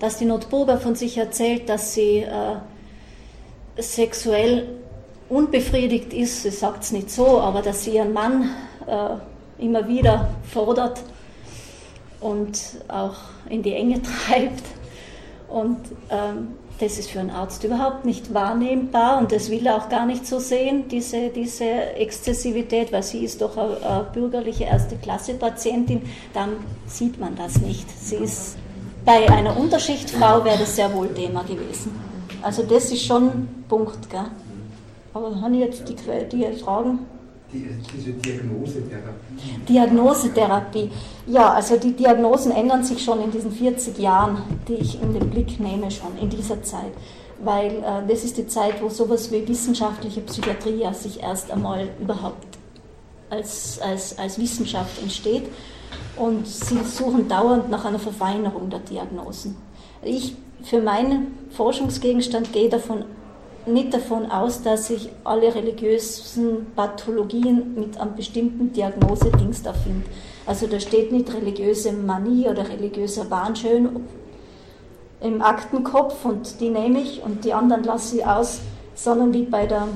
[0.00, 2.54] Dass die Notburger von sich erzählt, dass sie äh,
[3.76, 4.68] sexuell
[5.28, 8.50] unbefriedigt ist, sie sagt es nicht so, aber dass sie ihren Mann
[8.86, 11.02] äh, immer wieder fordert
[12.20, 13.16] und auch
[13.48, 14.62] in die Enge treibt
[15.48, 15.78] und
[16.10, 16.48] ähm,
[16.78, 20.26] das ist für einen Arzt überhaupt nicht wahrnehmbar und das will er auch gar nicht
[20.26, 26.02] so sehen, diese, diese Exzessivität, weil sie ist doch eine, eine bürgerliche Erste-Klasse-Patientin,
[26.34, 26.50] dann
[26.86, 27.86] sieht man das nicht.
[27.98, 28.56] Sie ist,
[29.04, 31.98] bei einer Unterschichtfrau wäre das sehr wohl Thema gewesen.
[32.42, 34.08] Also das ist schon ein Punkt.
[34.08, 34.26] Gell?
[35.14, 35.96] Aber haben jetzt die,
[36.30, 37.00] die Fragen?
[37.52, 39.58] Die, diese Diagnosetherapie?
[39.66, 40.90] Diagnosetherapie.
[41.26, 45.30] Ja, also die Diagnosen ändern sich schon in diesen 40 Jahren, die ich in den
[45.30, 46.92] Blick nehme, schon in dieser Zeit.
[47.42, 51.88] Weil äh, das ist die Zeit, wo sowas wie wissenschaftliche Psychiatrie ja sich erst einmal
[52.00, 52.58] überhaupt
[53.30, 55.44] als, als, als Wissenschaft entsteht.
[56.16, 59.56] Und sie suchen dauernd nach einer Verfeinerung der Diagnosen.
[60.02, 63.04] Ich für meinen Forschungsgegenstand gehe davon
[63.72, 70.06] nicht davon aus, dass ich alle religiösen Pathologien mit einem bestimmten Diagnosedings da finde.
[70.46, 74.04] Also da steht nicht religiöse Manie oder religiöser Wahn schön
[75.20, 78.60] im Aktenkopf und die nehme ich und die anderen lasse ich aus,
[78.94, 79.88] sondern wie bei der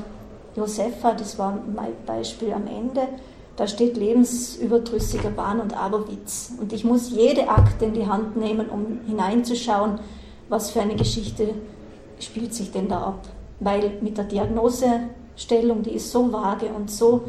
[0.56, 3.08] Josefa, das war mein Beispiel am Ende,
[3.56, 6.52] da steht lebensüberdrüssiger Wahn und Aberwitz.
[6.60, 10.00] Und ich muss jede Akte in die Hand nehmen, um hineinzuschauen,
[10.48, 11.54] was für eine Geschichte
[12.18, 13.28] spielt sich denn da ab.
[13.62, 17.22] Weil mit der Diagnosestellung, die ist so vage und so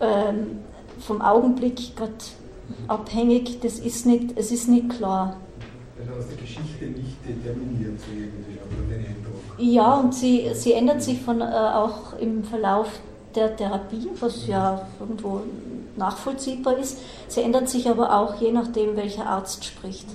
[0.00, 0.58] ähm,
[1.00, 2.12] vom Augenblick gerade
[2.88, 5.36] abhängig, das ist nicht, es ist nicht klar.
[5.98, 9.32] Also aus der Geschichte nicht determiniert, so irgendwie, aber den Eindruck.
[9.58, 12.88] Ja, und sie, sie ändert sich von, äh, auch im Verlauf
[13.34, 15.42] der Therapie, was ja irgendwo
[15.96, 16.98] nachvollziehbar ist.
[17.28, 20.06] Sie ändert sich aber auch je nachdem, welcher Arzt spricht.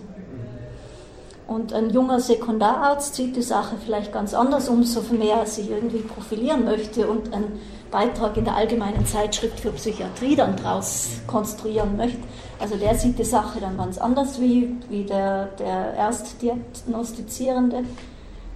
[1.48, 6.00] Und ein junger Sekundararzt sieht die Sache vielleicht ganz anders, umso mehr er sich irgendwie
[6.00, 7.60] profilieren möchte und einen
[7.90, 12.20] Beitrag in der allgemeinen Zeitschrift für Psychiatrie dann daraus konstruieren möchte.
[12.60, 17.84] Also der sieht die Sache dann ganz anders wie, wie der, der Erstdiagnostizierende.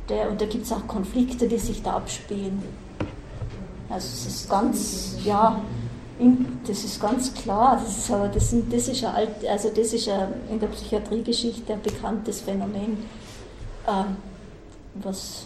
[0.10, 2.62] Der, und da gibt es auch Konflikte, die sich da abspielen.
[3.90, 5.62] Also es ist ganz, ja,
[6.68, 7.80] das ist ganz klar.
[7.84, 10.08] Das ist, aber das, sind, das ist, alt, also das ist
[10.50, 12.98] in der Psychiatriegeschichte ein bekanntes Phänomen,
[13.88, 14.18] ähm,
[14.96, 15.46] was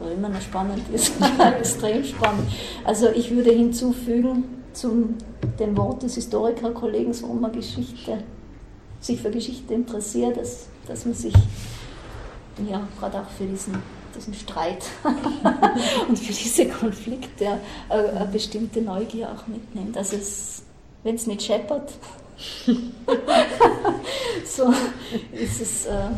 [0.00, 1.12] immer noch spannend ist,
[1.58, 2.50] extrem spannend.
[2.84, 5.16] Also ich würde hinzufügen zum
[5.58, 8.18] dem Wort des Historikerkollegen, warum man Geschichte,
[9.00, 11.34] sich für Geschichte interessiert, dass, dass man sich
[12.68, 13.74] ja, gerade auch für diesen
[14.14, 14.84] diesen Streit
[16.08, 17.58] und für diese Konflikte
[17.88, 19.96] äh, eine bestimmte Neugier auch mitnimmt.
[19.96, 20.16] Also
[21.02, 21.92] wenn es nicht scheppert,
[24.44, 24.72] so
[25.32, 26.10] ist es äh,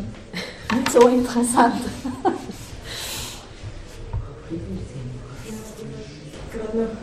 [0.73, 1.81] nicht so interessant.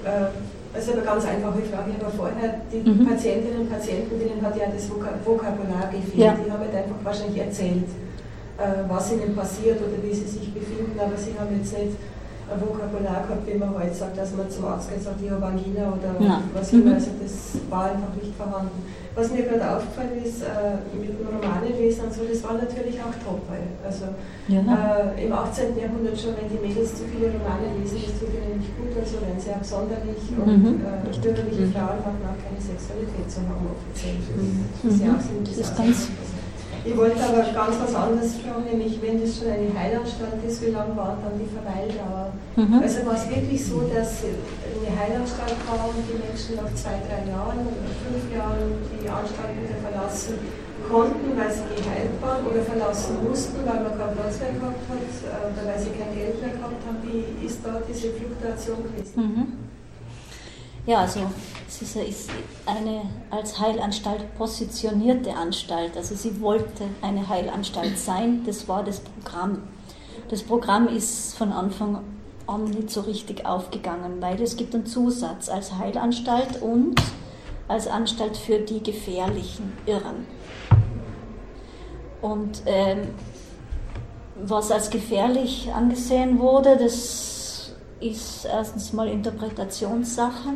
[0.04, 0.26] Äh,
[0.72, 3.06] also eine ganz einfache Frage, ich habe vorher die mhm.
[3.06, 6.34] Patientinnen und Patienten, denen hat ja das Vokabular gefehlt, ja.
[6.34, 8.09] die haben halt einfach wahrscheinlich erzählt äh,
[8.88, 11.96] was ihnen passiert oder wie sie sich befinden, aber sie haben jetzt nicht
[12.50, 15.46] ein Vokabular gehabt, wie man heute sagt, dass man zum Arzt geht sagt, ich habe
[15.46, 16.42] Angina oder ja.
[16.52, 16.94] was immer, mhm.
[16.98, 17.34] also das
[17.70, 18.82] war einfach nicht vorhanden.
[19.14, 23.14] Was mir gerade aufgefallen ist, äh, mit dem Romanenlesen und so, das war natürlich auch
[23.22, 23.42] top.
[23.82, 24.06] Also
[24.46, 24.62] ja.
[24.62, 25.78] äh, im 18.
[25.78, 29.06] Jahrhundert schon, wenn die Mädels zu viele Romane lesen, das tut ihnen nicht gut und
[29.06, 30.42] so, wenn sie absonderlich mhm.
[30.46, 31.74] und äh, bürgerliche mhm.
[31.74, 34.18] Frauen hatten auch keine Sexualität zu haben offiziell.
[34.30, 34.66] Mhm.
[34.82, 35.42] Das ist ja auch mhm.
[35.42, 35.98] das ist ganz
[36.90, 40.74] ich wollte aber ganz was anderes fragen, nämlich wenn das schon eine Heilanstalt ist, wie
[40.74, 42.34] lange war dann die Verweildauer?
[42.58, 42.82] Mhm.
[42.82, 47.30] Also war es wirklich so, dass eine Heilanstalt war und die Menschen nach zwei, drei
[47.30, 50.34] Jahren oder fünf Jahren die Anstalt wieder verlassen
[50.90, 55.06] konnten, weil sie geheilt waren oder verlassen mussten, weil man keinen Platz mehr gehabt hat
[55.06, 56.98] äh, oder weil sie kein Geld mehr gehabt haben?
[57.06, 59.14] Wie ist da diese Fluktuation gewesen?
[59.14, 59.46] Mhm.
[60.90, 61.30] Ja, also
[61.70, 62.30] es ist
[62.66, 65.96] eine als Heilanstalt positionierte Anstalt.
[65.96, 69.62] Also sie wollte eine Heilanstalt sein, das war das Programm.
[70.28, 72.02] Das Programm ist von Anfang
[72.48, 77.00] an nicht so richtig aufgegangen, weil es gibt einen Zusatz als Heilanstalt und
[77.68, 80.26] als Anstalt für die gefährlichen Irren.
[82.20, 83.08] Und ähm,
[84.42, 90.48] was als gefährlich angesehen wurde, das ist erstens mal Interpretationssache.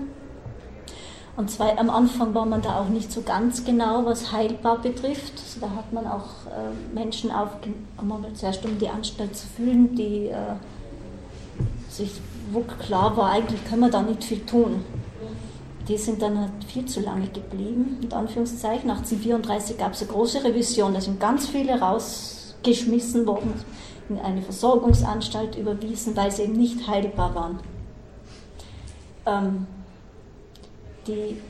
[1.36, 5.32] Und zwei, am Anfang war man da auch nicht so ganz genau, was heilbar betrifft.
[5.34, 10.28] Also da hat man auch äh, Menschen aufgenommen, zuerst um die Anstalt zu fühlen, die
[10.28, 10.54] äh,
[11.88, 12.12] sich,
[12.52, 14.84] wo klar war, eigentlich können wir da nicht viel tun.
[15.88, 18.88] Die sind dann halt viel zu lange geblieben, mit Anführungszeichen.
[18.88, 23.52] 1834 gab es eine große Revision, da sind ganz viele rausgeschmissen worden,
[24.08, 27.58] in eine Versorgungsanstalt überwiesen, weil sie eben nicht heilbar waren.
[29.26, 29.66] Ähm,
[31.06, 31.40] die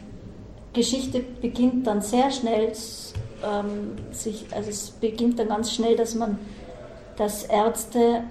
[0.72, 2.72] Geschichte beginnt dann sehr schnell,
[3.44, 6.39] ähm, sich, also es beginnt dann ganz schnell, dass man,
[7.16, 8.24] dass Ärzte,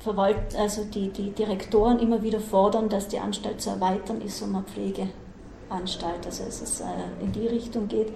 [0.00, 4.54] Verwalt, also die, die Direktoren immer wieder fordern, dass die Anstalt zu erweitern ist um
[4.54, 6.84] eine Pflegeanstalt, also dass es äh,
[7.20, 8.12] in die Richtung geht.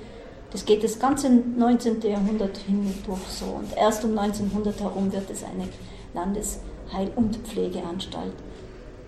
[0.53, 2.01] Das geht das ganze 19.
[2.03, 5.69] Jahrhundert hindurch so und erst um 1900 herum wird es eine
[6.15, 8.35] Landesheil- und Pflegeanstalt.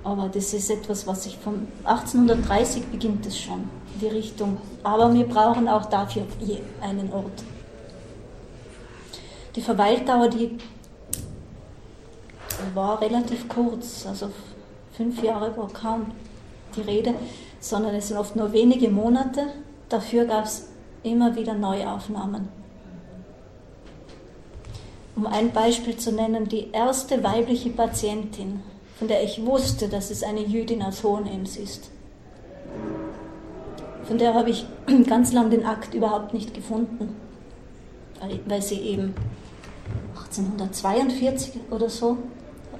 [0.05, 3.68] Aber das ist etwas, was sich von 1830 beginnt es schon,
[4.01, 4.59] die Richtung.
[4.82, 6.26] Aber wir brauchen auch dafür
[6.81, 7.43] einen Ort.
[9.56, 10.59] Die Verweildauer, die
[12.74, 14.31] war relativ kurz, also
[14.93, 16.12] fünf Jahre war kaum
[16.76, 17.14] die Rede.
[17.64, 19.47] sondern es sind oft nur wenige Monate.
[19.89, 20.68] Dafür gab es
[21.02, 22.48] immer wieder Neuaufnahmen.
[25.16, 28.62] Um ein Beispiel zu nennen, die erste weibliche Patientin,
[28.99, 31.91] von der ich wusste, dass es eine Jüdin aus Hohenems ist.
[34.05, 34.66] Von der habe ich
[35.07, 37.16] ganz lang den Akt überhaupt nicht gefunden,
[38.47, 39.15] weil sie eben
[40.15, 42.19] 1842 oder so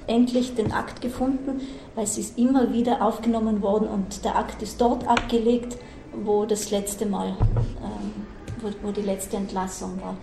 [0.07, 1.61] endlich den Akt gefunden,
[1.95, 5.77] weil sie ist immer wieder aufgenommen worden und der Akt ist dort abgelegt,
[6.23, 8.25] wo das letzte Mal, ähm,
[8.61, 10.15] wo, wo die letzte Entlassung war.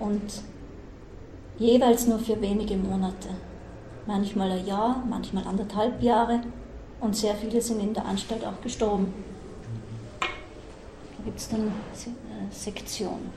[0.00, 0.22] Und
[1.58, 3.28] jeweils nur für wenige Monate.
[4.08, 6.40] Manchmal ein Jahr, manchmal anderthalb Jahre
[6.98, 9.12] und sehr viele sind in der Anstalt auch gestorben.
[10.20, 13.30] Da gibt es dann äh, Sektionen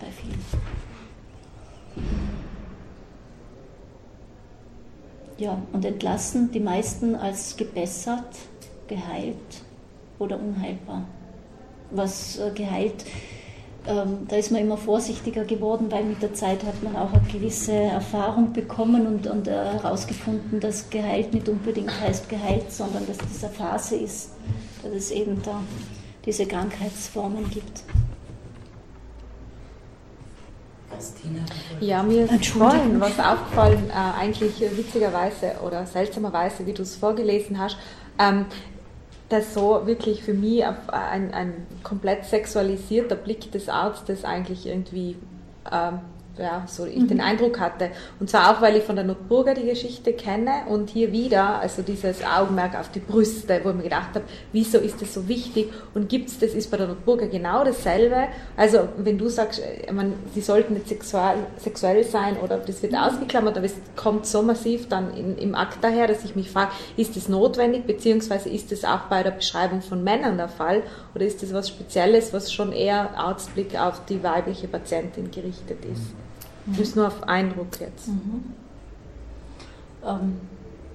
[0.00, 0.44] bei vielen.
[5.38, 8.36] Ja, und entlassen die meisten als gebessert,
[8.88, 9.62] geheilt
[10.18, 11.04] oder unheilbar.
[11.92, 13.04] Was äh, geheilt,
[13.86, 17.22] ähm, da ist man immer vorsichtiger geworden, weil mit der Zeit hat man auch eine
[17.32, 23.18] gewisse Erfahrung bekommen und, und äh, herausgefunden, dass geheilt nicht unbedingt heißt geheilt, sondern dass
[23.18, 24.30] das eine Phase ist,
[24.82, 25.60] dass es eben da
[26.24, 27.84] diese Krankheitsformen gibt.
[31.80, 37.58] Ja, mir ist vorhin was aufgefallen, äh, eigentlich witzigerweise oder seltsamerweise, wie du es vorgelesen
[37.58, 37.76] hast,
[38.18, 38.46] ähm,
[39.28, 45.16] dass so wirklich für mich ein, ein komplett sexualisierter Blick des Arztes eigentlich irgendwie
[45.70, 46.00] ähm,
[46.38, 47.08] ja, so ich mhm.
[47.08, 47.90] den Eindruck hatte.
[48.20, 51.82] Und zwar auch, weil ich von der Notburger die Geschichte kenne und hier wieder, also
[51.82, 55.72] dieses Augenmerk auf die Brüste, wo ich mir gedacht habe, wieso ist das so wichtig
[55.94, 58.28] und gibt es das, ist bei der Notburger genau dasselbe.
[58.56, 62.92] Also wenn du sagst, äh, man, sie sollten nicht sexuell, sexuell sein oder das wird
[62.92, 62.98] mhm.
[62.98, 66.72] ausgeklammert, aber es kommt so massiv dann in, im Akt daher, dass ich mich frage,
[66.96, 70.82] ist das notwendig, beziehungsweise ist das auch bei der Beschreibung von Männern der Fall
[71.14, 76.25] oder ist das was Spezielles, was schon eher Arztblick auf die weibliche Patientin gerichtet ist?
[76.66, 78.08] Das ist nur auf Eindruck jetzt.
[78.08, 78.52] Mhm.
[80.04, 80.40] Ähm,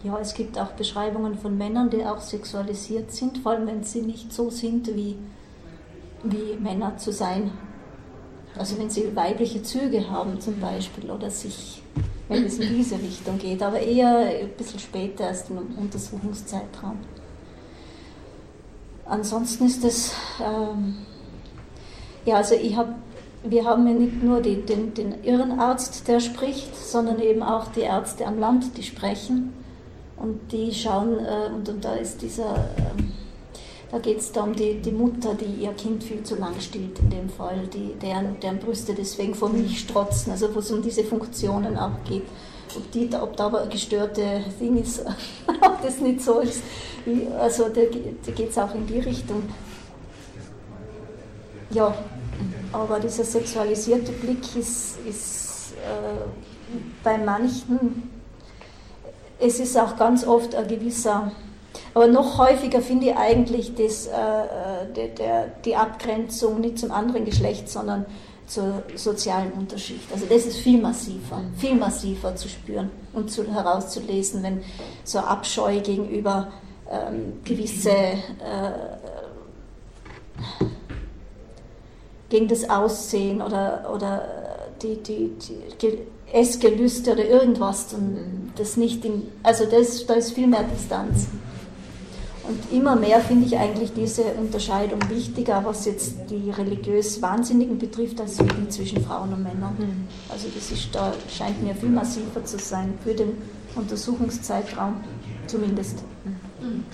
[0.03, 4.02] ja, es gibt auch Beschreibungen von Männern, die auch sexualisiert sind, vor allem wenn sie
[4.02, 5.18] nicht so sind, wie,
[6.23, 7.52] wie Männer zu sein.
[8.57, 11.81] Also wenn sie weibliche Züge haben zum Beispiel oder sich,
[12.27, 16.98] wenn es in diese Richtung geht, aber eher ein bisschen später erst im Untersuchungszeitraum.
[19.06, 20.98] Ansonsten ist es, ähm,
[22.26, 22.95] ja, also ich habe
[23.44, 27.82] wir haben ja nicht nur die, den, den Irrenarzt, der spricht, sondern eben auch die
[27.82, 29.54] Ärzte am Land, die sprechen.
[30.18, 33.02] Und die schauen, äh, und, und da ist dieser, äh,
[33.92, 37.00] da geht es da um die, die Mutter, die ihr Kind viel zu lang stillt
[37.00, 40.84] in dem Fall, die, deren, deren Brüste deswegen vor Milch strotzen, also wo es um
[40.84, 42.24] diese Funktionen auch geht.
[42.78, 45.04] Ob, die, ob da aber ein gestörte Ding ist,
[45.62, 46.62] ob das nicht so ist.
[47.40, 47.82] Also da,
[48.26, 49.42] da geht es auch in die Richtung.
[51.72, 51.96] Ja,
[52.72, 58.10] aber dieser sexualisierte Blick ist, ist äh, bei manchen,
[59.40, 61.32] es ist auch ganz oft ein gewisser,
[61.94, 64.12] aber noch häufiger finde ich eigentlich das, äh,
[64.96, 68.06] der, der, die Abgrenzung nicht zum anderen Geschlecht, sondern
[68.48, 70.12] zur sozialen Unterschicht.
[70.14, 74.62] Also das ist viel massiver, viel massiver zu spüren und zu, herauszulesen, wenn
[75.04, 76.52] so Abscheu gegenüber
[76.90, 78.18] ähm, gewisse äh,
[82.32, 84.24] gegen das Aussehen oder, oder
[84.82, 85.32] die, die,
[85.82, 85.98] die
[86.32, 87.94] Essgelüste oder irgendwas.
[87.94, 91.28] Und das nicht in, also das, da ist viel mehr Distanz.
[92.48, 98.20] Und immer mehr finde ich eigentlich diese Unterscheidung wichtiger, was jetzt die religiös Wahnsinnigen betrifft,
[98.20, 99.76] als die zwischen Frauen und Männern.
[99.78, 100.08] Mhm.
[100.30, 103.34] Also das ist, da scheint mir viel massiver zu sein für den
[103.76, 104.95] Untersuchungszeitraum,
[105.48, 105.99] zumindest.
[106.24, 106.86] Mhm.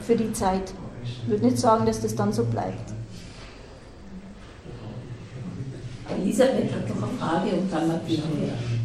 [0.00, 0.72] Für die Zeit.
[1.04, 2.93] Ich würde nicht sagen, dass das dann so bleibt.
[6.10, 8.22] Elisabeth hat noch eine Frage und dann Martina.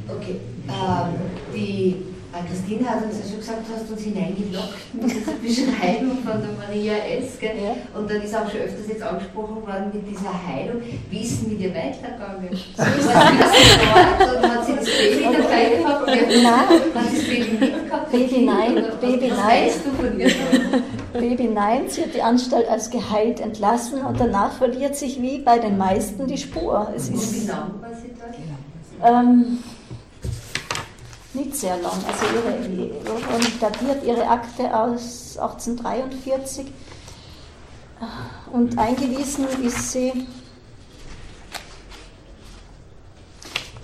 [0.07, 1.15] Okay, ähm,
[1.53, 1.95] die
[2.31, 6.39] äh, Christine hat uns ja schon gesagt, du hast uns hineingelockt mit dieser Beschreibung von
[6.39, 7.41] der Maria S.
[7.41, 7.75] Ja.
[7.97, 10.81] Und dann ist auch schon öfters jetzt angesprochen worden mit dieser Heilung.
[11.09, 12.49] Wie ist denn mit ihr weitergegangen?
[12.77, 16.07] So ist das und hat sie das Baby dabei gehabt?
[16.07, 16.93] Nein.
[16.93, 18.11] Hat sie das Baby mitgehabt?
[18.11, 18.75] Baby nein.
[19.01, 19.47] Baby was nein.
[19.47, 20.29] weißt du von ihr?
[21.13, 25.57] Baby nein, sie hat die Anstalt als geheilt entlassen und danach verliert sich wie bei
[25.59, 26.91] den meisten die Spur.
[26.95, 29.15] Es ist, wie lange war sie dort?
[29.15, 29.59] Ähm,
[31.33, 31.93] nicht sehr lang.
[32.07, 36.67] Also ihre, und datiert ihre Akte aus 1843
[38.51, 40.27] und eingewiesen ist sie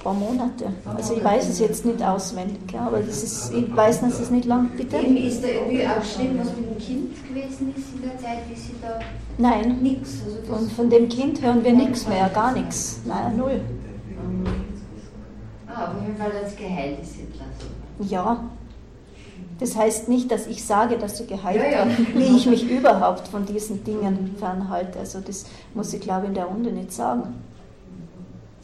[0.05, 0.65] paar Monate.
[0.85, 4.45] Also ich weiß es jetzt nicht auswendig, aber das ist, ich weiß, dass es nicht
[4.45, 4.97] lang, bitte.
[4.97, 8.55] Ist da irgendwie auch geschrieben, was mit dem Kind gewesen ist in der Zeit, wie
[8.55, 8.99] sie da...
[9.39, 10.19] Nein, nichts.
[10.23, 13.01] Also Und von dem Kind hören wir nichts mehr, gar nichts.
[13.03, 13.59] Nein, null.
[15.67, 18.07] Ah, auf jeden Fall als geheilt ist entlassen.
[18.07, 18.43] Ja.
[19.59, 21.87] Das heißt nicht, dass ich sage, dass sie geheilt Ja, ja.
[22.13, 24.99] wie ich mich überhaupt von diesen Dingen fernhalte.
[24.99, 27.33] Also das muss ich, glaube ich, in der Runde nicht sagen.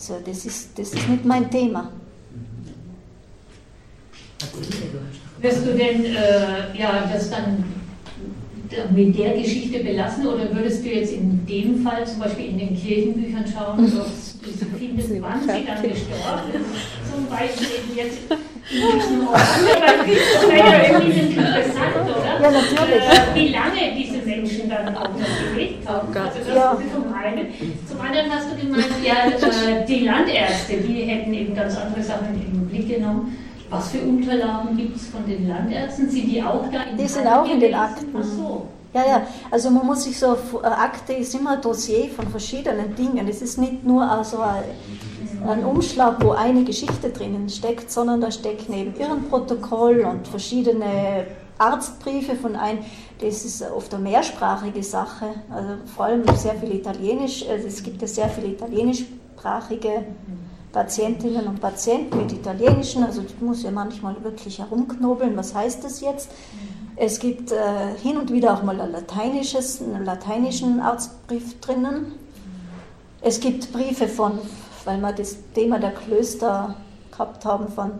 [0.01, 1.91] So, das ist, das ist nicht mein Thema.
[5.39, 7.63] Wirst du denn äh, ja, das dann
[8.95, 12.75] mit der Geschichte belassen oder würdest du jetzt in dem Fall zum Beispiel in den
[12.75, 14.07] Kirchenbüchern schauen, ob
[14.43, 18.17] diese Kinder, wann sie dann gestorben ist, zum Beispiel jetzt
[18.71, 22.41] das wäre ja irgendwie interessant, oder?
[22.41, 23.03] Ja, natürlich.
[23.03, 26.07] Äh, wie lange diese Menschen dann auch noch gelebt haben.
[26.15, 26.71] Also das Ja.
[26.73, 27.47] ist zum einen.
[27.87, 32.27] Zum anderen hast du gemeint, ja, äh, die Landärzte, die hätten eben ganz andere Sachen
[32.33, 33.37] in den Blick genommen.
[33.69, 36.09] Was für Unterlagen gibt es von den Landärzten?
[36.09, 37.73] Sind die auch da in Die sind auch in den?
[37.73, 38.07] Akten.
[38.17, 38.65] Ach so.
[38.93, 42.93] Ja, ja, also man muss sich so, äh, Akte ist immer ein Dossier von verschiedenen
[42.93, 43.25] Dingen.
[43.27, 48.69] Es ist nicht nur also ein, Umschlag, wo eine Geschichte drinnen steckt, sondern da steckt
[48.69, 51.25] neben Irrenprotokoll und verschiedene
[51.57, 52.79] Arztbriefe von ein.
[53.21, 57.45] Das ist oft eine mehrsprachige Sache, also vor allem sehr viel Italienisch.
[57.49, 60.03] Also es gibt ja sehr viele italienischsprachige
[60.71, 66.01] Patientinnen und Patienten mit italienischen, also ich muss ja manchmal wirklich herumknobeln, was heißt das
[66.01, 66.29] jetzt?
[66.95, 72.13] Es gibt äh, hin und wieder auch mal ein lateinisches, einen lateinischen Arztbrief drinnen.
[73.21, 74.39] Es gibt Briefe von,
[74.85, 76.75] weil wir das Thema der Klöster
[77.11, 77.91] gehabt haben, von,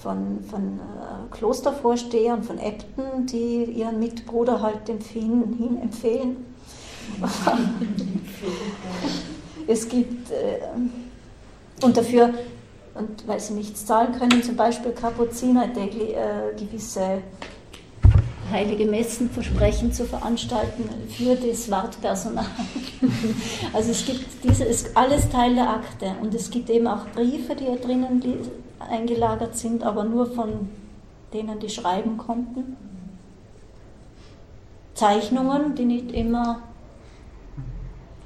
[0.00, 6.46] von, von äh, Klostervorstehern, von Äbten, die ihren Mitbruder halt empfehlen, hin empfehlen.
[9.66, 10.60] es gibt, äh,
[11.84, 12.32] und dafür,
[12.94, 17.22] und weil sie nichts zahlen können, zum Beispiel Kapuziner, die äh, gewisse
[18.52, 22.44] heilige Messen versprechen zu veranstalten für das Wartpersonal.
[23.72, 27.54] Also es gibt diese, ist alles Teil der Akte und es gibt eben auch Briefe,
[27.56, 28.22] die ja drinnen
[28.78, 30.68] eingelagert sind, aber nur von
[31.32, 32.76] denen, die schreiben konnten.
[34.94, 36.60] Zeichnungen, die nicht immer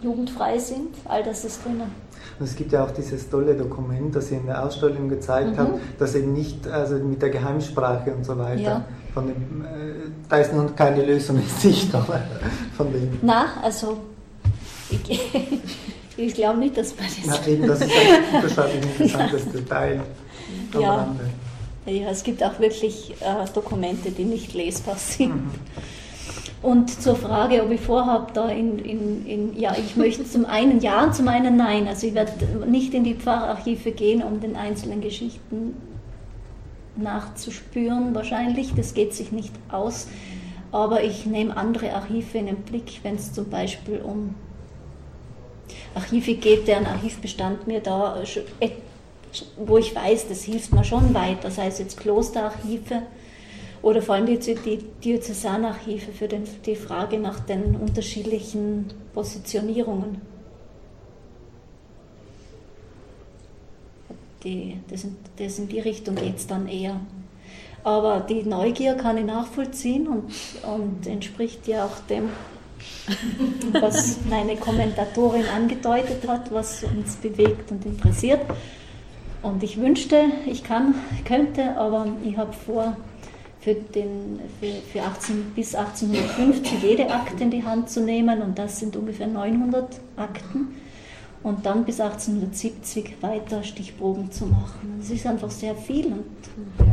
[0.03, 1.91] jugendfrei sind, all das ist drinnen.
[2.39, 5.59] Und es gibt ja auch dieses tolle Dokument, das ihr in der Ausstellung gezeigt Mhm.
[5.59, 8.85] habt, das eben nicht, also mit der Geheimsprache und so weiter, Ja.
[9.17, 12.21] Von dem, äh, da ist noch keine Lösung in Sicht, aber
[12.77, 13.19] von dem.
[13.23, 13.97] Na, also
[14.91, 15.01] ich,
[16.19, 17.41] ich glaube nicht, dass man das.
[17.41, 20.01] Na, eben, das ist ein wahrscheinlich ein interessantes Detail
[20.75, 20.95] am Ja.
[20.97, 21.25] Rande.
[21.87, 25.51] Ja, es gibt auch wirklich äh, Dokumente, die nicht lesbar sind.
[26.61, 30.81] Und zur Frage, ob ich vorhabe, da in, in, in, ja, ich möchte zum einen
[30.81, 31.89] ja und zum einen nein.
[31.89, 32.33] Also ich werde
[32.69, 35.75] nicht in die Pfarrarchive gehen, um den einzelnen Geschichten
[36.99, 38.75] nachzuspüren, wahrscheinlich.
[38.75, 40.09] Das geht sich nicht aus.
[40.73, 44.35] Aber ich nehme andere Archive in den Blick, wenn es zum Beispiel um
[45.95, 48.21] Archive geht, deren Archivbestand mir da,
[48.61, 48.73] et-
[49.57, 53.03] wo ich weiß, das hilft mir schon weiter, sei es jetzt Klosterarchive
[53.83, 60.21] oder vor allem die, die Diözesanarchive für den, die Frage nach den unterschiedlichen Positionierungen.
[64.47, 67.01] Die, das, in, das in die Richtung geht es dann eher.
[67.83, 70.31] Aber die Neugier kann ich nachvollziehen und,
[70.63, 72.29] und entspricht ja auch dem,
[73.73, 78.41] was meine Kommentatorin angedeutet hat, was uns bewegt und interessiert.
[79.43, 80.95] Und ich wünschte, ich kann,
[81.25, 82.97] könnte, aber ich habe vor,
[83.59, 88.57] für, den, für, für 18, bis 1850 jede Akte in die Hand zu nehmen und
[88.61, 90.69] das sind ungefähr 900 Akten
[91.43, 94.99] und dann bis 1870 weiter Stichproben zu machen.
[95.01, 96.25] Es ist einfach sehr viel und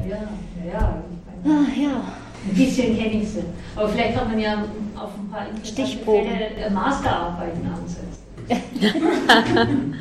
[0.07, 0.17] Ja,
[0.65, 1.03] ja, ja.
[1.45, 2.01] ah, ja.
[2.45, 3.43] Ein bisschen kenne ich sie.
[3.75, 4.65] Aber vielleicht kann man ja
[4.95, 6.29] auf ein paar Stichproben.
[6.29, 8.23] Fälle äh, Masterarbeiten ansetzen.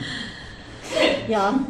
[1.29, 1.55] ja.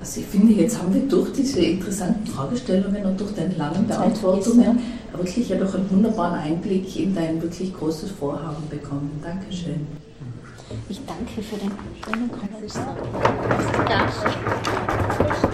[0.00, 4.78] Also ich finde, jetzt haben wir durch diese interessanten Fragestellungen und durch deine langen Beantwortungen
[5.12, 9.20] wirklich ja doch einen wunderbaren Einblick in dein wirklich großes Vorhaben bekommen.
[9.22, 9.86] Dankeschön.
[10.88, 11.72] Ich danke für den
[12.04, 12.96] schönen Kommentar.
[15.18, 15.47] Danke.